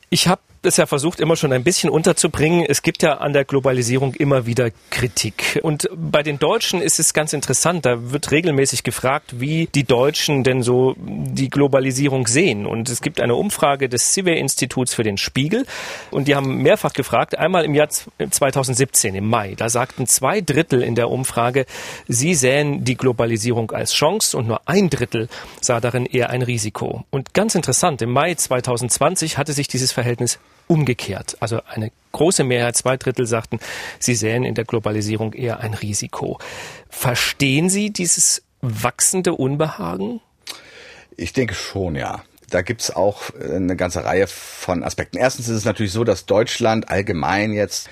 Ich 0.09 0.27
habe 0.27 0.41
es 0.65 0.77
ja 0.77 0.85
versucht, 0.85 1.19
immer 1.19 1.35
schon 1.35 1.53
ein 1.53 1.63
bisschen 1.63 1.89
unterzubringen. 1.89 2.65
Es 2.67 2.81
gibt 2.81 3.03
ja 3.03 3.17
an 3.17 3.33
der 3.33 3.45
Globalisierung 3.45 4.13
immer 4.13 4.45
wieder 4.45 4.71
Kritik. 4.89 5.59
Und 5.63 5.89
bei 5.95 6.23
den 6.23 6.39
Deutschen 6.39 6.81
ist 6.81 6.99
es 6.99 7.13
ganz 7.13 7.33
interessant. 7.33 7.85
Da 7.85 8.11
wird 8.11 8.31
regelmäßig 8.31 8.83
gefragt, 8.83 9.39
wie 9.39 9.67
die 9.73 9.83
Deutschen 9.83 10.43
denn 10.43 10.63
so 10.63 10.95
die 10.97 11.49
Globalisierung 11.49 12.27
sehen. 12.27 12.65
Und 12.65 12.89
es 12.89 13.01
gibt 13.01 13.21
eine 13.21 13.35
Umfrage 13.35 13.89
des 13.89 14.13
CIVE-Instituts 14.13 14.93
für 14.93 15.03
den 15.03 15.17
Spiegel. 15.17 15.65
Und 16.11 16.27
die 16.27 16.35
haben 16.35 16.61
mehrfach 16.61 16.93
gefragt, 16.93 17.37
einmal 17.37 17.65
im 17.65 17.75
Jahr 17.75 17.89
2017, 17.89 19.15
im 19.15 19.29
Mai. 19.29 19.53
Da 19.55 19.69
sagten 19.69 20.07
zwei 20.07 20.41
Drittel 20.41 20.81
in 20.81 20.95
der 20.95 21.09
Umfrage, 21.09 21.65
sie 22.07 22.35
sähen 22.35 22.83
die 22.83 22.95
Globalisierung 22.95 23.64
als 23.73 23.93
Chance 23.93 24.37
und 24.37 24.47
nur 24.47 24.67
ein 24.67 24.89
Drittel 24.89 25.27
sah 25.61 25.79
darin 25.79 26.05
eher 26.05 26.29
ein 26.29 26.41
Risiko. 26.41 27.05
Und 27.09 27.33
ganz 27.33 27.55
interessant, 27.55 28.01
im 28.01 28.11
Mai 28.11 28.35
2020 28.35 29.37
hatte 29.37 29.53
sich 29.53 29.67
dieses 29.67 29.91
Verhältnis 29.91 30.39
umgekehrt. 30.67 31.37
Also 31.39 31.61
eine 31.67 31.91
große 32.11 32.43
Mehrheit, 32.43 32.75
zwei 32.75 32.97
Drittel 32.97 33.25
sagten, 33.25 33.59
sie 33.99 34.15
sähen 34.15 34.43
in 34.43 34.55
der 34.55 34.65
Globalisierung 34.65 35.33
eher 35.33 35.59
ein 35.59 35.73
Risiko. 35.73 36.39
Verstehen 36.89 37.69
Sie 37.69 37.91
dieses 37.91 38.43
wachsende 38.61 39.33
Unbehagen? 39.33 40.21
Ich 41.17 41.33
denke 41.33 41.53
schon, 41.53 41.95
ja. 41.95 42.23
Da 42.49 42.61
gibt's 42.61 42.91
auch 42.91 43.23
eine 43.39 43.75
ganze 43.75 44.05
Reihe 44.05 44.27
von 44.27 44.83
Aspekten. 44.83 45.17
Erstens 45.17 45.47
ist 45.47 45.57
es 45.57 45.65
natürlich 45.65 45.91
so, 45.91 46.03
dass 46.03 46.25
Deutschland 46.25 46.89
allgemein 46.89 47.53
jetzt 47.53 47.89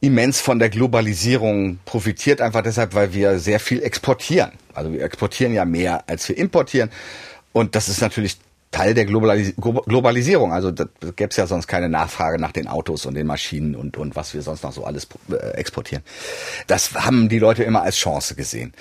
immens 0.00 0.40
von 0.40 0.58
der 0.58 0.68
Globalisierung 0.68 1.78
profitiert, 1.84 2.40
einfach 2.40 2.62
deshalb, 2.62 2.94
weil 2.94 3.14
wir 3.14 3.38
sehr 3.38 3.60
viel 3.60 3.82
exportieren. 3.82 4.52
Also 4.76 4.92
wir 4.92 5.02
exportieren 5.02 5.52
ja 5.54 5.64
mehr, 5.64 6.04
als 6.08 6.28
wir 6.28 6.36
importieren. 6.36 6.90
Und 7.52 7.74
das 7.74 7.88
ist 7.88 8.00
natürlich 8.00 8.38
Teil 8.70 8.94
der 8.94 9.06
Globalis 9.06 9.54
Globalisierung. 9.56 10.52
Also 10.52 10.70
da 10.70 10.86
gäbe 11.00 11.30
es 11.30 11.36
ja 11.36 11.46
sonst 11.46 11.66
keine 11.66 11.88
Nachfrage 11.88 12.38
nach 12.38 12.52
den 12.52 12.68
Autos 12.68 13.06
und 13.06 13.14
den 13.14 13.26
Maschinen 13.26 13.74
und, 13.74 13.96
und 13.96 14.16
was 14.16 14.34
wir 14.34 14.42
sonst 14.42 14.62
noch 14.62 14.72
so 14.72 14.84
alles 14.84 15.08
äh, 15.30 15.34
exportieren. 15.52 16.04
Das 16.66 16.92
haben 16.94 17.28
die 17.28 17.38
Leute 17.38 17.64
immer 17.64 17.82
als 17.82 17.96
Chance 17.96 18.34
gesehen. 18.34 18.74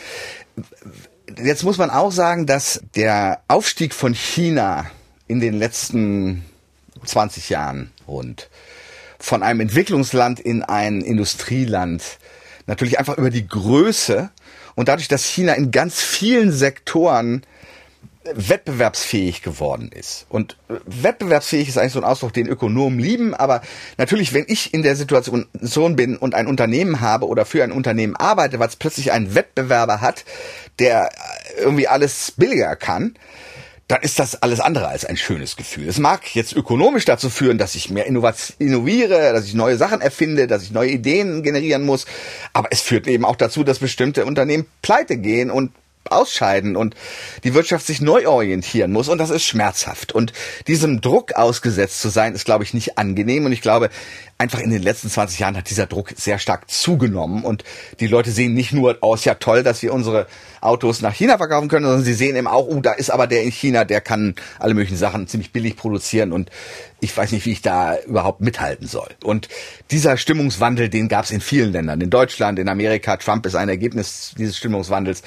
Jetzt 1.41 1.63
muss 1.63 1.77
man 1.77 1.89
auch 1.89 2.11
sagen, 2.11 2.45
dass 2.45 2.81
der 2.95 3.41
Aufstieg 3.47 3.93
von 3.93 4.13
China 4.13 4.85
in 5.27 5.39
den 5.39 5.53
letzten 5.53 6.45
20 7.05 7.49
Jahren 7.49 7.91
rund 8.07 8.49
von 9.19 9.43
einem 9.43 9.61
Entwicklungsland 9.61 10.39
in 10.39 10.61
ein 10.61 11.01
Industrieland 11.01 12.03
natürlich 12.67 12.99
einfach 12.99 13.17
über 13.17 13.29
die 13.29 13.47
Größe 13.47 14.29
und 14.75 14.87
dadurch, 14.89 15.07
dass 15.07 15.25
China 15.25 15.53
in 15.53 15.71
ganz 15.71 16.01
vielen 16.01 16.51
Sektoren 16.51 17.43
wettbewerbsfähig 18.33 19.41
geworden 19.41 19.91
ist. 19.93 20.25
Und 20.29 20.57
äh, 20.67 20.75
wettbewerbsfähig 20.85 21.69
ist 21.69 21.77
eigentlich 21.77 21.93
so 21.93 21.99
ein 21.99 22.05
Ausdruck, 22.05 22.33
den 22.33 22.47
Ökonomen 22.47 22.99
lieben, 22.99 23.33
aber 23.33 23.61
natürlich, 23.97 24.33
wenn 24.33 24.45
ich 24.47 24.73
in 24.73 24.81
der 24.81 24.95
Situation 24.95 25.45
bin 25.95 26.17
und 26.17 26.33
ein 26.33 26.47
Unternehmen 26.47 27.01
habe 27.01 27.27
oder 27.27 27.45
für 27.45 27.63
ein 27.63 27.71
Unternehmen 27.71 28.15
arbeite, 28.15 28.59
was 28.59 28.75
plötzlich 28.75 29.11
einen 29.11 29.35
Wettbewerber 29.35 30.01
hat, 30.01 30.25
der 30.79 31.11
irgendwie 31.57 31.87
alles 31.87 32.33
billiger 32.35 32.75
kann, 32.75 33.15
dann 33.87 34.01
ist 34.01 34.17
das 34.17 34.41
alles 34.41 34.59
andere 34.59 34.87
als 34.87 35.05
ein 35.05 35.17
schönes 35.17 35.55
Gefühl. 35.55 35.87
Es 35.87 35.99
mag 35.99 36.35
jetzt 36.35 36.53
ökonomisch 36.53 37.05
dazu 37.05 37.29
führen, 37.29 37.59
dass 37.59 37.75
ich 37.75 37.91
mehr 37.91 38.07
innoviere, 38.07 39.31
dass 39.31 39.45
ich 39.45 39.53
neue 39.53 39.77
Sachen 39.77 40.01
erfinde, 40.01 40.47
dass 40.47 40.63
ich 40.63 40.71
neue 40.71 40.89
Ideen 40.89 41.43
generieren 41.43 41.83
muss, 41.83 42.05
aber 42.53 42.69
es 42.71 42.81
führt 42.81 43.07
eben 43.07 43.25
auch 43.25 43.35
dazu, 43.35 43.63
dass 43.63 43.79
bestimmte 43.79 44.25
Unternehmen 44.25 44.65
pleite 44.81 45.17
gehen 45.17 45.51
und 45.51 45.71
ausscheiden 46.09 46.75
und 46.75 46.95
die 47.43 47.53
Wirtschaft 47.53 47.85
sich 47.85 48.01
neu 48.01 48.27
orientieren 48.27 48.91
muss. 48.91 49.09
Und 49.09 49.17
das 49.17 49.29
ist 49.29 49.43
schmerzhaft. 49.43 50.11
Und 50.11 50.33
diesem 50.67 51.01
Druck 51.01 51.33
ausgesetzt 51.33 52.01
zu 52.01 52.09
sein 52.09 52.33
ist 52.33 52.45
glaube 52.45 52.63
ich 52.63 52.73
nicht 52.73 52.97
angenehm. 52.97 53.45
Und 53.45 53.51
ich 53.51 53.61
glaube 53.61 53.89
einfach 54.37 54.59
in 54.59 54.69
den 54.69 54.81
letzten 54.81 55.09
20 55.09 55.39
Jahren 55.39 55.55
hat 55.55 55.69
dieser 55.69 55.85
Druck 55.85 56.13
sehr 56.17 56.39
stark 56.39 56.69
zugenommen 56.69 57.43
und 57.45 57.63
die 58.01 58.07
Leute 58.07 58.31
sehen 58.31 58.53
nicht 58.53 58.73
nur 58.73 58.97
aus, 59.01 59.23
ja 59.23 59.35
toll, 59.35 59.63
dass 59.63 59.81
wir 59.81 59.93
unsere 59.93 60.27
Autos 60.59 61.01
nach 61.01 61.13
China 61.13 61.37
verkaufen 61.37 61.69
können, 61.69 61.85
sondern 61.85 62.03
sie 62.03 62.13
sehen 62.13 62.35
eben 62.35 62.47
auch, 62.47 62.67
oh, 62.67 62.81
da 62.81 62.91
ist 62.91 63.11
aber 63.11 63.27
der 63.27 63.43
in 63.43 63.51
China, 63.51 63.85
der 63.85 64.01
kann 64.01 64.35
alle 64.59 64.73
möglichen 64.73 64.97
Sachen 64.97 65.27
ziemlich 65.27 65.53
billig 65.53 65.77
produzieren 65.77 66.33
und 66.33 66.49
ich 66.99 67.15
weiß 67.15 67.31
nicht, 67.31 67.45
wie 67.45 67.51
ich 67.51 67.61
da 67.61 67.97
überhaupt 67.99 68.41
mithalten 68.41 68.87
soll. 68.87 69.09
Und 69.23 69.47
dieser 69.91 70.17
Stimmungswandel, 70.17 70.89
den 70.89 71.07
gab 71.07 71.25
es 71.25 71.31
in 71.31 71.39
vielen 71.39 71.71
Ländern, 71.71 72.01
in 72.01 72.09
Deutschland, 72.09 72.57
in 72.57 72.67
Amerika. 72.67 73.17
Trump 73.17 73.45
ist 73.45 73.55
ein 73.55 73.69
Ergebnis 73.69 74.33
dieses 74.37 74.57
Stimmungswandels. 74.57 75.21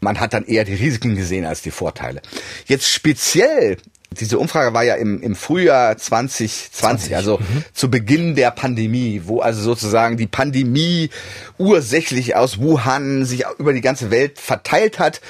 Man 0.00 0.20
hat 0.20 0.34
dann 0.34 0.44
eher 0.44 0.64
die 0.64 0.74
Risiken 0.74 1.16
gesehen 1.16 1.46
als 1.46 1.62
die 1.62 1.70
Vorteile. 1.70 2.20
Jetzt 2.66 2.88
speziell 2.88 3.78
diese 4.20 4.38
Umfrage 4.38 4.74
war 4.74 4.82
ja 4.82 4.94
im, 4.94 5.22
im 5.22 5.34
Frühjahr 5.34 5.96
2020, 5.96 6.72
20. 6.72 7.16
also 7.16 7.38
mhm. 7.38 7.64
zu 7.72 7.90
Beginn 7.90 8.34
der 8.34 8.50
Pandemie, 8.50 9.22
wo 9.24 9.40
also 9.40 9.60
sozusagen 9.62 10.16
die 10.16 10.26
Pandemie 10.26 11.10
ursächlich 11.58 12.36
aus 12.36 12.58
Wuhan 12.58 13.24
sich 13.24 13.44
über 13.58 13.72
die 13.72 13.80
ganze 13.80 14.10
Welt 14.10 14.38
verteilt 14.38 14.98
hat. 14.98 15.20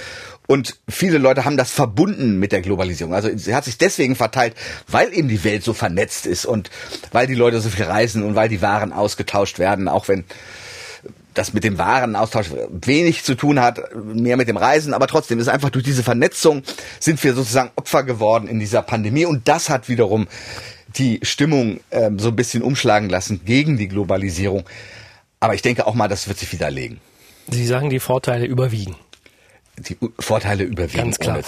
Und 0.46 0.76
viele 0.88 1.16
Leute 1.16 1.46
haben 1.46 1.56
das 1.56 1.70
verbunden 1.70 2.38
mit 2.38 2.52
der 2.52 2.60
Globalisierung. 2.60 3.14
Also 3.14 3.30
sie 3.34 3.54
hat 3.54 3.64
sich 3.64 3.78
deswegen 3.78 4.14
verteilt, 4.14 4.54
weil 4.86 5.12
eben 5.14 5.28
die 5.28 5.42
Welt 5.42 5.64
so 5.64 5.72
vernetzt 5.72 6.26
ist 6.26 6.44
und 6.44 6.70
weil 7.12 7.26
die 7.26 7.34
Leute 7.34 7.60
so 7.60 7.70
viel 7.70 7.86
reisen 7.86 8.22
und 8.22 8.34
weil 8.34 8.50
die 8.50 8.60
Waren 8.60 8.92
ausgetauscht 8.92 9.58
werden, 9.58 9.88
auch 9.88 10.06
wenn 10.08 10.24
das 11.34 11.52
mit 11.52 11.64
dem 11.64 11.78
Warenaustausch 11.78 12.50
wenig 12.70 13.24
zu 13.24 13.34
tun 13.34 13.60
hat, 13.60 13.80
mehr 13.94 14.36
mit 14.36 14.48
dem 14.48 14.56
Reisen, 14.56 14.94
aber 14.94 15.06
trotzdem 15.06 15.38
ist 15.38 15.48
einfach 15.48 15.70
durch 15.70 15.84
diese 15.84 16.02
Vernetzung 16.02 16.62
sind 17.00 17.22
wir 17.22 17.34
sozusagen 17.34 17.70
Opfer 17.76 18.04
geworden 18.04 18.48
in 18.48 18.60
dieser 18.60 18.82
Pandemie 18.82 19.26
und 19.26 19.48
das 19.48 19.68
hat 19.68 19.88
wiederum 19.88 20.26
die 20.96 21.20
Stimmung 21.22 21.80
ähm, 21.90 22.18
so 22.18 22.28
ein 22.28 22.36
bisschen 22.36 22.62
umschlagen 22.62 23.08
lassen 23.08 23.40
gegen 23.44 23.76
die 23.76 23.88
Globalisierung. 23.88 24.64
Aber 25.40 25.54
ich 25.54 25.62
denke 25.62 25.86
auch 25.86 25.94
mal, 25.94 26.08
das 26.08 26.28
wird 26.28 26.38
sich 26.38 26.52
widerlegen. 26.52 27.00
Sie 27.50 27.66
sagen, 27.66 27.90
die 27.90 28.00
Vorteile 28.00 28.46
überwiegen 28.46 28.96
die 29.78 29.96
Vorteile 30.18 30.64
überwiegen. 30.64 30.98
Ganz 30.98 31.18
klar. 31.18 31.40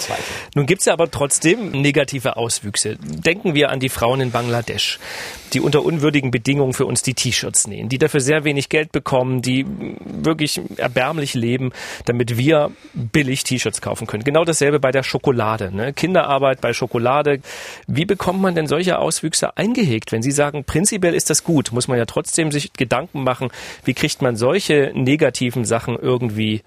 Nun 0.53 0.65
gibt 0.65 0.81
es 0.81 0.85
ja 0.85 0.93
aber 0.93 1.09
trotzdem 1.09 1.71
negative 1.71 2.35
Auswüchse. 2.35 2.97
Denken 2.99 3.53
wir 3.53 3.69
an 3.69 3.79
die 3.79 3.89
Frauen 3.89 4.19
in 4.19 4.31
Bangladesch, 4.31 4.99
die 5.53 5.61
unter 5.61 5.83
unwürdigen 5.83 6.29
Bedingungen 6.29 6.73
für 6.73 6.85
uns 6.85 7.01
die 7.01 7.13
T-Shirts 7.13 7.67
nähen, 7.67 7.87
die 7.87 7.97
dafür 7.97 8.19
sehr 8.19 8.43
wenig 8.43 8.67
Geld 8.67 8.91
bekommen, 8.91 9.41
die 9.41 9.65
wirklich 10.03 10.59
erbärmlich 10.75 11.35
leben, 11.35 11.71
damit 12.05 12.37
wir 12.37 12.71
billig 12.93 13.45
T-Shirts 13.45 13.81
kaufen 13.81 14.07
können. 14.07 14.25
Genau 14.25 14.43
dasselbe 14.43 14.79
bei 14.79 14.91
der 14.91 15.03
Schokolade. 15.03 15.73
Ne? 15.73 15.93
Kinderarbeit 15.93 16.59
bei 16.59 16.73
Schokolade. 16.73 17.39
Wie 17.87 18.05
bekommt 18.05 18.41
man 18.41 18.55
denn 18.55 18.67
solche 18.67 18.99
Auswüchse 18.99 19.55
eingehegt? 19.55 20.11
Wenn 20.11 20.21
Sie 20.21 20.31
sagen, 20.31 20.65
prinzipiell 20.65 21.13
ist 21.13 21.29
das 21.29 21.45
gut, 21.45 21.71
muss 21.71 21.87
man 21.87 21.97
ja 21.97 22.05
trotzdem 22.05 22.51
sich 22.51 22.73
Gedanken 22.73 23.23
machen, 23.23 23.49
wie 23.85 23.93
kriegt 23.93 24.21
man 24.21 24.35
solche 24.35 24.91
negativen 24.93 25.63
Sachen 25.63 25.97
irgendwie 25.97 26.61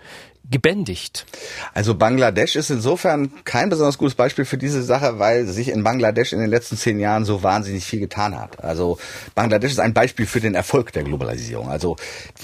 gebändigt? 0.51 1.26
Also 1.74 1.94
Bangladesch 1.94 2.57
ist 2.57 2.70
insofern 2.70 3.32
kein 3.44 3.70
besonders 3.70 3.98
gutes 3.98 4.14
Beispiel 4.14 4.44
für 4.44 4.59
diese 4.59 4.82
Sache, 4.82 5.18
weil 5.18 5.46
sich 5.46 5.68
in 5.68 5.84
Bangladesch 5.84 6.32
in 6.32 6.40
den 6.40 6.51
letzten 6.51 6.76
zehn 6.76 6.98
Jahren 6.98 7.24
so 7.24 7.42
wahnsinnig 7.42 7.84
viel 7.84 8.01
getan 8.01 8.38
hat. 8.38 8.62
Also 8.62 8.98
Bangladesch 9.34 9.72
ist 9.72 9.80
ein 9.80 9.94
Beispiel 9.94 10.26
für 10.26 10.40
den 10.40 10.55
Erfolg 10.55 10.92
der 10.92 11.05
Globalisierung. 11.05 11.70
Also 11.70 11.96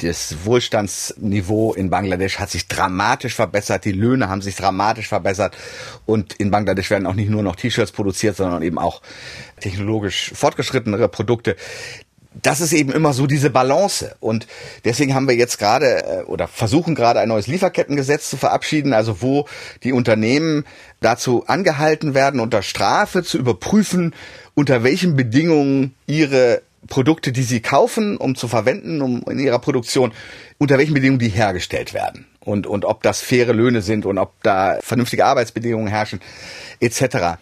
das 0.03 0.37
Wohlstandsniveau 0.45 1.75
in 1.75 1.91
Bangladesch 1.91 2.39
hat 2.39 2.51
sich 2.51 2.69
dramatisch 2.69 3.35
verbessert, 3.35 3.85
die 3.85 3.93
Löhne 3.93 4.29
haben 4.29 4.43
sich 4.43 4.57
dramatisch 4.57 5.09
verbessert 5.09 5.57
und 6.07 6.35
in 6.35 6.51
Bangladesch 6.51 6.91
werden 6.91 7.07
auch 7.07 7.15
nicht 7.15 7.31
nur 7.31 7.43
noch 7.43 7.57
T-Shirts 7.57 7.93
produziert, 7.93 8.37
sondern 8.37 8.63
eben 8.63 8.79
auch 8.79 9.03
technologisch 9.61 10.33
fortgeschrittenere 10.35 11.09
Produkte 11.09 11.57
das 12.43 12.61
ist 12.61 12.73
eben 12.73 12.93
immer 12.93 13.13
so 13.13 13.27
diese 13.27 13.51
Balance. 13.51 14.15
Und 14.21 14.47
deswegen 14.85 15.15
haben 15.15 15.29
wir 15.29 15.37
jetzt 15.37 15.59
gerade 15.59 16.05
äh, 16.05 16.23
oder 16.25 16.49
versuchen 16.49 16.95
gerade 16.95 17.21
ein 17.21 17.29
neues 17.29 17.47
Lieferkettengesetz 17.47 18.31
zu 18.31 18.37
verabschieden, 18.37 18.93
also 18.93 19.23
wo 19.23 19.47
die 19.83 19.93
Unternehmen 19.93 20.65
dazu 21.01 21.45
angehalten 21.47 22.15
werden, 22.15 22.41
unter 22.41 22.63
Strafe 22.63 23.23
zu 23.23 23.39
überprüfen, 23.39 24.15
unter 24.55 24.83
welchen 24.83 25.17
Bedingungen 25.17 25.95
ihre 26.07 26.63
Produkte, 26.89 27.33
die 27.33 27.43
sie 27.43 27.61
kaufen, 27.61 28.17
um 28.17 28.35
zu 28.35 28.49
verwenden, 28.49 29.03
um 29.03 29.23
in 29.29 29.39
ihrer 29.39 29.59
Produktion, 29.59 30.13
unter 30.59 30.79
welchen 30.79 30.95
Bedingungen 30.95 31.19
die 31.19 31.29
hergestellt 31.29 31.95
werden. 31.95 32.27
Und, 32.41 32.67
und 32.67 32.85
ob 32.85 33.03
das 33.03 33.21
faire 33.21 33.53
Löhne 33.53 33.83
sind 33.83 34.07
und 34.07 34.19
ob 34.19 34.41
da 34.43 34.79
vernünftige 34.81 35.25
Arbeitsbedingungen 35.25 35.89
herrschen, 35.89 36.21
etc. 36.79 37.39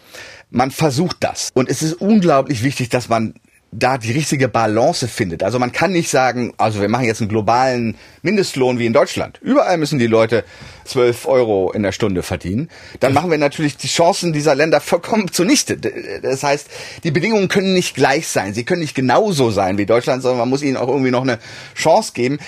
Man 0.50 0.70
versucht 0.70 1.18
das. 1.20 1.50
Und 1.52 1.68
es 1.68 1.82
ist 1.82 1.94
unglaublich 1.94 2.62
wichtig, 2.62 2.88
dass 2.88 3.08
man 3.08 3.34
da 3.76 3.98
die 3.98 4.12
richtige 4.12 4.48
Balance 4.48 5.08
findet. 5.08 5.42
Also 5.42 5.58
man 5.58 5.72
kann 5.72 5.92
nicht 5.92 6.08
sagen, 6.08 6.52
also 6.58 6.80
wir 6.80 6.88
machen 6.88 7.06
jetzt 7.06 7.20
einen 7.20 7.28
globalen 7.28 7.96
Mindestlohn 8.22 8.78
wie 8.78 8.86
in 8.86 8.92
Deutschland. 8.92 9.40
Überall 9.42 9.78
müssen 9.78 9.98
die 9.98 10.06
Leute 10.06 10.44
12 10.84 11.26
Euro 11.26 11.72
in 11.72 11.82
der 11.82 11.92
Stunde 11.92 12.22
verdienen. 12.22 12.68
Dann 13.00 13.12
machen 13.12 13.30
wir 13.30 13.38
natürlich 13.38 13.76
die 13.76 13.88
Chancen 13.88 14.32
dieser 14.32 14.54
Länder 14.54 14.80
vollkommen 14.80 15.32
zunichte. 15.32 15.76
Das 16.22 16.42
heißt, 16.42 16.68
die 17.02 17.10
Bedingungen 17.10 17.48
können 17.48 17.72
nicht 17.72 17.96
gleich 17.96 18.28
sein. 18.28 18.54
Sie 18.54 18.64
können 18.64 18.80
nicht 18.80 18.94
genauso 18.94 19.50
sein 19.50 19.76
wie 19.76 19.86
Deutschland, 19.86 20.22
sondern 20.22 20.38
man 20.38 20.50
muss 20.50 20.62
ihnen 20.62 20.76
auch 20.76 20.88
irgendwie 20.88 21.10
noch 21.10 21.22
eine 21.22 21.38
Chance 21.74 22.12
geben. 22.14 22.38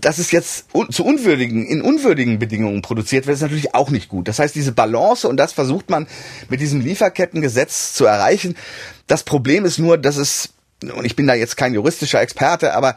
Dass 0.00 0.18
es 0.18 0.30
jetzt 0.30 0.66
zu 0.90 1.04
unwürdigen, 1.04 1.66
in 1.66 1.82
unwürdigen 1.82 2.38
Bedingungen 2.38 2.80
produziert 2.80 3.26
wird, 3.26 3.34
ist 3.34 3.42
natürlich 3.42 3.74
auch 3.74 3.90
nicht 3.90 4.08
gut. 4.08 4.28
Das 4.28 4.38
heißt, 4.38 4.54
diese 4.54 4.72
Balance, 4.72 5.28
und 5.28 5.36
das 5.36 5.52
versucht 5.52 5.90
man 5.90 6.06
mit 6.48 6.60
diesem 6.60 6.80
Lieferkettengesetz 6.80 7.92
zu 7.92 8.06
erreichen. 8.06 8.56
Das 9.08 9.24
Problem 9.24 9.64
ist 9.64 9.78
nur, 9.78 9.98
dass 9.98 10.16
es 10.16 10.50
und 10.82 11.04
ich 11.04 11.16
bin 11.16 11.26
da 11.26 11.34
jetzt 11.34 11.56
kein 11.56 11.74
juristischer 11.74 12.20
Experte, 12.20 12.74
aber 12.74 12.96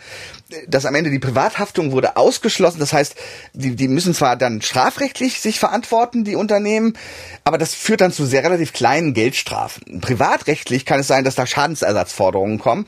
dass 0.68 0.86
am 0.86 0.96
Ende 0.96 1.10
die 1.10 1.20
Privathaftung 1.20 1.92
wurde 1.92 2.18
ausgeschlossen. 2.18 2.80
Das 2.80 2.94
heißt, 2.94 3.16
die, 3.54 3.76
die 3.76 3.88
müssen 3.88 4.14
zwar 4.14 4.36
dann 4.36 4.62
strafrechtlich 4.62 5.40
sich 5.40 5.60
verantworten, 5.60 6.24
die 6.24 6.36
Unternehmen, 6.36 6.98
aber 7.44 7.58
das 7.58 7.74
führt 7.74 8.02
dann 8.02 8.12
zu 8.12 8.26
sehr 8.26 8.44
relativ 8.44 8.74
kleinen 8.74 9.14
Geldstrafen. 9.14 10.02
Privatrechtlich 10.02 10.86
kann 10.86 11.00
es 11.00 11.08
sein, 11.08 11.24
dass 11.24 11.36
da 11.36 11.46
Schadensersatzforderungen 11.46 12.60
kommen. 12.60 12.86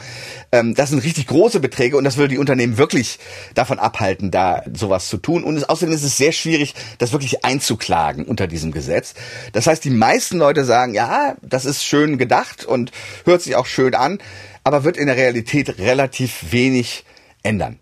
Ähm, 0.51 0.75
das 0.75 0.89
sind 0.89 1.03
richtig 1.03 1.27
große 1.27 1.59
Beträge 1.59 1.97
und 1.97 2.03
das 2.03 2.17
würde 2.17 2.29
die 2.29 2.39
Unternehmen 2.39 2.77
wirklich 2.77 3.19
davon 3.53 3.79
abhalten, 3.79 4.31
da 4.31 4.63
sowas 4.73 5.07
zu 5.07 5.17
tun. 5.17 5.43
Und 5.43 5.57
es, 5.57 5.63
außerdem 5.63 5.93
ist 5.93 6.03
es 6.03 6.17
sehr 6.17 6.31
schwierig, 6.31 6.73
das 6.97 7.11
wirklich 7.11 7.45
einzuklagen 7.45 8.25
unter 8.25 8.47
diesem 8.47 8.71
Gesetz. 8.71 9.13
Das 9.53 9.67
heißt, 9.67 9.83
die 9.83 9.89
meisten 9.89 10.37
Leute 10.37 10.65
sagen, 10.65 10.93
ja, 10.93 11.35
das 11.41 11.65
ist 11.65 11.83
schön 11.83 12.17
gedacht 12.17 12.65
und 12.65 12.91
hört 13.25 13.41
sich 13.41 13.55
auch 13.55 13.65
schön 13.65 13.95
an 13.95 14.19
aber 14.65 14.83
wird 14.83 14.97
in 14.97 15.05
der 15.05 15.15
Realität 15.15 15.77
relativ 15.77 16.51
wenig 16.51 17.05
ändern. 17.45 17.79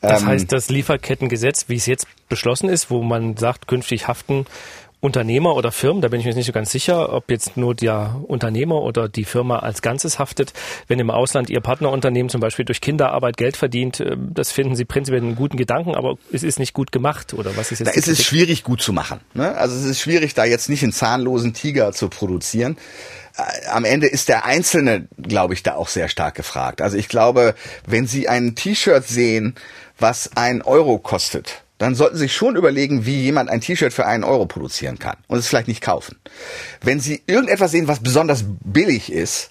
Das 0.00 0.22
ähm, 0.22 0.28
heißt, 0.28 0.52
das 0.52 0.68
Lieferkettengesetz, 0.68 1.68
wie 1.68 1.76
es 1.76 1.86
jetzt 1.86 2.06
beschlossen 2.28 2.68
ist, 2.68 2.90
wo 2.90 3.02
man 3.02 3.36
sagt, 3.36 3.66
künftig 3.66 4.08
haften 4.08 4.46
Unternehmer 5.00 5.54
oder 5.54 5.72
Firmen, 5.72 6.00
da 6.00 6.08
bin 6.08 6.20
ich 6.20 6.26
mir 6.26 6.34
nicht 6.34 6.46
so 6.46 6.52
ganz 6.52 6.70
sicher, 6.70 7.12
ob 7.12 7.30
jetzt 7.30 7.56
nur 7.56 7.74
der 7.74 8.16
Unternehmer 8.26 8.82
oder 8.82 9.08
die 9.08 9.24
Firma 9.24 9.58
als 9.58 9.82
Ganzes 9.82 10.18
haftet. 10.18 10.52
Wenn 10.88 10.98
im 10.98 11.10
Ausland 11.10 11.50
Ihr 11.50 11.60
Partnerunternehmen 11.60 12.30
zum 12.30 12.40
Beispiel 12.40 12.64
durch 12.64 12.80
Kinderarbeit 12.80 13.36
Geld 13.36 13.56
verdient, 13.56 14.00
äh, 14.00 14.16
das 14.18 14.52
finden 14.52 14.74
Sie 14.74 14.84
prinzipiell 14.84 15.22
einen 15.22 15.36
guten 15.36 15.56
Gedanken, 15.58 15.94
aber 15.94 16.16
es 16.32 16.42
ist 16.42 16.58
nicht 16.58 16.72
gut 16.72 16.92
gemacht 16.92 17.34
oder 17.34 17.56
was 17.56 17.72
ist 17.72 17.80
jetzt? 17.80 17.88
Da 17.88 17.92
ist 17.92 18.08
es 18.08 18.24
schwierig 18.24 18.64
gut 18.64 18.80
zu 18.80 18.92
machen. 18.92 19.20
Ne? 19.34 19.54
Also 19.56 19.76
es 19.76 19.84
ist 19.84 20.00
schwierig, 20.00 20.34
da 20.34 20.44
jetzt 20.44 20.68
nicht 20.68 20.82
einen 20.82 20.92
zahnlosen 20.92 21.52
Tiger 21.52 21.92
zu 21.92 22.08
produzieren 22.08 22.76
am 23.70 23.84
Ende 23.84 24.06
ist 24.06 24.28
der 24.28 24.44
Einzelne, 24.44 25.08
glaube 25.18 25.54
ich, 25.54 25.62
da 25.62 25.74
auch 25.74 25.88
sehr 25.88 26.08
stark 26.08 26.34
gefragt. 26.34 26.80
Also 26.80 26.96
ich 26.96 27.08
glaube, 27.08 27.54
wenn 27.86 28.06
Sie 28.06 28.28
ein 28.28 28.54
T-Shirt 28.54 29.06
sehen, 29.06 29.54
was 29.98 30.30
ein 30.36 30.62
Euro 30.62 30.98
kostet, 30.98 31.62
dann 31.78 31.94
sollten 31.94 32.16
Sie 32.16 32.22
sich 32.22 32.34
schon 32.34 32.56
überlegen, 32.56 33.04
wie 33.04 33.20
jemand 33.22 33.50
ein 33.50 33.60
T-Shirt 33.60 33.92
für 33.92 34.06
einen 34.06 34.24
Euro 34.24 34.46
produzieren 34.46 34.98
kann 34.98 35.16
und 35.26 35.38
es 35.38 35.46
vielleicht 35.46 35.68
nicht 35.68 35.82
kaufen. 35.82 36.18
Wenn 36.80 37.00
Sie 37.00 37.22
irgendetwas 37.26 37.70
sehen, 37.70 37.88
was 37.88 38.02
besonders 38.02 38.44
billig 38.64 39.12
ist, 39.12 39.50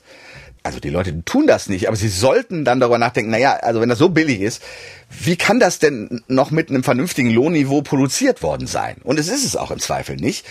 also 0.66 0.80
die 0.80 0.90
Leute 0.90 1.24
tun 1.26 1.46
das 1.46 1.70
nicht, 1.70 1.88
aber 1.88 1.96
sie 1.96 2.10
sollten 2.10 2.66
dann 2.66 2.80
darüber 2.80 2.98
nachdenken, 2.98 3.30
naja, 3.30 3.54
also 3.54 3.82
wenn 3.82 3.90
das 3.90 4.00
so 4.00 4.10
billig 4.10 4.42
ist, 4.42 4.64
wie 5.10 5.36
kann 5.36 5.60
das 5.60 5.78
denn 5.78 6.24
noch 6.28 6.50
mit 6.50 6.70
einem 6.70 6.84
vernünftigen 6.84 7.30
Lohnniveau 7.30 7.84
produziert 7.84 8.42
worden 8.42 8.66
sein? 8.66 8.98
Und 9.04 9.20
es 9.20 9.28
ist 9.28 9.46
es 9.46 9.56
auch 9.56 9.70
im 9.70 9.80
Zweifel 9.80 10.16
nicht. 10.16 10.44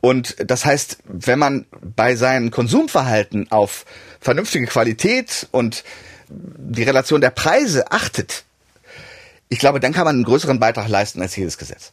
Und 0.00 0.36
das 0.38 0.64
heißt, 0.64 0.98
wenn 1.04 1.38
man 1.38 1.66
bei 1.82 2.16
seinem 2.16 2.50
Konsumverhalten 2.50 3.52
auf 3.52 3.84
vernünftige 4.20 4.66
Qualität 4.66 5.46
und 5.50 5.84
die 6.30 6.82
Relation 6.82 7.20
der 7.20 7.30
Preise 7.30 7.92
achtet, 7.92 8.44
ich 9.50 9.58
glaube, 9.58 9.80
dann 9.80 9.92
kann 9.92 10.06
man 10.06 10.16
einen 10.16 10.24
größeren 10.24 10.58
Beitrag 10.58 10.88
leisten 10.88 11.20
als 11.20 11.36
jedes 11.36 11.58
Gesetz. 11.58 11.92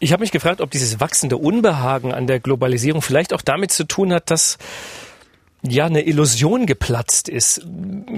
Ich 0.00 0.12
habe 0.12 0.22
mich 0.22 0.32
gefragt, 0.32 0.60
ob 0.60 0.72
dieses 0.72 0.98
wachsende 0.98 1.36
Unbehagen 1.36 2.12
an 2.12 2.26
der 2.26 2.40
Globalisierung 2.40 3.00
vielleicht 3.00 3.32
auch 3.32 3.42
damit 3.42 3.70
zu 3.70 3.84
tun 3.84 4.12
hat, 4.12 4.30
dass 4.30 4.58
ja 5.66 5.86
eine 5.86 6.02
Illusion 6.02 6.66
geplatzt 6.66 7.28
ist. 7.28 7.66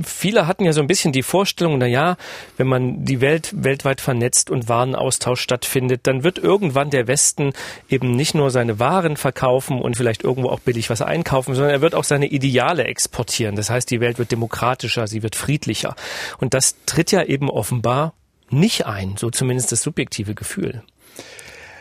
Viele 0.05 0.47
hatten 0.47 0.65
ja 0.65 0.73
so 0.73 0.81
ein 0.81 0.89
bisschen 0.89 1.13
die 1.13 1.23
Vorstellung, 1.23 1.79
na 1.79 1.87
ja, 1.87 2.17
wenn 2.57 2.67
man 2.67 3.05
die 3.05 3.21
Welt 3.21 3.53
weltweit 3.55 4.01
vernetzt 4.01 4.51
und 4.51 4.69
Warenaustausch 4.69 5.41
stattfindet, 5.41 6.03
dann 6.05 6.25
wird 6.25 6.39
irgendwann 6.39 6.91
der 6.91 7.07
Westen 7.07 7.53
eben 7.89 8.17
nicht 8.17 8.35
nur 8.35 8.51
seine 8.51 8.79
Waren 8.79 9.17
verkaufen 9.17 9.81
und 9.81 9.97
vielleicht 9.97 10.25
irgendwo 10.25 10.49
auch 10.49 10.61
billig 10.61 10.91
was 10.91 11.03
einkaufen, 11.03 11.55
sondern 11.55 11.73
er 11.73 11.81
wird 11.81 11.95
auch 11.95 12.05
seine 12.05 12.27
Ideale 12.27 12.85
exportieren. 12.85 13.55
Das 13.55 13.71
heißt, 13.71 13.91
die 13.91 14.01
Welt 14.01 14.19
wird 14.19 14.33
demokratischer, 14.33 15.07
sie 15.07 15.23
wird 15.23 15.37
friedlicher. 15.37 15.95
Und 16.39 16.53
das 16.53 16.75
tritt 16.87 17.13
ja 17.13 17.23
eben 17.23 17.49
offenbar 17.49 18.15
nicht 18.51 18.87
ein, 18.87 19.15
so 19.17 19.31
zumindest 19.31 19.71
das 19.73 19.83
subjektive 19.83 20.35
Gefühl. 20.35 20.83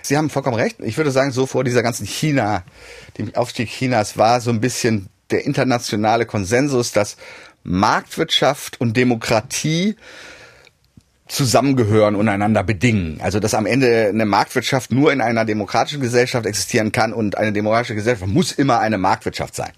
Sie 0.04 0.18
haben 0.18 0.30
vollkommen 0.30 0.58
recht. 0.58 0.78
Ich 0.80 0.98
würde 0.98 1.10
sagen, 1.10 1.32
so 1.32 1.48
vor 1.48 1.64
dieser 1.64 1.82
ganzen 1.82 2.06
China, 2.06 2.64
dem 3.18 3.34
Aufstieg 3.34 3.70
Chinas 3.70 4.18
war 4.18 4.40
so 4.40 4.52
ein 4.52 4.62
bisschen 4.62 5.10
der 5.32 5.46
internationale 5.46 6.26
Konsensus, 6.26 6.92
dass 6.92 7.18
Marktwirtschaft 7.64 8.80
und 8.80 8.96
Demokratie 8.96 9.96
zusammengehören 11.28 12.16
und 12.16 12.30
einander 12.30 12.64
bedingen. 12.64 13.20
Also 13.22 13.40
dass 13.40 13.56
am 13.56 13.66
Ende 13.66 14.08
eine 14.10 14.26
Marktwirtschaft 14.26 14.92
nur 14.92 15.12
in 15.12 15.22
einer 15.22 15.44
demokratischen 15.44 16.00
Gesellschaft 16.00 16.46
existieren 16.46 16.92
kann 16.92 17.14
und 17.14 17.38
eine 17.38 17.52
demokratische 17.52 17.96
Gesellschaft 17.96 18.32
muss 18.32 18.52
immer 18.52 18.80
eine 18.80 19.00
Marktwirtschaft 19.00 19.56
sein. 19.56 19.72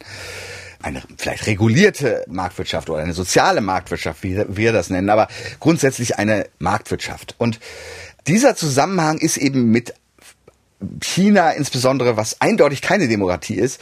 Eine 0.82 1.02
vielleicht 1.18 1.48
regulierte 1.48 2.26
Marktwirtschaft 2.28 2.90
oder 2.90 3.02
eine 3.02 3.14
soziale 3.14 3.62
Marktwirtschaft, 3.62 4.24
wie 4.24 4.44
wir 4.48 4.74
das 4.74 4.90
nennen, 4.90 5.10
aber 5.10 5.28
grundsätzlich 5.60 6.18
eine 6.18 6.48
Marktwirtschaft. 6.60 7.36
Und 7.38 7.60
dieser 8.28 8.56
Zusammenhang 8.56 9.18
ist 9.18 9.38
eben 9.38 9.72
mit 9.72 9.94
China 11.02 11.52
insbesondere, 11.52 12.18
was 12.18 12.42
eindeutig 12.42 12.82
keine 12.82 13.08
Demokratie 13.08 13.56
ist, 13.56 13.82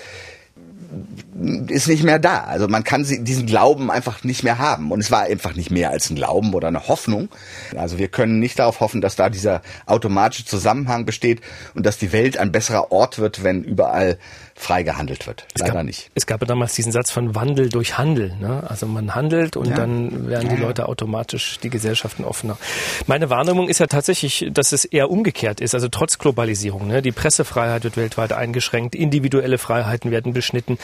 ist 1.68 1.88
nicht 1.88 2.04
mehr 2.04 2.20
da. 2.20 2.44
Also 2.46 2.68
man 2.68 2.84
kann 2.84 3.04
diesen 3.04 3.46
Glauben 3.46 3.92
einfach 3.92 4.24
nicht 4.24 4.44
mehr 4.44 4.58
haben. 4.58 4.92
Und 4.92 5.00
es 5.00 5.12
war 5.12 5.24
einfach 5.24 5.56
nicht 5.56 5.72
mehr 5.72 5.90
als 5.90 6.10
ein 6.10 6.16
Glauben 6.16 6.54
oder 6.54 6.68
eine 6.68 6.88
Hoffnung. 6.88 7.30
Also 7.76 7.98
wir 7.98 8.08
können 8.08 8.40
nicht 8.40 8.60
darauf 8.60 8.80
hoffen, 8.80 9.02
dass 9.02 9.16
da 9.16 9.30
dieser 9.30 9.62
automatische 9.86 10.46
Zusammenhang 10.46 11.06
besteht 11.06 11.42
und 11.74 11.86
dass 11.86 11.98
die 11.98 12.12
Welt 12.12 12.38
ein 12.38 12.52
besserer 12.52 12.92
Ort 12.92 13.20
wird, 13.20 13.44
wenn 13.44 13.64
überall 13.64 14.18
frei 14.58 14.84
gehandelt 14.84 15.28
wird. 15.28 15.46
Leider 15.56 15.68
es 15.68 15.76
gab, 15.76 15.86
nicht. 15.86 16.12
Es 16.16 16.26
gab 16.26 16.48
damals 16.48 16.74
diesen 16.74 16.94
Satz 16.94 17.12
von 17.12 17.36
Wandel 17.36 17.70
durch 17.70 17.98
Handel. 17.98 18.36
Ne? 18.40 18.64
Also 18.66 18.88
man 18.88 19.14
handelt 19.14 19.58
und 19.58 19.68
ja. 19.68 19.76
dann 19.76 20.28
werden 20.28 20.50
die 20.50 20.56
Leute 20.56 20.88
automatisch 20.88 21.60
die 21.62 21.70
Gesellschaften 21.70 22.24
offener. 22.24 22.58
Meine 23.06 23.30
Wahrnehmung 23.30 23.68
ist 23.68 23.80
ja 23.80 23.88
tatsächlich, 23.88 24.48
dass 24.52 24.72
es 24.72 24.86
eher 24.86 25.12
umgekehrt 25.12 25.60
ist. 25.60 25.76
Also 25.76 25.90
trotz 25.90 26.18
Globalisierung. 26.18 26.88
Ne? 26.88 27.02
Die 27.02 27.12
Pressefreiheit 27.12 27.84
wird 27.84 27.98
weltweit 27.98 28.32
eingeschränkt, 28.32 28.96
individuelle 28.96 29.58
Freiheiten 29.58 30.10
werden 30.10 30.34
beschnitten. 30.34 30.78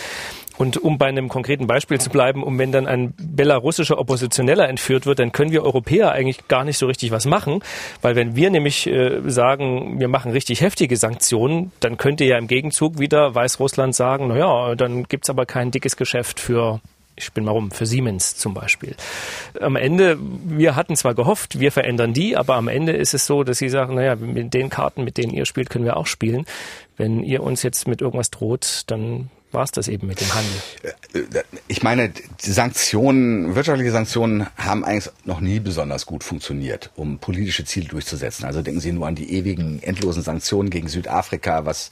Und 0.61 0.77
um 0.77 0.99
bei 0.99 1.07
einem 1.07 1.27
konkreten 1.27 1.65
Beispiel 1.65 1.99
zu 1.99 2.11
bleiben, 2.11 2.43
um 2.43 2.59
wenn 2.59 2.71
dann 2.71 2.85
ein 2.85 3.15
belarussischer 3.17 3.97
Oppositioneller 3.97 4.69
entführt 4.69 5.07
wird, 5.07 5.17
dann 5.17 5.31
können 5.31 5.51
wir 5.51 5.63
Europäer 5.63 6.11
eigentlich 6.11 6.47
gar 6.49 6.63
nicht 6.63 6.77
so 6.77 6.85
richtig 6.85 7.09
was 7.09 7.25
machen, 7.25 7.63
weil 8.03 8.15
wenn 8.15 8.35
wir 8.35 8.51
nämlich 8.51 8.85
äh, 8.85 9.21
sagen, 9.25 9.99
wir 9.99 10.07
machen 10.07 10.31
richtig 10.31 10.61
heftige 10.61 10.97
Sanktionen, 10.97 11.71
dann 11.79 11.97
könnte 11.97 12.25
ja 12.25 12.37
im 12.37 12.45
Gegenzug 12.45 12.99
wieder 12.99 13.33
Weißrussland 13.33 13.95
sagen, 13.95 14.27
na 14.27 14.37
ja, 14.37 14.75
dann 14.75 15.05
gibt's 15.05 15.31
aber 15.31 15.47
kein 15.47 15.71
dickes 15.71 15.97
Geschäft 15.97 16.39
für 16.39 16.79
ich 17.15 17.25
spinne 17.25 17.47
mal 17.47 17.51
rum, 17.53 17.71
für 17.71 17.87
Siemens 17.87 18.35
zum 18.35 18.53
Beispiel. 18.53 18.95
Am 19.59 19.75
Ende, 19.75 20.17
wir 20.19 20.75
hatten 20.75 20.95
zwar 20.95 21.15
gehofft, 21.15 21.59
wir 21.59 21.71
verändern 21.71 22.13
die, 22.13 22.37
aber 22.37 22.55
am 22.55 22.67
Ende 22.67 22.91
ist 22.91 23.15
es 23.15 23.25
so, 23.25 23.43
dass 23.43 23.57
sie 23.57 23.69
sagen, 23.69 23.95
naja, 23.95 24.15
mit 24.15 24.53
den 24.53 24.69
Karten, 24.69 25.03
mit 25.03 25.17
denen 25.17 25.33
ihr 25.33 25.45
spielt, 25.45 25.71
können 25.71 25.85
wir 25.85 25.97
auch 25.97 26.07
spielen. 26.07 26.45
Wenn 26.97 27.23
ihr 27.23 27.41
uns 27.41 27.63
jetzt 27.63 27.87
mit 27.87 28.01
irgendwas 28.01 28.29
droht, 28.29 28.83
dann 28.87 29.29
war 29.51 29.63
es 29.63 29.71
das 29.71 29.87
eben 29.87 30.07
mit 30.07 30.21
dem 30.21 30.33
Handel. 30.33 31.43
Ich 31.67 31.83
meine, 31.83 32.11
Sanktionen, 32.39 33.55
wirtschaftliche 33.55 33.91
Sanktionen 33.91 34.47
haben 34.57 34.83
eigentlich 34.83 35.11
noch 35.25 35.39
nie 35.39 35.59
besonders 35.59 36.05
gut 36.05 36.23
funktioniert, 36.23 36.91
um 36.95 37.19
politische 37.19 37.65
Ziele 37.65 37.87
durchzusetzen. 37.87 38.45
Also 38.45 38.61
denken 38.61 38.79
Sie 38.79 38.91
nur 38.91 39.07
an 39.07 39.15
die 39.15 39.33
ewigen, 39.33 39.81
endlosen 39.83 40.23
Sanktionen 40.23 40.69
gegen 40.69 40.87
Südafrika, 40.87 41.65
was 41.65 41.91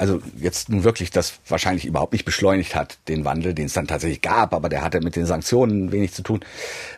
also 0.00 0.22
jetzt 0.38 0.70
nun 0.70 0.82
wirklich 0.82 1.10
das 1.10 1.34
wahrscheinlich 1.46 1.84
überhaupt 1.84 2.14
nicht 2.14 2.24
beschleunigt 2.24 2.74
hat, 2.74 2.96
den 3.08 3.26
Wandel, 3.26 3.52
den 3.52 3.66
es 3.66 3.74
dann 3.74 3.86
tatsächlich 3.86 4.22
gab, 4.22 4.54
aber 4.54 4.70
der 4.70 4.80
hatte 4.80 5.02
mit 5.02 5.14
den 5.14 5.26
Sanktionen 5.26 5.92
wenig 5.92 6.14
zu 6.14 6.22
tun. 6.22 6.40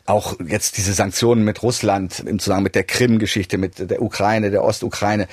Auch 0.06 0.38
jetzt 0.46 0.76
diese 0.76 0.92
Sanktionen 0.92 1.44
mit 1.44 1.64
Russland 1.64 2.20
im 2.20 2.38
Zusammenhang 2.38 2.62
mit 2.62 2.76
der 2.76 2.84
Krim-Geschichte, 2.84 3.58
mit 3.58 3.90
der 3.90 4.00
Ukraine, 4.02 4.52
der 4.52 4.62
Ostukraine, 4.62 5.26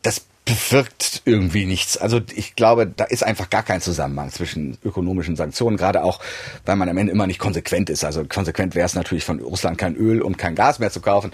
das 0.00 0.22
bewirkt 0.44 1.22
irgendwie 1.24 1.66
nichts. 1.66 1.96
Also 1.96 2.20
ich 2.34 2.56
glaube, 2.56 2.86
da 2.86 3.04
ist 3.04 3.22
einfach 3.22 3.48
gar 3.48 3.62
kein 3.62 3.80
Zusammenhang 3.80 4.30
zwischen 4.30 4.76
ökonomischen 4.84 5.36
Sanktionen, 5.36 5.76
gerade 5.76 6.02
auch, 6.02 6.20
weil 6.64 6.76
man 6.76 6.88
am 6.88 6.98
Ende 6.98 7.12
immer 7.12 7.26
nicht 7.26 7.38
konsequent 7.38 7.90
ist. 7.90 8.04
Also 8.04 8.24
konsequent 8.24 8.74
wäre 8.74 8.86
es 8.86 8.94
natürlich 8.94 9.24
von 9.24 9.40
Russland 9.40 9.78
kein 9.78 9.94
Öl 9.94 10.20
und 10.20 10.38
kein 10.38 10.54
Gas 10.54 10.78
mehr 10.80 10.90
zu 10.90 11.00
kaufen. 11.00 11.32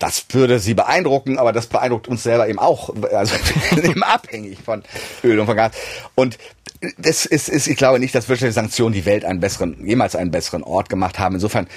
Das 0.00 0.24
würde 0.30 0.58
sie 0.58 0.74
beeindrucken, 0.74 1.38
aber 1.38 1.52
das 1.52 1.66
beeindruckt 1.66 2.08
uns 2.08 2.24
selber 2.24 2.48
eben 2.48 2.58
auch. 2.58 2.90
Also 3.12 3.34
wir 3.70 3.82
sind 3.82 3.90
eben 3.90 4.02
abhängig 4.02 4.58
von 4.64 4.82
Öl 5.22 5.38
und 5.38 5.46
von 5.46 5.56
Gas. 5.56 5.72
Und 6.16 6.38
das 6.96 7.26
ist, 7.26 7.50
ist, 7.50 7.66
ich 7.66 7.76
glaube 7.76 7.98
nicht, 7.98 8.14
dass 8.14 8.28
wirtschaftliche 8.28 8.54
Sanktionen 8.54 8.94
die 8.94 9.04
Welt 9.04 9.26
einen 9.26 9.40
besseren, 9.40 9.86
jemals 9.86 10.16
einen 10.16 10.30
besseren 10.30 10.62
Ort 10.62 10.88
gemacht 10.88 11.18
haben. 11.18 11.34
Insofern 11.34 11.68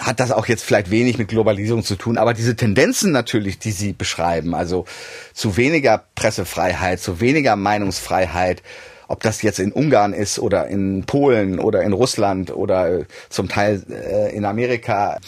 hat 0.00 0.18
das 0.18 0.30
auch 0.32 0.46
jetzt 0.46 0.64
vielleicht 0.64 0.90
wenig 0.90 1.18
mit 1.18 1.28
Globalisierung 1.28 1.84
zu 1.84 1.96
tun. 1.96 2.16
Aber 2.16 2.32
diese 2.32 2.56
Tendenzen 2.56 3.12
natürlich, 3.12 3.58
die 3.58 3.72
Sie 3.72 3.92
beschreiben, 3.92 4.54
also 4.54 4.86
zu 5.34 5.58
weniger 5.58 6.04
Pressefreiheit, 6.14 7.00
zu 7.00 7.20
weniger 7.20 7.56
Meinungsfreiheit, 7.56 8.62
ob 9.08 9.22
das 9.22 9.42
jetzt 9.42 9.58
in 9.58 9.72
Ungarn 9.72 10.14
ist 10.14 10.38
oder 10.38 10.66
in 10.68 11.04
Polen 11.04 11.58
oder 11.58 11.82
in 11.82 11.92
Russland 11.92 12.50
oder 12.50 13.04
zum 13.28 13.48
Teil 13.48 13.82
äh, 13.90 14.34
in 14.34 14.46
Amerika, 14.46 15.18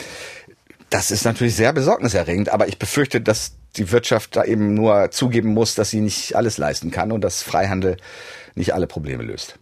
das 0.90 1.10
ist 1.10 1.24
natürlich 1.24 1.54
sehr 1.54 1.72
besorgniserregend, 1.72 2.48
aber 2.48 2.68
ich 2.68 2.78
befürchte, 2.78 3.20
dass 3.20 3.52
die 3.76 3.90
Wirtschaft 3.92 4.36
da 4.36 4.44
eben 4.44 4.74
nur 4.74 5.10
zugeben 5.10 5.52
muss, 5.52 5.74
dass 5.74 5.90
sie 5.90 6.00
nicht 6.00 6.34
alles 6.34 6.58
leisten 6.58 6.90
kann 6.90 7.12
und 7.12 7.22
dass 7.22 7.42
Freihandel 7.42 7.96
nicht 8.54 8.74
alle 8.74 8.86
Probleme 8.86 9.22
löst. 9.22 9.58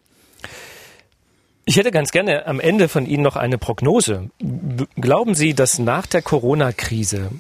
Ich 1.64 1.76
hätte 1.76 1.90
ganz 1.90 2.12
gerne 2.12 2.46
am 2.46 2.60
Ende 2.60 2.88
von 2.88 3.06
Ihnen 3.06 3.24
noch 3.24 3.34
eine 3.34 3.58
Prognose. 3.58 4.30
Glauben 4.94 5.34
Sie, 5.34 5.52
dass 5.52 5.80
nach 5.80 6.06
der 6.06 6.22
Corona-Krise 6.22 7.30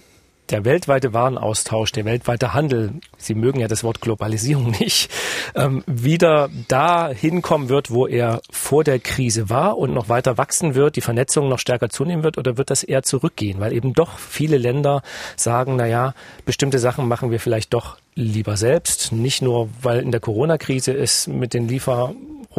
der 0.50 0.64
weltweite 0.64 1.12
Warenaustausch, 1.12 1.92
der 1.92 2.04
weltweite 2.04 2.54
Handel, 2.54 2.92
Sie 3.18 3.34
mögen 3.34 3.60
ja 3.60 3.68
das 3.68 3.84
Wort 3.84 4.00
Globalisierung 4.00 4.70
nicht, 4.80 5.10
ähm, 5.54 5.82
wieder 5.86 6.48
da 6.68 7.08
hinkommen 7.08 7.68
wird, 7.68 7.90
wo 7.90 8.06
er 8.06 8.40
vor 8.50 8.84
der 8.84 8.98
Krise 8.98 9.50
war 9.50 9.78
und 9.78 9.94
noch 9.94 10.08
weiter 10.08 10.38
wachsen 10.38 10.74
wird, 10.74 10.96
die 10.96 11.00
Vernetzung 11.00 11.48
noch 11.48 11.58
stärker 11.58 11.88
zunehmen 11.88 12.24
wird, 12.24 12.38
oder 12.38 12.56
wird 12.56 12.70
das 12.70 12.82
eher 12.82 13.02
zurückgehen? 13.02 13.60
Weil 13.60 13.72
eben 13.72 13.92
doch 13.92 14.18
viele 14.18 14.58
Länder 14.58 15.02
sagen, 15.36 15.76
na 15.76 15.86
ja, 15.86 16.14
bestimmte 16.44 16.78
Sachen 16.78 17.08
machen 17.08 17.30
wir 17.30 17.40
vielleicht 17.40 17.74
doch 17.74 17.96
lieber 18.14 18.56
selbst, 18.56 19.12
nicht 19.12 19.42
nur, 19.42 19.68
weil 19.82 20.00
in 20.00 20.10
der 20.10 20.20
Corona-Krise 20.20 20.92
es 20.92 21.26
mit 21.26 21.52
den 21.52 21.68
Liefer 21.68 22.14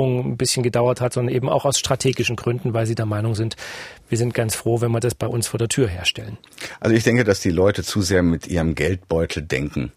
ein 0.06 0.38
bisschen 0.38 0.64
gedauert 0.64 1.02
hat, 1.02 1.14
sondern 1.14 1.34
eben 1.34 1.50
auch 1.50 1.66
aus 1.66 1.80
strategischen 1.80 2.36
Gründen, 2.36 2.74
weil 2.74 2.86
sie 2.86 2.96
der 2.96 3.06
Meinung 3.06 3.36
sind, 3.36 3.56
wir 4.10 4.18
sind 4.18 4.34
ganz 4.34 4.56
froh, 4.56 4.82
wenn 4.82 4.92
wir 4.92 5.00
das 5.00 5.16
bei 5.16 5.28
uns 5.28 5.48
vor 5.48 5.58
der 5.58 5.70
Tür 5.70 5.88
herstellen. 5.88 6.38
Also 6.80 6.96
ich 6.96 7.04
denke, 7.04 7.24
dass 7.24 7.40
die 7.40 7.50
Leute 7.50 7.84
zu 7.84 8.02
sehr 8.02 8.24
mit 8.24 8.48
ihrem 8.48 8.76
Geldbeutel 8.76 9.44
denken, 9.44 9.92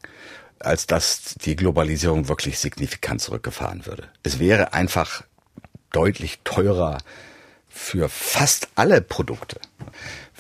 als 0.58 0.86
dass 0.86 1.34
die 1.44 1.56
Globalisierung 1.56 2.28
wirklich 2.28 2.58
signifikant 2.58 3.20
zurückgefahren 3.20 3.86
würde. 3.86 4.04
Es 4.22 4.38
wäre 4.38 4.72
einfach 4.72 5.22
deutlich 5.92 6.38
teurer 6.44 6.98
für 7.68 8.08
fast 8.08 8.68
alle 8.74 9.00
Produkte, 9.00 9.60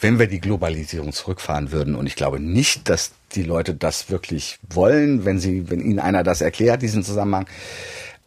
wenn 0.00 0.18
wir 0.18 0.26
die 0.26 0.40
Globalisierung 0.40 1.12
zurückfahren 1.12 1.72
würden. 1.72 1.94
Und 1.94 2.06
ich 2.06 2.16
glaube 2.16 2.40
nicht, 2.40 2.88
dass 2.88 3.12
die 3.34 3.44
Leute 3.44 3.74
das 3.74 4.10
wirklich 4.10 4.58
wollen, 4.68 5.24
wenn 5.24 5.38
sie, 5.38 5.70
wenn 5.70 5.80
ihnen 5.80 6.00
einer 6.00 6.22
das 6.24 6.40
erklärt, 6.40 6.82
diesen 6.82 7.04
Zusammenhang. 7.04 7.46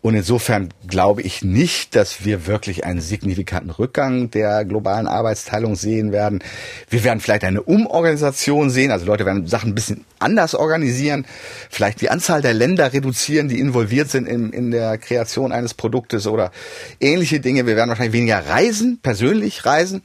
Und 0.04 0.16
insofern 0.16 0.68
glaube 0.86 1.22
ich 1.22 1.46
nicht, 1.46 1.96
dass 1.96 2.26
wir 2.26 2.46
wirklich 2.46 2.84
einen 2.84 3.00
signifikanten 3.00 3.70
Rückgang 3.70 4.30
der 4.32 4.66
globalen 4.66 5.08
Arbeitsteilung 5.08 5.78
sehen 5.78 6.12
werden. 6.12 6.44
Wir 6.90 7.06
werden 7.06 7.22
vielleicht 7.22 7.46
eine 7.46 7.62
Umorganisation 7.62 8.70
sehen, 8.70 8.92
also 8.92 9.06
Leute 9.06 9.26
werden 9.26 9.48
Sachen 9.48 9.72
ein 9.72 9.76
bisschen 9.76 10.04
anders 10.20 10.56
organisieren, 10.56 11.26
vielleicht 11.70 12.02
die 12.02 12.10
Anzahl 12.10 12.42
der 12.42 12.54
Länder 12.54 12.92
reduzieren, 12.92 13.48
die 13.48 13.62
involviert 13.62 14.10
sind 14.10 14.28
in, 14.28 14.52
in 14.52 14.72
der 14.72 14.98
Kreation 14.98 15.54
eines 15.54 15.74
Produktes 15.74 16.28
oder 16.28 16.52
ähnliche 17.00 17.40
Dinge. 17.40 17.66
Wir 17.66 17.78
werden 17.78 17.88
wahrscheinlich 17.88 18.12
weniger 18.12 18.46
reisen, 18.46 19.00
persönlich 19.02 19.66
reisen. 19.66 20.02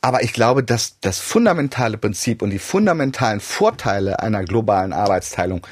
Aber 0.00 0.22
ich 0.22 0.32
glaube, 0.32 0.62
dass 0.64 0.96
das 1.02 1.18
fundamentale 1.18 1.98
Prinzip 1.98 2.40
und 2.40 2.48
die 2.48 2.58
fundamentalen 2.58 3.40
Vorteile 3.40 4.20
einer 4.20 4.44
globalen 4.44 4.94
Arbeitsteilung 4.94 5.66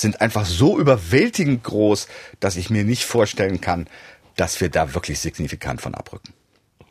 sind 0.00 0.20
einfach 0.20 0.46
so 0.46 0.78
überwältigend 0.78 1.64
groß, 1.64 2.08
dass 2.40 2.56
ich 2.56 2.70
mir 2.70 2.84
nicht 2.84 3.04
vorstellen 3.04 3.60
kann, 3.60 3.88
dass 4.36 4.60
wir 4.60 4.68
da 4.68 4.94
wirklich 4.94 5.18
signifikant 5.20 5.80
von 5.80 5.94
abrücken. 5.94 6.32